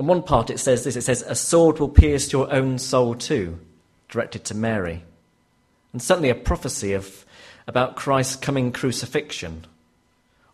In 0.00 0.06
one 0.06 0.22
part 0.22 0.48
it 0.48 0.58
says 0.58 0.82
this 0.82 0.96
it 0.96 1.02
says, 1.02 1.20
A 1.28 1.34
sword 1.34 1.78
will 1.78 1.90
pierce 1.90 2.32
your 2.32 2.50
own 2.50 2.78
soul 2.78 3.14
too, 3.14 3.60
directed 4.08 4.46
to 4.46 4.54
Mary. 4.54 5.04
And 5.92 6.00
certainly 6.00 6.30
a 6.30 6.34
prophecy 6.34 6.94
of, 6.94 7.26
about 7.66 7.96
Christ's 7.96 8.36
coming 8.36 8.72
crucifixion 8.72 9.66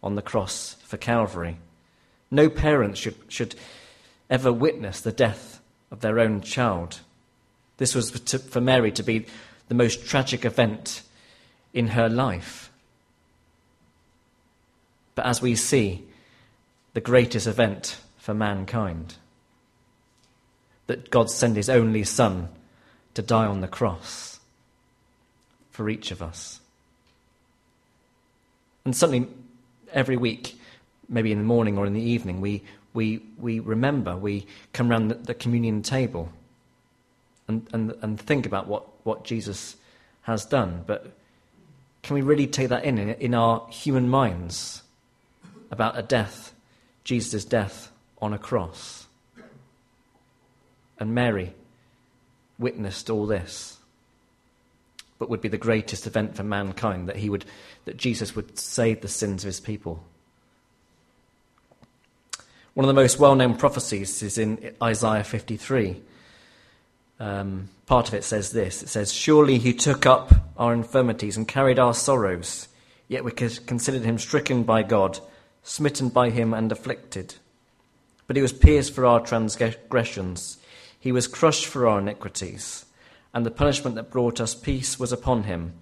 on 0.02 0.16
the 0.16 0.22
cross 0.22 0.74
for 0.82 0.96
Calvary. 0.96 1.58
No 2.28 2.50
parent 2.50 2.96
should, 2.96 3.14
should 3.28 3.54
ever 4.28 4.52
witness 4.52 5.00
the 5.00 5.12
death 5.12 5.60
of 5.92 6.00
their 6.00 6.18
own 6.18 6.40
child. 6.40 6.98
This 7.76 7.94
was 7.94 8.10
to, 8.10 8.40
for 8.40 8.60
Mary 8.60 8.90
to 8.90 9.04
be 9.04 9.26
the 9.68 9.76
most 9.76 10.08
tragic 10.08 10.44
event 10.44 11.02
in 11.72 11.86
her 11.86 12.08
life. 12.08 12.68
But 15.14 15.26
as 15.26 15.40
we 15.40 15.54
see, 15.54 16.04
the 16.94 17.00
greatest 17.00 17.46
event 17.46 18.00
for 18.18 18.34
mankind 18.34 19.14
that 20.86 21.10
God 21.10 21.30
sent 21.30 21.56
his 21.56 21.68
only 21.68 22.04
Son 22.04 22.48
to 23.14 23.22
die 23.22 23.46
on 23.46 23.60
the 23.60 23.68
cross 23.68 24.40
for 25.70 25.88
each 25.88 26.10
of 26.10 26.22
us. 26.22 26.60
And 28.84 28.94
suddenly, 28.94 29.28
every 29.92 30.16
week, 30.16 30.58
maybe 31.08 31.32
in 31.32 31.38
the 31.38 31.44
morning 31.44 31.76
or 31.76 31.86
in 31.86 31.92
the 31.92 32.00
evening, 32.00 32.40
we, 32.40 32.62
we, 32.94 33.20
we 33.38 33.58
remember, 33.58 34.16
we 34.16 34.46
come 34.72 34.90
around 34.90 35.08
the, 35.08 35.14
the 35.14 35.34
communion 35.34 35.82
table 35.82 36.30
and, 37.48 37.66
and, 37.72 37.94
and 38.02 38.20
think 38.20 38.46
about 38.46 38.68
what, 38.68 38.86
what 39.04 39.24
Jesus 39.24 39.76
has 40.22 40.44
done. 40.44 40.84
But 40.86 41.12
can 42.02 42.14
we 42.14 42.22
really 42.22 42.46
take 42.46 42.68
that 42.68 42.84
in, 42.84 42.98
in, 42.98 43.08
in 43.10 43.34
our 43.34 43.66
human 43.70 44.08
minds 44.08 44.82
about 45.70 45.98
a 45.98 46.02
death, 46.02 46.54
Jesus' 47.04 47.44
death 47.44 47.90
on 48.22 48.32
a 48.32 48.38
cross? 48.38 49.05
And 50.98 51.14
Mary 51.14 51.52
witnessed 52.58 53.10
all 53.10 53.26
this, 53.26 53.78
but 55.18 55.28
would 55.28 55.40
be 55.40 55.48
the 55.48 55.58
greatest 55.58 56.06
event 56.06 56.36
for 56.36 56.42
mankind 56.42 57.08
that 57.08 57.16
he 57.16 57.28
would, 57.28 57.44
that 57.84 57.96
Jesus 57.96 58.34
would 58.34 58.58
save 58.58 59.00
the 59.00 59.08
sins 59.08 59.44
of 59.44 59.48
his 59.48 59.60
people. 59.60 60.02
One 62.74 62.84
of 62.84 62.88
the 62.88 63.00
most 63.00 63.18
well-known 63.18 63.56
prophecies 63.56 64.22
is 64.22 64.36
in 64.36 64.74
Isaiah 64.82 65.24
53. 65.24 66.02
Um, 67.18 67.70
part 67.86 68.08
of 68.08 68.14
it 68.14 68.24
says 68.24 68.52
this: 68.52 68.82
It 68.82 68.88
says, 68.88 69.12
"Surely 69.12 69.58
he 69.58 69.72
took 69.72 70.04
up 70.04 70.34
our 70.58 70.74
infirmities 70.74 71.38
and 71.38 71.48
carried 71.48 71.78
our 71.78 71.94
sorrows, 71.94 72.68
yet 73.08 73.24
we 73.24 73.30
considered 73.30 74.02
him 74.02 74.18
stricken 74.18 74.64
by 74.64 74.82
God, 74.82 75.18
smitten 75.62 76.10
by 76.10 76.28
him 76.28 76.52
and 76.52 76.70
afflicted." 76.70 77.36
But 78.26 78.36
he 78.36 78.42
was 78.42 78.52
pierced 78.52 78.92
for 78.92 79.06
our 79.06 79.20
transgressions, 79.20 80.58
he 81.06 81.12
was 81.12 81.28
crushed 81.28 81.66
for 81.66 81.86
our 81.86 82.00
iniquities, 82.00 82.84
and 83.32 83.46
the 83.46 83.50
punishment 83.52 83.94
that 83.94 84.10
brought 84.10 84.40
us 84.40 84.56
peace 84.56 84.98
was 84.98 85.12
upon 85.12 85.44
him, 85.44 85.72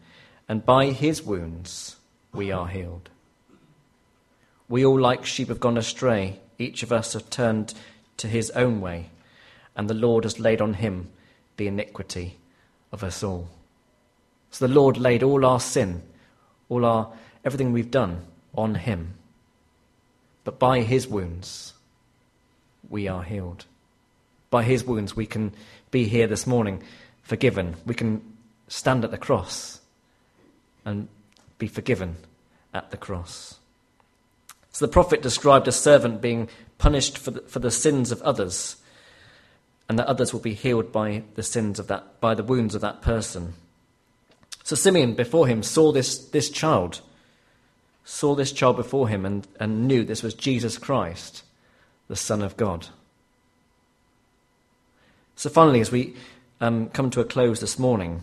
and 0.51 0.67
by 0.67 0.91
his 0.91 1.23
wounds 1.23 1.97
we 2.35 2.53
are 2.53 2.69
healed. 2.69 3.09
We 4.69 4.85
all, 4.85 5.01
like 5.01 5.25
sheep, 5.25 5.49
have 5.49 5.61
gone 5.61 5.79
astray. 5.79 6.41
Each 6.59 6.83
of 6.83 6.93
us 6.93 7.15
have 7.15 7.31
turned 7.31 7.73
to 8.19 8.29
his 8.29 8.51
own 8.51 8.83
way, 8.83 9.09
and 9.75 9.89
the 9.89 9.95
Lord 9.95 10.25
has 10.25 10.39
laid 10.39 10.61
on 10.61 10.75
him 10.75 11.09
the 11.57 11.69
iniquity 11.69 12.37
of 12.93 13.03
us 13.03 13.23
all. 13.23 13.49
So 14.51 14.67
the 14.67 14.75
Lord 14.75 14.99
laid 14.99 15.23
all 15.23 15.47
our 15.47 15.59
sin, 15.59 16.03
all 16.69 16.85
our 16.85 17.11
everything 17.47 17.73
we've 17.73 17.91
done 17.91 18.27
on 18.55 18.75
him. 18.75 19.15
But 20.45 20.59
by 20.59 20.81
his 20.81 21.09
wounds 21.09 21.73
we 22.91 23.09
are 23.09 23.23
healed. 23.23 23.65
By 24.55 24.63
his 24.63 24.85
wounds, 24.85 25.17
we 25.17 25.27
can 25.27 25.53
be 25.91 26.05
here 26.05 26.29
this 26.29 26.47
morning 26.47 26.81
forgiven. 27.25 27.75
We 27.87 27.97
can 27.97 28.23
stand 28.69 29.05
at 29.05 29.11
the 29.11 29.19
cross 29.19 29.81
and 30.85 31.09
be 31.59 31.67
forgiven 31.67 32.19
at 32.73 32.93
the 32.93 32.97
cross. 32.97 33.59
So 34.71 34.87
the 34.87 34.93
prophet 34.93 35.23
described 35.23 35.67
a 35.67 35.73
servant 35.73 36.21
being 36.21 36.49
punished 36.79 37.19
for 37.19 37.33
the, 37.33 37.41
for 37.41 37.59
the 37.59 37.73
sins 37.73 38.13
of 38.13 38.23
others, 38.23 38.77
and 39.89 39.99
that 39.99 40.07
others 40.07 40.33
will 40.33 40.39
be 40.39 40.55
healed 40.55 40.93
by 40.93 41.25
the 41.35 41.43
sins 41.43 41.81
of 41.81 41.89
that, 41.89 42.21
by 42.21 42.37
the 42.37 42.45
wounds 42.45 42.77
of 42.77 42.81
that 42.81 43.03
person. 43.03 43.55
So 44.63 44.77
Simeon 44.77 45.15
before 45.15 45.49
him 45.49 45.65
saw 45.65 45.91
this, 45.91 46.17
this 46.29 46.49
child, 46.49 47.01
saw 48.05 48.37
this 48.37 48.53
child 48.53 48.77
before 48.77 49.09
him 49.09 49.27
and, 49.27 49.49
and 49.59 49.89
knew 49.89 50.05
this 50.05 50.23
was 50.23 50.33
Jesus 50.33 50.79
Christ 50.79 51.43
the 52.07 52.15
Son 52.15 52.41
of 52.41 52.57
God. 52.57 52.87
So, 55.37 55.51
finally, 55.51 55.81
as 55.81 55.91
we 55.91 56.15
um, 56.61 56.89
come 56.91 57.11
to 57.11 57.21
a 57.21 57.25
close 57.25 57.61
this 57.61 57.79
morning, 57.79 58.23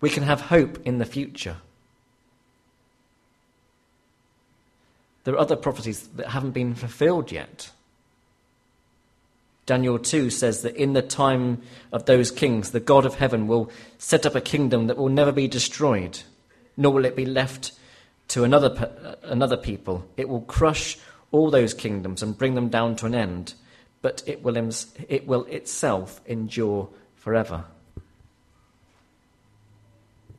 we 0.00 0.10
can 0.10 0.22
have 0.22 0.42
hope 0.42 0.78
in 0.86 0.98
the 0.98 1.04
future. 1.04 1.56
There 5.24 5.34
are 5.34 5.40
other 5.40 5.56
prophecies 5.56 6.06
that 6.14 6.28
haven't 6.28 6.52
been 6.52 6.74
fulfilled 6.74 7.32
yet. 7.32 7.70
Daniel 9.66 9.98
2 9.98 10.30
says 10.30 10.62
that 10.62 10.76
in 10.76 10.92
the 10.92 11.02
time 11.02 11.60
of 11.90 12.06
those 12.06 12.30
kings, 12.30 12.70
the 12.70 12.78
God 12.78 13.04
of 13.04 13.16
heaven 13.16 13.48
will 13.48 13.68
set 13.98 14.24
up 14.24 14.36
a 14.36 14.40
kingdom 14.40 14.86
that 14.86 14.96
will 14.96 15.08
never 15.08 15.32
be 15.32 15.48
destroyed, 15.48 16.20
nor 16.76 16.92
will 16.92 17.04
it 17.04 17.16
be 17.16 17.26
left 17.26 17.72
to 18.28 18.44
another, 18.44 19.18
another 19.24 19.56
people. 19.56 20.08
It 20.16 20.28
will 20.28 20.42
crush 20.42 20.96
all 21.32 21.50
those 21.50 21.74
kingdoms 21.74 22.22
and 22.22 22.38
bring 22.38 22.54
them 22.54 22.68
down 22.68 22.94
to 22.96 23.06
an 23.06 23.14
end, 23.14 23.54
but 24.06 24.22
it 24.24 24.40
will, 24.40 24.56
it 25.08 25.26
will 25.26 25.42
itself 25.46 26.20
endure 26.26 26.88
forever. 27.16 27.64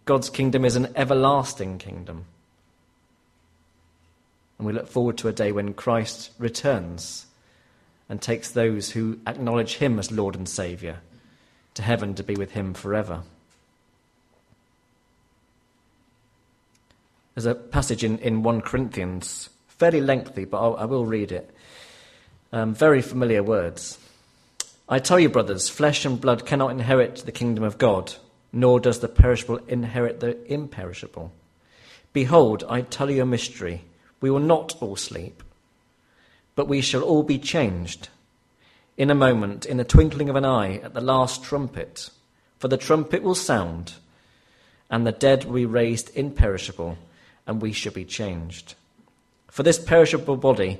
God's 0.05 0.29
kingdom 0.29 0.63
is 0.63 0.77
an 0.77 0.87
everlasting 0.95 1.77
kingdom. 1.77 2.23
And 4.57 4.65
we 4.65 4.71
look 4.71 4.87
forward 4.87 5.17
to 5.17 5.27
a 5.27 5.33
day 5.33 5.51
when 5.51 5.73
Christ 5.73 6.31
returns 6.39 7.25
and 8.07 8.21
takes 8.21 8.51
those 8.51 8.91
who 8.91 9.19
acknowledge 9.27 9.75
him 9.75 9.99
as 9.99 10.13
Lord 10.13 10.37
and 10.37 10.47
Saviour 10.47 10.99
to 11.73 11.81
heaven 11.81 12.15
to 12.15 12.23
be 12.23 12.35
with 12.35 12.51
him 12.51 12.73
forever. 12.73 13.23
There's 17.35 17.45
a 17.45 17.53
passage 17.53 18.05
in, 18.05 18.17
in 18.19 18.43
1 18.43 18.61
Corinthians 18.61 19.49
fairly 19.67 19.99
lengthy, 19.99 20.45
but 20.45 20.57
I'll, 20.61 20.77
I 20.77 20.85
will 20.85 21.05
read 21.05 21.33
it. 21.33 21.53
Um, 22.51 22.73
very 22.73 23.01
familiar 23.01 23.43
words. 23.43 23.97
I 24.87 24.99
tell 24.99 25.19
you, 25.19 25.27
brothers, 25.27 25.67
flesh 25.67 26.05
and 26.05 26.19
blood 26.19 26.45
cannot 26.45 26.71
inherit 26.71 27.17
the 27.17 27.31
kingdom 27.31 27.63
of 27.63 27.77
God, 27.77 28.13
nor 28.53 28.79
does 28.79 28.99
the 28.99 29.09
perishable 29.09 29.59
inherit 29.67 30.21
the 30.21 30.37
imperishable. 30.51 31.33
Behold, 32.13 32.63
I 32.69 32.81
tell 32.81 33.11
you 33.11 33.21
a 33.21 33.25
mystery. 33.25 33.83
We 34.21 34.31
will 34.31 34.39
not 34.39 34.81
all 34.81 34.95
sleep, 34.95 35.43
but 36.55 36.69
we 36.69 36.81
shall 36.81 37.03
all 37.03 37.23
be 37.23 37.37
changed. 37.37 38.07
In 38.95 39.11
a 39.11 39.15
moment, 39.15 39.65
in 39.65 39.77
the 39.77 39.83
twinkling 39.83 40.29
of 40.29 40.37
an 40.37 40.45
eye, 40.45 40.77
at 40.77 40.93
the 40.93 41.01
last 41.01 41.43
trumpet. 41.43 42.09
For 42.57 42.69
the 42.69 42.77
trumpet 42.77 43.21
will 43.21 43.35
sound, 43.35 43.93
and 44.89 45.05
the 45.05 45.11
dead 45.11 45.43
will 45.43 45.53
be 45.53 45.65
raised 45.65 46.15
imperishable, 46.15 46.97
and 47.45 47.61
we 47.61 47.73
shall 47.73 47.93
be 47.93 48.05
changed. 48.05 48.73
For 49.51 49.63
this 49.63 49.77
perishable 49.77 50.37
body 50.37 50.79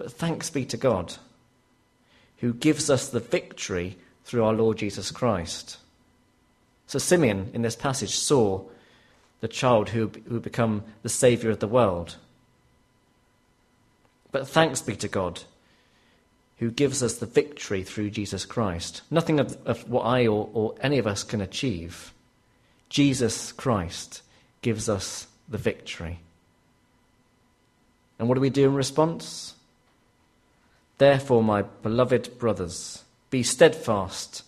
But 0.00 0.12
thanks 0.12 0.48
be 0.48 0.64
to 0.64 0.78
God, 0.78 1.16
who 2.38 2.54
gives 2.54 2.88
us 2.88 3.10
the 3.10 3.20
victory 3.20 3.98
through 4.24 4.44
our 4.44 4.54
Lord 4.54 4.78
Jesus 4.78 5.10
Christ. 5.10 5.76
So 6.86 6.98
Simeon, 6.98 7.50
in 7.52 7.60
this 7.60 7.76
passage, 7.76 8.16
saw 8.16 8.64
the 9.40 9.48
child 9.48 9.90
who 9.90 10.10
would 10.30 10.40
become 10.40 10.84
the 11.02 11.10
Saviour 11.10 11.52
of 11.52 11.60
the 11.60 11.68
world. 11.68 12.16
But 14.32 14.48
thanks 14.48 14.80
be 14.80 14.96
to 14.96 15.06
God, 15.06 15.42
who 16.56 16.70
gives 16.70 17.02
us 17.02 17.18
the 17.18 17.26
victory 17.26 17.82
through 17.82 18.08
Jesus 18.08 18.46
Christ. 18.46 19.02
Nothing 19.10 19.38
of, 19.38 19.58
of 19.66 19.86
what 19.86 20.06
I 20.06 20.26
or, 20.26 20.48
or 20.54 20.76
any 20.80 20.96
of 20.96 21.06
us 21.06 21.24
can 21.24 21.42
achieve. 21.42 22.14
Jesus 22.88 23.52
Christ 23.52 24.22
gives 24.62 24.88
us 24.88 25.26
the 25.46 25.58
victory. 25.58 26.20
And 28.18 28.28
what 28.28 28.36
do 28.36 28.40
we 28.40 28.48
do 28.48 28.66
in 28.66 28.74
response? 28.74 29.56
Therefore, 31.00 31.42
my 31.42 31.62
beloved 31.62 32.38
brothers, 32.38 33.04
be 33.30 33.42
steadfast, 33.42 34.42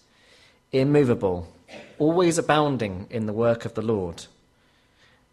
immovable, 0.70 1.50
always 1.98 2.36
abounding 2.36 3.06
in 3.08 3.24
the 3.24 3.32
work 3.32 3.64
of 3.64 3.72
the 3.72 3.80
Lord, 3.80 4.26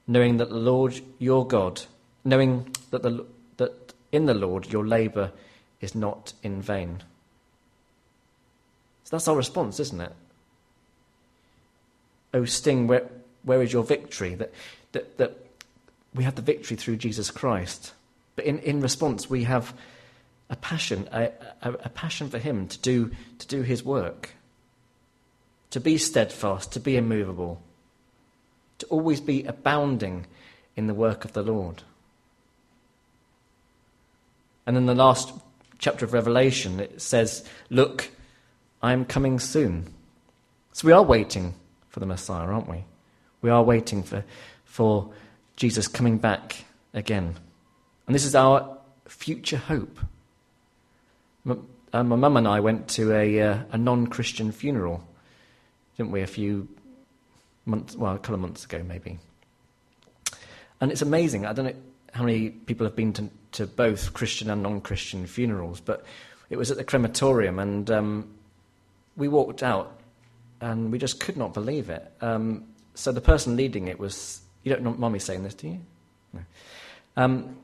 knowing 0.08 0.38
that 0.38 0.48
the 0.48 0.56
Lord 0.56 1.02
your 1.18 1.46
God, 1.46 1.82
knowing 2.24 2.74
that, 2.92 3.04
the, 3.04 3.26
that 3.58 3.94
in 4.14 4.28
the 4.28 4.34
Lord 4.34 4.72
your 4.72 4.88
labour 4.88 5.34
is 5.82 5.94
not 5.94 6.32
in 6.42 6.62
vain. 6.62 7.04
So 9.04 9.18
that's 9.18 9.28
our 9.28 9.36
response, 9.36 9.82
isn't 9.82 10.00
it? 10.00 10.14
Oh, 12.34 12.46
Sting, 12.46 12.88
where, 12.88 13.10
where 13.44 13.62
is 13.62 13.74
your 13.74 13.84
victory? 13.84 14.36
That, 14.36 14.54
that, 14.94 15.18
that 15.18 15.36
we 16.16 16.24
have 16.24 16.36
the 16.36 16.42
victory 16.42 16.78
through 16.78 16.96
Jesus 16.96 17.30
Christ. 17.30 17.92
But 18.38 18.46
in, 18.46 18.60
in 18.60 18.80
response, 18.80 19.30
we 19.30 19.44
have 19.44 19.74
a 20.50 20.56
passion, 20.56 21.08
a, 21.12 21.32
a, 21.62 21.74
a 21.74 21.90
passion 21.90 22.30
for 22.30 22.40
Him 22.40 22.68
to 22.68 22.78
do, 22.80 23.12
to 23.38 23.48
do 23.48 23.62
His 23.62 23.84
work, 23.84 24.32
to 25.72 25.80
be 25.80 25.98
steadfast, 25.98 26.72
to 26.74 26.80
be 26.80 26.98
immovable, 26.98 27.62
to 28.80 28.86
always 28.88 29.22
be 29.22 29.44
abounding 29.44 30.26
in 30.76 30.88
the 30.88 30.94
work 30.94 31.26
of 31.26 31.34
the 31.34 31.44
Lord. 31.44 31.84
And 34.66 34.78
in 34.78 34.86
the 34.86 34.96
last 34.96 35.34
chapter 35.80 36.06
of 36.06 36.14
Revelation, 36.14 36.80
it 36.80 37.02
says, 37.02 37.44
Look, 37.70 38.10
I 38.82 38.94
am 38.94 39.06
coming 39.06 39.40
soon. 39.40 39.94
So 40.74 40.88
we 40.88 40.94
are 40.94 41.04
waiting 41.04 41.56
for 41.90 42.00
the 42.00 42.06
Messiah, 42.06 42.48
aren't 42.48 42.70
we? 42.70 42.86
We 43.42 43.50
are 43.50 43.64
waiting 43.64 44.04
for, 44.04 44.24
for 44.66 45.12
Jesus 45.56 45.88
coming 45.88 46.18
back 46.18 46.64
again. 46.94 47.36
And 48.06 48.16
this 48.16 48.26
is 48.26 48.36
our 48.36 48.78
future 49.08 49.58
hope. 49.58 50.00
Uh, 51.92 52.04
my 52.04 52.16
mum 52.16 52.38
and 52.38 52.48
I 52.48 52.60
went 52.60 52.88
to 52.90 53.14
a, 53.14 53.42
uh, 53.42 53.64
a 53.72 53.78
non 53.78 54.08
Christian 54.08 54.52
funeral, 54.52 55.04
didn't 55.98 56.12
we, 56.12 56.22
a 56.22 56.28
few 56.28 56.68
months, 57.66 57.96
well, 57.96 58.16
a 58.16 58.20
couple 58.20 58.36
of 58.36 58.42
months 58.42 58.66
ago, 58.66 58.84
maybe. 58.84 59.20
And 60.82 60.92
it's 60.92 61.02
amazing. 61.02 61.46
I 61.46 61.54
don't 61.54 61.66
know 61.66 61.74
how 62.14 62.24
many 62.24 62.50
people 62.50 62.86
have 62.86 62.96
been 62.96 63.14
to, 63.14 63.30
to 63.54 63.68
both 63.68 64.14
Christian 64.14 64.50
and 64.50 64.64
non 64.64 64.82
Christian 64.82 65.26
funerals, 65.26 65.80
but 65.80 66.06
it 66.50 66.58
was 66.58 66.72
at 66.72 66.78
the 66.78 66.84
crematorium, 66.84 67.60
and 67.60 67.90
um, 67.92 68.30
we 69.16 69.28
walked 69.28 69.64
out 69.64 70.00
and 70.62 70.92
we 70.92 70.98
just 70.98 71.20
could 71.20 71.38
not 71.38 71.54
believe 71.54 71.90
it. 71.90 72.12
Um, 72.22 72.66
so 72.96 73.12
the 73.12 73.22
person 73.22 73.56
leading 73.56 73.88
it 73.88 74.00
was, 74.00 74.42
you 74.64 74.74
don't 74.74 75.00
mind 75.00 75.14
me 75.14 75.20
saying 75.20 75.44
this, 75.44 75.54
do 75.54 75.70
you? 75.70 75.80
No. 76.34 76.42
Um, 77.16 77.58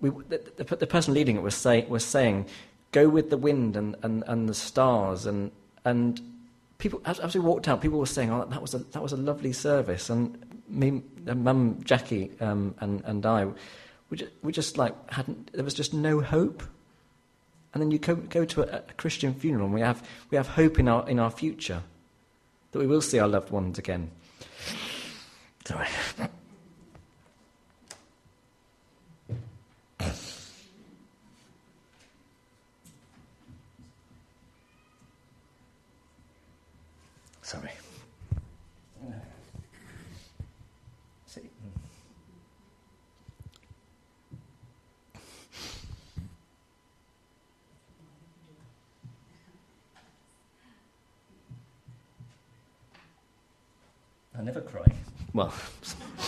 we, 0.00 0.10
the, 0.10 0.40
the, 0.56 0.76
the, 0.76 0.86
person 0.86 1.14
leading 1.14 1.36
it 1.36 1.42
was, 1.42 1.54
say, 1.54 1.84
was 1.86 2.04
saying, 2.04 2.46
go 2.92 3.08
with 3.08 3.30
the 3.30 3.36
wind 3.36 3.76
and, 3.76 3.96
and, 4.02 4.22
and 4.26 4.48
the 4.48 4.54
stars. 4.54 5.26
And, 5.26 5.50
and 5.84 6.20
people, 6.78 7.00
as, 7.04 7.18
as 7.18 7.34
we 7.34 7.40
walked 7.40 7.68
out, 7.68 7.80
people 7.80 7.98
were 7.98 8.06
saying, 8.06 8.30
oh, 8.30 8.44
that 8.44 8.62
was 8.62 8.74
a, 8.74 8.78
that 8.78 9.02
was 9.02 9.12
a 9.12 9.16
lovely 9.16 9.52
service. 9.52 10.08
And 10.10 10.62
me, 10.68 11.02
Mum 11.24 11.80
Jackie 11.82 12.30
um, 12.40 12.74
and, 12.80 13.02
and 13.04 13.26
I, 13.26 13.46
we 14.10 14.16
just, 14.16 14.32
we 14.42 14.52
just 14.52 14.78
like 14.78 14.94
hadn't, 15.10 15.52
there 15.52 15.64
was 15.64 15.74
just 15.74 15.94
no 15.94 16.20
hope. 16.20 16.62
And 17.74 17.82
then 17.82 17.90
you 17.90 17.98
go, 17.98 18.14
go 18.14 18.44
to 18.44 18.62
a, 18.62 18.82
a 18.88 18.92
Christian 18.94 19.34
funeral 19.34 19.64
and 19.64 19.74
we 19.74 19.80
have, 19.80 20.06
we 20.30 20.36
have 20.36 20.48
hope 20.48 20.78
in 20.78 20.88
our, 20.88 21.08
in 21.08 21.18
our 21.18 21.30
future 21.30 21.82
that 22.72 22.78
we 22.78 22.86
will 22.86 23.00
see 23.00 23.18
our 23.18 23.28
loved 23.28 23.50
ones 23.50 23.78
again. 23.78 24.10
Sorry. 25.64 25.88
Sorry. 37.52 37.70
See. 41.26 41.42
I 54.34 54.42
never 54.42 54.62
cry. 54.62 54.80
Well, 55.34 55.52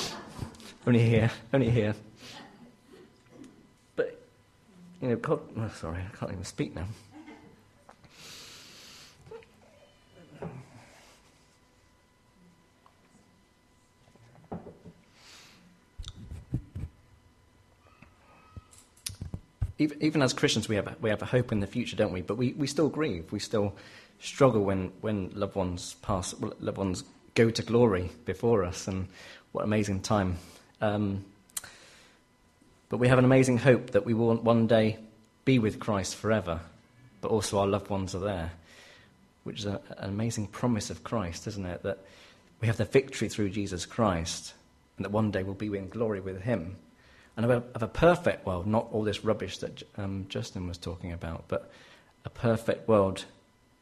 only 0.87 1.09
here, 1.09 1.31
only 1.55 1.71
here. 1.71 1.95
But, 3.97 4.23
you 5.01 5.09
know, 5.09 5.17
God, 5.17 5.41
oh, 5.57 5.71
sorry, 5.75 6.03
I 6.03 6.15
can't 6.15 6.33
even 6.33 6.45
speak 6.45 6.75
now. 6.75 6.85
Even, 20.01 20.23
as 20.23 20.33
Christians, 20.33 20.69
we 20.69 20.77
have, 20.77 20.87
a, 20.87 20.97
we 21.01 21.11
have 21.11 21.23
a 21.23 21.27
hope 21.27 21.53
in 21.53 21.61
the 21.61 21.67
future, 21.67 21.97
don't 21.97 22.13
we? 22.13 22.23
But 22.23 22.37
we, 22.37 22.53
we 22.53 22.67
still 22.67 22.89
grieve. 22.89 23.31
We 23.33 23.39
still 23.39 23.75
struggle 24.21 24.63
when, 24.63 24.93
when 25.01 25.31
loved 25.35 25.57
ones 25.57 25.95
pass, 26.03 26.35
loved 26.61 26.79
ones 26.79 27.05
go 27.35 27.51
to 27.51 27.63
glory 27.63 28.11
before 28.25 28.65
us, 28.65 28.87
and 28.89 29.09
what 29.53 29.65
amazing 29.65 30.01
time. 30.01 30.39
Um, 30.81 31.25
but 32.89 32.99
we 32.99 33.09
have 33.09 33.19
an 33.19 33.25
amazing 33.25 33.59
hope 33.59 33.91
that 33.91 34.05
we 34.05 34.15
will 34.15 34.35
one 34.37 34.67
day 34.67 34.99
be 35.45 35.59
with 35.59 35.81
Christ 35.81 36.17
forever, 36.17 36.61
but 37.21 37.31
also 37.31 37.59
our 37.59 37.67
loved 37.67 37.91
ones 37.91 38.15
are 38.15 38.21
there, 38.21 38.53
which 39.43 39.61
is 39.61 39.67
a, 39.67 39.81
an 39.99 40.11
amazing 40.11 40.47
promise 40.47 40.91
of 40.91 41.03
Christ, 41.03 41.47
isn't 41.47 41.67
it? 41.67 41.83
That 41.83 41.99
we 42.61 42.69
have 42.69 42.77
the 42.77 42.85
victory 42.85 43.29
through 43.29 43.51
Jesus 43.51 43.85
Christ, 43.87 44.55
and 44.97 45.05
that 45.05 45.11
one 45.11 45.31
day 45.31 45.43
we'll 45.43 45.55
be 45.55 45.67
in 45.77 45.89
glory 45.89 46.21
with 46.21 46.43
Him 46.43 46.77
and 47.37 47.45
of 47.45 47.51
a, 47.51 47.63
of 47.75 47.83
a 47.83 47.89
perfect 47.89 48.47
world, 48.47 48.67
not 48.67 48.89
all 48.93 49.03
this 49.03 49.25
rubbish 49.25 49.59
that 49.59 49.83
um, 49.97 50.27
Justin 50.29 50.69
was 50.69 50.79
talking 50.79 51.13
about, 51.13 51.45
but 51.49 51.71
a 52.25 52.31
perfect 52.31 52.89
world, 52.89 53.25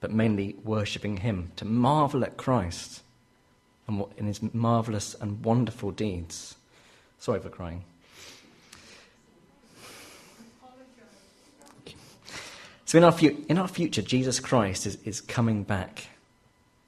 but 0.01 0.11
mainly 0.11 0.57
worshipping 0.65 1.19
Him, 1.19 1.53
to 1.57 1.65
marvel 1.65 2.25
at 2.25 2.37
Christ 2.37 3.03
and 3.87 3.99
what, 3.99 4.11
in 4.17 4.27
His 4.27 4.41
marvelous 4.55 5.15
and 5.21 5.45
wonderful 5.45 5.91
deeds. 5.91 6.57
Sorry 7.19 7.41
for 7.41 7.51
crying. 7.51 7.85
So, 12.87 12.99
in 12.99 13.05
our, 13.05 13.13
fu- 13.13 13.45
in 13.49 13.57
our 13.57 13.69
future, 13.69 14.03
Jesus 14.03 14.39
Christ 14.39 14.87
is, 14.87 14.97
is 15.05 15.21
coming 15.23 15.63
back. 15.63 16.09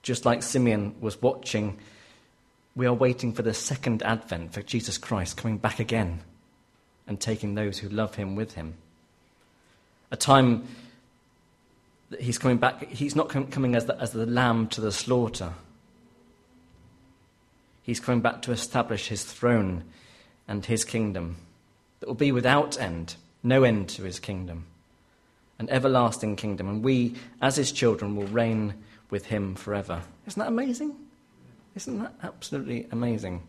Just 0.02 0.26
like 0.26 0.42
Simeon 0.42 0.94
was 1.00 1.20
watching, 1.22 1.78
we 2.76 2.84
are 2.84 2.92
waiting 2.92 3.32
for 3.32 3.40
the 3.40 3.54
second 3.54 4.02
advent, 4.02 4.52
for 4.52 4.60
Jesus 4.60 4.98
Christ 4.98 5.38
coming 5.38 5.56
back 5.56 5.78
again 5.78 6.20
and 7.06 7.20
taking 7.20 7.54
those 7.54 7.78
who 7.78 7.88
love 7.88 8.14
him 8.14 8.34
with 8.34 8.54
him. 8.54 8.74
A 10.10 10.16
time 10.16 10.66
that 12.10 12.20
he's 12.20 12.38
coming 12.38 12.58
back, 12.58 12.88
he's 12.88 13.16
not 13.16 13.28
coming 13.28 13.74
as 13.74 13.86
the, 13.86 13.98
as 14.00 14.12
the 14.12 14.26
lamb 14.26 14.68
to 14.68 14.80
the 14.80 14.92
slaughter. 14.92 15.52
He's 17.82 18.00
coming 18.00 18.20
back 18.20 18.42
to 18.42 18.52
establish 18.52 19.08
his 19.08 19.24
throne 19.24 19.84
and 20.48 20.64
his 20.64 20.84
kingdom 20.84 21.36
that 22.00 22.06
will 22.06 22.14
be 22.14 22.32
without 22.32 22.80
end, 22.80 23.16
no 23.42 23.64
end 23.64 23.88
to 23.90 24.04
his 24.04 24.18
kingdom, 24.18 24.66
an 25.58 25.68
everlasting 25.70 26.36
kingdom. 26.36 26.68
And 26.68 26.82
we, 26.82 27.14
as 27.42 27.56
his 27.56 27.72
children, 27.72 28.16
will 28.16 28.26
reign 28.28 28.74
with 29.10 29.26
him 29.26 29.54
forever. 29.54 30.02
Isn't 30.26 30.40
that 30.40 30.48
amazing? 30.48 30.94
Isn't 31.74 31.98
that 31.98 32.14
absolutely 32.22 32.86
amazing? 32.90 33.42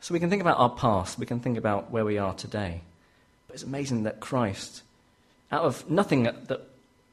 So 0.00 0.14
we 0.14 0.20
can 0.20 0.30
think 0.30 0.42
about 0.42 0.58
our 0.58 0.70
past, 0.70 1.18
we 1.18 1.26
can 1.26 1.40
think 1.40 1.58
about 1.58 1.90
where 1.90 2.04
we 2.04 2.18
are 2.18 2.34
today. 2.34 2.82
But 3.46 3.54
it's 3.54 3.64
amazing 3.64 4.04
that 4.04 4.20
Christ, 4.20 4.82
out 5.50 5.64
of 5.64 5.88
nothing 5.90 6.24
that, 6.24 6.60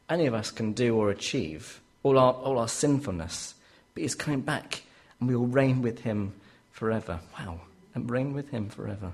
any 0.10 0.26
of 0.26 0.34
us 0.34 0.52
can 0.52 0.74
do 0.74 0.96
or 0.96 1.10
achieve, 1.10 1.80
all 2.04 2.20
our, 2.20 2.34
all 2.34 2.60
our 2.60 2.68
sinfulness, 2.68 3.56
but 3.94 4.04
he's 4.04 4.16
coming 4.16 4.42
back 4.42 4.84
and 5.20 5.30
we 5.30 5.36
will 5.36 5.48
reign 5.48 5.82
with 5.82 6.00
him 6.00 6.34
forever. 6.72 7.20
Wow, 7.40 7.62
and 7.96 8.10
reign 8.12 8.34
with 8.34 8.50
him 8.50 8.70
forever. 8.70 9.14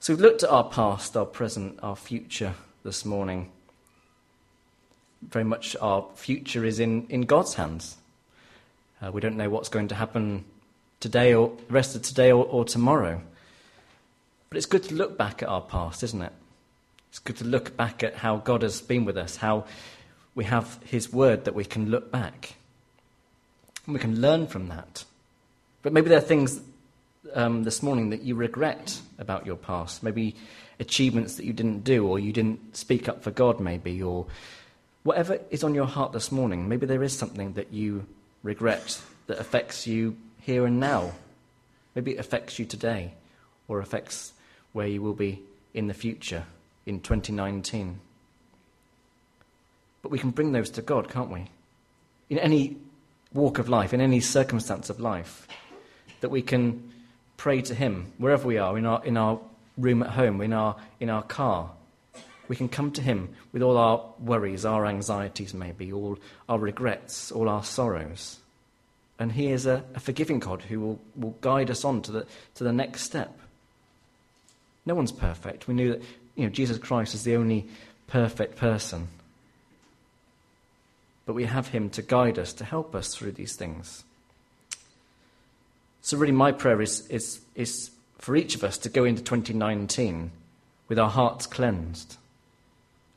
So 0.00 0.12
we've 0.12 0.20
looked 0.20 0.44
at 0.44 0.50
our 0.50 0.64
past, 0.64 1.16
our 1.16 1.26
present, 1.26 1.80
our 1.82 1.96
future 1.96 2.54
this 2.84 3.04
morning. 3.04 3.50
Very 5.22 5.44
much 5.44 5.74
our 5.80 6.06
future 6.14 6.64
is 6.64 6.78
in, 6.78 7.06
in 7.08 7.22
God's 7.22 7.54
hands. 7.54 7.96
Uh, 9.02 9.10
we 9.10 9.20
don't 9.20 9.36
know 9.36 9.50
what's 9.50 9.68
going 9.68 9.88
to 9.88 9.96
happen 9.96 10.44
today 11.00 11.34
or 11.34 11.52
the 11.68 11.72
rest 11.72 11.94
of 11.94 12.02
today 12.02 12.32
or, 12.32 12.44
or 12.44 12.64
tomorrow. 12.64 13.20
But 14.48 14.56
it's 14.56 14.66
good 14.66 14.84
to 14.84 14.94
look 14.94 15.18
back 15.18 15.42
at 15.42 15.48
our 15.48 15.60
past, 15.60 16.02
isn't 16.02 16.22
it? 16.22 16.32
It's 17.10 17.18
good 17.18 17.36
to 17.38 17.44
look 17.44 17.76
back 17.76 18.02
at 18.02 18.14
how 18.14 18.36
God 18.36 18.62
has 18.62 18.80
been 18.80 19.04
with 19.04 19.16
us, 19.16 19.36
how 19.36 19.64
we 20.34 20.44
have 20.44 20.78
His 20.84 21.12
word 21.12 21.44
that 21.44 21.54
we 21.54 21.64
can 21.64 21.90
look 21.90 22.10
back. 22.10 22.54
And 23.86 23.94
we 23.94 24.00
can 24.00 24.20
learn 24.20 24.46
from 24.46 24.68
that. 24.68 25.04
But 25.82 25.92
maybe 25.92 26.08
there 26.08 26.18
are 26.18 26.22
things 26.22 26.60
um, 27.34 27.64
this 27.64 27.82
morning 27.82 28.10
that 28.10 28.22
you 28.22 28.34
regret 28.34 29.00
about 29.18 29.46
your 29.46 29.56
past. 29.56 30.02
Maybe 30.02 30.34
achievements 30.80 31.36
that 31.36 31.44
you 31.44 31.52
didn't 31.52 31.84
do, 31.84 32.06
or 32.06 32.18
you 32.18 32.32
didn't 32.32 32.76
speak 32.76 33.08
up 33.08 33.22
for 33.22 33.30
God, 33.30 33.60
maybe, 33.60 34.02
or 34.02 34.26
whatever 35.02 35.40
is 35.50 35.64
on 35.64 35.74
your 35.74 35.86
heart 35.86 36.12
this 36.12 36.30
morning. 36.30 36.68
Maybe 36.68 36.86
there 36.86 37.02
is 37.02 37.16
something 37.16 37.54
that 37.54 37.72
you 37.72 38.06
regret 38.42 39.00
that 39.26 39.38
affects 39.38 39.86
you 39.86 40.16
here 40.48 40.64
and 40.64 40.80
now. 40.80 41.12
Maybe 41.94 42.12
it 42.12 42.18
affects 42.18 42.58
you 42.58 42.64
today 42.64 43.12
or 43.68 43.80
affects 43.80 44.32
where 44.72 44.86
you 44.86 45.02
will 45.02 45.12
be 45.12 45.42
in 45.74 45.88
the 45.88 45.94
future 45.94 46.44
in 46.86 47.00
2019. 47.00 48.00
But 50.00 50.10
we 50.10 50.18
can 50.18 50.30
bring 50.30 50.52
those 50.52 50.70
to 50.70 50.80
God, 50.80 51.10
can't 51.10 51.30
we? 51.30 51.50
In 52.30 52.38
any 52.38 52.78
walk 53.34 53.58
of 53.58 53.68
life, 53.68 53.92
in 53.92 54.00
any 54.00 54.20
circumstance 54.20 54.88
of 54.88 55.00
life, 55.00 55.46
that 56.22 56.30
we 56.30 56.40
can 56.40 56.92
pray 57.36 57.60
to 57.60 57.74
Him 57.74 58.10
wherever 58.16 58.48
we 58.48 58.56
are, 58.56 58.78
in 58.78 58.86
our, 58.86 59.04
in 59.04 59.18
our 59.18 59.38
room 59.76 60.02
at 60.02 60.12
home, 60.12 60.40
in 60.40 60.54
our, 60.54 60.76
in 60.98 61.10
our 61.10 61.24
car. 61.24 61.72
We 62.48 62.56
can 62.56 62.70
come 62.70 62.90
to 62.92 63.02
Him 63.02 63.34
with 63.52 63.60
all 63.60 63.76
our 63.76 64.02
worries, 64.18 64.64
our 64.64 64.86
anxieties, 64.86 65.52
maybe, 65.52 65.92
all 65.92 66.18
our 66.48 66.58
regrets, 66.58 67.30
all 67.30 67.50
our 67.50 67.62
sorrows. 67.62 68.38
And 69.18 69.32
He 69.32 69.50
is 69.50 69.66
a, 69.66 69.84
a 69.94 70.00
forgiving 70.00 70.38
God 70.38 70.62
who 70.62 70.80
will, 70.80 71.00
will 71.16 71.36
guide 71.40 71.70
us 71.70 71.84
on 71.84 72.02
to 72.02 72.12
the, 72.12 72.26
to 72.54 72.64
the 72.64 72.72
next 72.72 73.02
step. 73.02 73.36
No 74.86 74.94
one's 74.94 75.12
perfect. 75.12 75.66
We 75.66 75.74
knew 75.74 75.92
that 75.92 76.02
you 76.34 76.44
know, 76.44 76.50
Jesus 76.50 76.78
Christ 76.78 77.14
is 77.14 77.24
the 77.24 77.36
only 77.36 77.66
perfect 78.06 78.56
person. 78.56 79.08
But 81.26 81.34
we 81.34 81.44
have 81.44 81.68
Him 81.68 81.90
to 81.90 82.02
guide 82.02 82.38
us, 82.38 82.52
to 82.54 82.64
help 82.64 82.94
us 82.94 83.14
through 83.14 83.32
these 83.32 83.56
things. 83.56 84.04
So, 86.00 86.16
really, 86.16 86.32
my 86.32 86.52
prayer 86.52 86.80
is, 86.80 87.06
is, 87.08 87.40
is 87.54 87.90
for 88.18 88.36
each 88.36 88.54
of 88.54 88.64
us 88.64 88.78
to 88.78 88.88
go 88.88 89.04
into 89.04 89.22
2019 89.22 90.30
with 90.88 90.98
our 90.98 91.10
hearts 91.10 91.46
cleansed, 91.46 92.16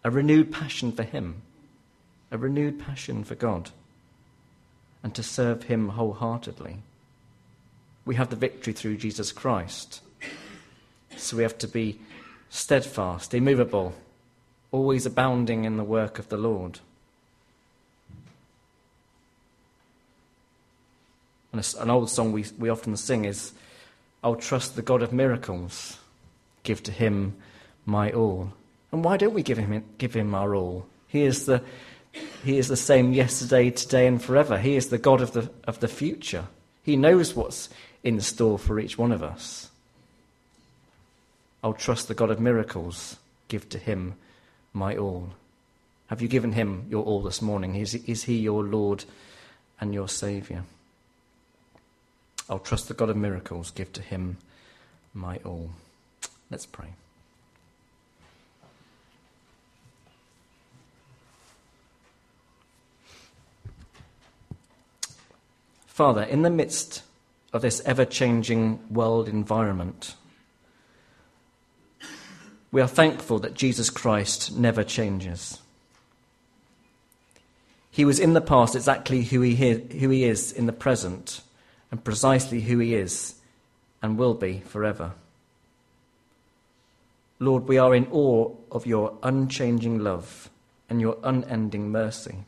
a 0.04 0.12
renewed 0.12 0.52
passion 0.52 0.92
for 0.92 1.04
Him, 1.04 1.44
a 2.32 2.38
renewed 2.38 2.80
passion 2.80 3.24
for 3.24 3.36
God 3.36 3.70
and 5.04 5.14
to 5.16 5.24
serve 5.24 5.64
Him 5.64 5.90
wholeheartedly. 5.90 6.78
We 8.06 8.16
have 8.16 8.30
the 8.30 8.36
victory 8.36 8.74
through 8.74 8.98
Jesus 8.98 9.32
Christ. 9.32 10.02
So 11.18 11.38
we 11.38 11.44
have 11.44 11.58
to 11.60 11.68
be 11.68 12.00
steadfast, 12.50 13.34
immovable, 13.34 13.94
always 14.72 15.06
abounding 15.06 15.66
in 15.66 15.78
the 15.78 15.84
work 15.84 16.20
of 16.20 16.30
the 16.30 16.38
Lord. 16.38 16.80
And 21.52 21.76
an 21.80 21.90
old 21.90 22.10
song 22.10 22.32
we, 22.32 22.46
we 22.58 22.70
often 22.70 22.96
sing 22.96 23.26
is, 23.26 23.52
I'll 24.24 24.36
trust 24.36 24.76
the 24.76 24.82
God 24.82 25.02
of 25.02 25.12
miracles, 25.12 25.98
give 26.64 26.82
to 26.84 26.92
him 26.92 27.36
my 27.86 28.12
all. 28.12 28.54
And 28.92 29.04
why 29.04 29.18
don't 29.18 29.34
we 29.34 29.44
give 29.44 29.58
him, 29.58 29.84
give 29.98 30.14
him 30.14 30.34
our 30.34 30.56
all? 30.56 30.86
He 31.08 31.24
is, 31.24 31.46
the, 31.46 31.62
he 32.44 32.58
is 32.58 32.68
the 32.68 32.78
same 32.78 33.14
yesterday, 33.14 33.70
today, 33.70 34.08
and 34.08 34.22
forever. 34.22 34.58
He 34.58 34.76
is 34.76 34.90
the 34.90 34.98
God 34.98 35.22
of 35.22 35.34
the, 35.34 35.50
of 35.66 35.80
the 35.80 35.88
future. 35.88 36.46
He 36.84 36.96
knows 36.96 37.36
what's 37.36 37.70
in 38.04 38.20
store 38.22 38.58
for 38.58 38.80
each 38.80 38.98
one 38.98 39.12
of 39.12 39.24
us. 39.24 39.70
I'll 41.64 41.74
trust 41.74 42.08
the 42.08 42.16
God 42.16 42.32
of 42.32 42.40
miracles, 42.40 43.18
give 43.48 43.70
to 43.70 43.78
him 43.78 44.16
my 44.74 44.98
all. 44.98 45.30
Have 46.08 46.22
you 46.22 46.28
given 46.28 46.54
him 46.54 46.88
your 46.90 47.04
all 47.04 47.22
this 47.22 47.42
morning? 47.42 47.76
Is, 47.76 47.96
is 47.96 48.24
he 48.24 48.38
your 48.38 48.64
Lord 48.64 49.06
and 49.80 49.94
your 49.94 50.10
Saviour? 50.10 50.64
I'll 52.50 52.60
trust 52.60 52.88
the 52.88 52.94
God 52.94 53.10
of 53.10 53.16
miracles, 53.16 53.72
give 53.72 53.94
to 53.94 54.02
him 54.02 54.38
my 55.14 55.38
all. 55.46 55.70
Let's 56.50 56.66
pray. 56.66 56.94
Father, 65.92 66.24
in 66.24 66.42
the 66.42 66.50
midst 66.50 67.04
of 67.52 67.62
this 67.62 67.82
ever 67.86 68.06
changing 68.06 68.80
world 68.90 69.28
environment, 69.28 70.16
we 72.72 72.80
are 72.80 72.88
thankful 72.88 73.40
that 73.40 73.56
Jesus 73.56 73.90
Christ 73.90 74.56
never 74.58 74.86
changes. 74.86 75.60
He 77.92 78.06
was 78.06 78.20
in 78.20 78.32
the 78.32 78.40
past 78.40 78.74
exactly 78.74 79.24
who 79.24 79.42
he, 79.42 79.54
who 79.54 80.10
he 80.10 80.24
is 80.24 80.54
in 80.54 80.66
the 80.66 80.72
present, 80.72 81.42
and 81.92 82.02
precisely 82.02 82.62
who 82.62 82.80
he 82.80 82.96
is 82.96 83.36
and 84.02 84.18
will 84.18 84.34
be 84.34 84.62
forever. 84.62 85.12
Lord, 87.38 87.68
we 87.68 87.78
are 87.78 87.94
in 87.94 88.08
awe 88.12 88.50
of 88.72 88.88
your 88.88 89.18
unchanging 89.24 90.00
love 90.00 90.50
and 90.90 91.02
your 91.02 91.18
unending 91.22 91.92
mercy. 91.92 92.46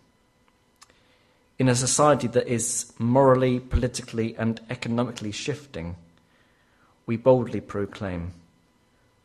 In 1.59 1.69
a 1.69 1.75
society 1.75 2.27
that 2.27 2.47
is 2.47 2.91
morally, 2.97 3.59
politically, 3.59 4.35
and 4.37 4.59
economically 4.69 5.31
shifting, 5.31 5.95
we 7.05 7.15
boldly 7.15 7.61
proclaim 7.61 8.33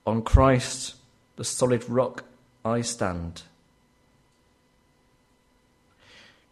On 0.06 0.22
Christ, 0.22 0.96
the 1.36 1.44
solid 1.44 1.88
rock, 1.88 2.24
I 2.64 2.82
stand. 2.82 3.42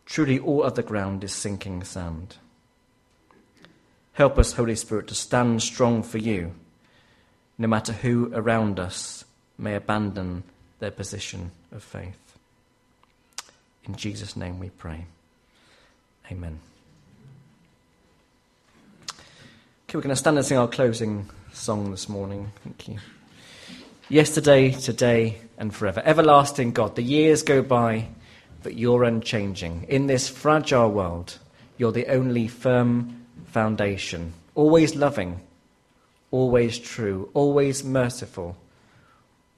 Truly, 0.06 0.38
all 0.38 0.62
other 0.62 0.82
ground 0.82 1.24
is 1.24 1.32
sinking 1.32 1.84
sand. 1.84 2.36
Help 4.12 4.38
us, 4.38 4.52
Holy 4.52 4.76
Spirit, 4.76 5.08
to 5.08 5.14
stand 5.14 5.62
strong 5.62 6.02
for 6.02 6.18
you, 6.18 6.52
no 7.58 7.66
matter 7.68 7.92
who 7.92 8.30
around 8.32 8.80
us 8.80 9.24
may 9.58 9.74
abandon 9.74 10.42
their 10.78 10.90
position 10.90 11.50
of 11.70 11.82
faith. 11.82 12.38
In 13.84 13.96
Jesus' 13.96 14.36
name 14.36 14.58
we 14.58 14.70
pray. 14.70 15.06
Amen. 16.30 16.58
Okay, 19.10 19.94
we're 19.94 20.00
going 20.00 20.10
to 20.10 20.16
stand 20.16 20.36
and 20.36 20.46
sing 20.46 20.58
our 20.58 20.68
closing 20.68 21.30
song 21.52 21.90
this 21.90 22.08
morning. 22.08 22.50
Thank 22.64 22.88
you. 22.88 22.98
Yesterday, 24.08 24.72
today, 24.72 25.38
and 25.58 25.74
forever. 25.74 26.02
Everlasting 26.04 26.72
God, 26.72 26.96
the 26.96 27.02
years 27.02 27.42
go 27.42 27.62
by 27.62 28.08
but 28.66 28.76
you're 28.76 29.04
unchanging. 29.04 29.86
In 29.88 30.08
this 30.08 30.28
fragile 30.28 30.90
world, 30.90 31.38
you're 31.78 31.92
the 31.92 32.08
only 32.08 32.48
firm 32.48 33.24
foundation, 33.44 34.32
always 34.56 34.96
loving, 34.96 35.40
always 36.32 36.76
true, 36.76 37.30
always 37.32 37.84
merciful, 37.84 38.56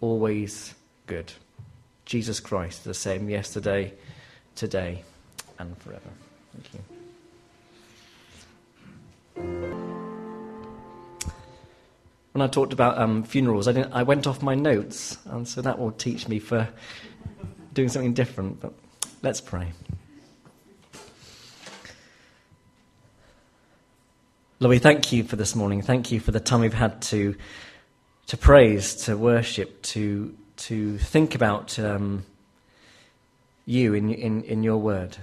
always 0.03 0.75
good. 1.07 1.33
Jesus 2.05 2.39
Christ, 2.39 2.85
the 2.85 2.93
same 2.93 3.31
yesterday, 3.31 3.95
today, 4.55 5.05
and 5.59 5.75
forever. 5.79 6.11
Thank 6.61 6.75
you. 6.75 6.81
When 12.33 12.43
I 12.43 12.47
talked 12.47 12.73
about 12.73 12.99
um, 12.99 13.23
funerals, 13.25 13.69
I, 13.69 13.83
I, 13.93 14.03
went 14.03 14.27
off 14.27 14.43
my 14.43 14.55
notes, 14.55 15.19
and 15.27 15.47
so 15.49 15.63
that 15.63 15.79
will 15.79 15.93
teach 15.93 16.29
me 16.29 16.39
for 16.39 16.69
doing 17.75 17.89
something 17.89 18.15
different. 18.15 18.61
But 18.61 18.73
Let's 19.21 19.41
pray. 19.41 19.73
Lord, 24.61 24.71
we 24.71 24.79
thank 24.79 25.11
you 25.13 25.25
for 25.25 25.35
this 25.35 25.57
morning. 25.57 25.83
Thank 25.83 26.13
you 26.13 26.21
for 26.21 26.31
the 26.31 26.39
time 26.39 26.61
we've 26.61 26.73
had 26.73 27.03
to, 27.03 27.35
to 28.29 28.37
praise, 28.37 28.95
to 29.07 29.17
worship, 29.17 29.83
to, 29.83 30.37
to 30.59 30.99
think 30.99 31.35
about 31.35 31.81
um, 31.81 32.25
you 33.67 33.95
in, 33.95 34.13
in, 34.15 34.43
in 34.45 34.63
your 34.63 34.77
word. 34.77 35.17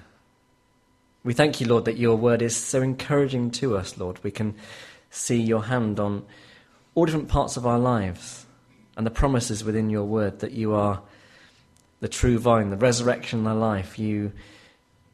We 1.26 1.34
thank 1.34 1.60
you, 1.60 1.66
Lord, 1.68 1.86
that 1.86 1.98
your 1.98 2.16
word 2.16 2.44
is 2.44 2.56
so 2.56 2.84
encouraging 2.84 3.50
to 3.52 3.76
us, 3.76 3.98
Lord. 3.98 4.24
We 4.24 4.30
can 4.30 4.54
see 5.10 5.42
your 5.42 5.64
hand 5.64 6.00
on 6.00 6.24
all 6.94 7.06
different 7.06 7.30
parts 7.30 7.58
of 7.58 7.66
our 7.66 7.80
lives 7.80 8.46
and 8.96 9.08
the 9.08 9.12
promises 9.12 9.64
within 9.64 9.90
your 9.90 10.04
word 10.04 10.42
that 10.42 10.52
you 10.52 10.76
are 10.76 11.02
the 12.00 12.08
true 12.08 12.38
vine, 12.38 12.70
the 12.70 12.78
resurrection, 12.78 13.44
the 13.44 13.56
life. 13.56 13.98
You, 13.98 14.34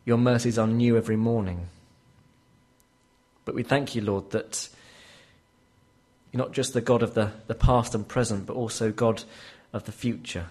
your 0.04 0.18
mercies 0.18 0.60
are 0.60 0.68
new 0.68 0.98
every 0.98 1.16
morning. 1.16 1.70
But 3.46 3.56
we 3.56 3.64
thank 3.64 3.96
you, 3.96 4.02
Lord, 4.02 4.32
that 4.32 4.68
you're 6.34 6.44
not 6.44 6.52
just 6.52 6.74
the 6.74 6.82
God 6.82 7.04
of 7.04 7.14
the, 7.14 7.32
the 7.48 7.56
past 7.56 7.96
and 7.96 8.06
present, 8.06 8.46
but 8.46 8.58
also 8.58 8.92
God 8.92 9.24
of 9.72 9.86
the 9.86 9.94
future. 9.94 10.48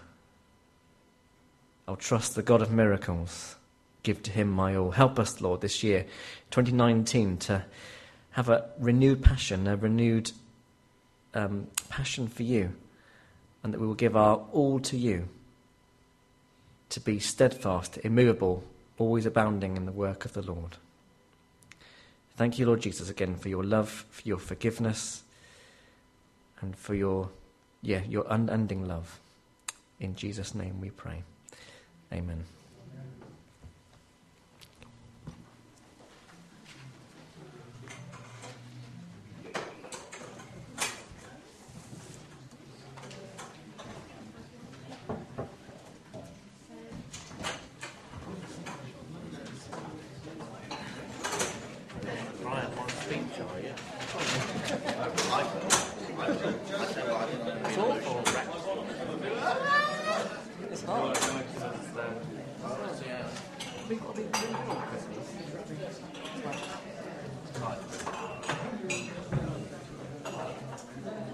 I'll 1.86 1.96
trust 1.96 2.34
the 2.34 2.42
God 2.42 2.62
of 2.62 2.70
miracles. 2.70 3.56
Give 4.02 4.22
to 4.22 4.30
him 4.30 4.50
my 4.50 4.74
all. 4.76 4.92
Help 4.92 5.18
us, 5.18 5.40
Lord, 5.40 5.60
this 5.60 5.82
year, 5.82 6.06
2019, 6.50 7.36
to 7.38 7.64
have 8.32 8.48
a 8.48 8.70
renewed 8.78 9.22
passion, 9.22 9.66
a 9.66 9.76
renewed 9.76 10.32
um, 11.34 11.66
passion 11.88 12.28
for 12.28 12.42
you, 12.42 12.72
and 13.62 13.74
that 13.74 13.80
we 13.80 13.86
will 13.86 13.94
give 13.94 14.16
our 14.16 14.36
all 14.52 14.80
to 14.80 14.96
you 14.96 15.28
to 16.90 17.00
be 17.00 17.18
steadfast, 17.18 17.98
immovable, 18.02 18.64
always 18.98 19.26
abounding 19.26 19.76
in 19.76 19.86
the 19.86 19.92
work 19.92 20.24
of 20.24 20.32
the 20.32 20.42
Lord. 20.42 20.76
Thank 22.36 22.58
you, 22.58 22.66
Lord 22.66 22.80
Jesus, 22.80 23.08
again 23.08 23.36
for 23.36 23.48
your 23.48 23.64
love, 23.64 24.06
for 24.10 24.26
your 24.26 24.38
forgiveness, 24.38 25.22
and 26.60 26.76
for 26.76 26.94
your, 26.94 27.30
yeah, 27.82 28.02
your 28.08 28.26
unending 28.28 28.86
love. 28.86 29.20
In 29.98 30.14
Jesus' 30.14 30.54
name 30.54 30.80
we 30.80 30.90
pray. 30.90 31.22
Amen. 32.12 32.44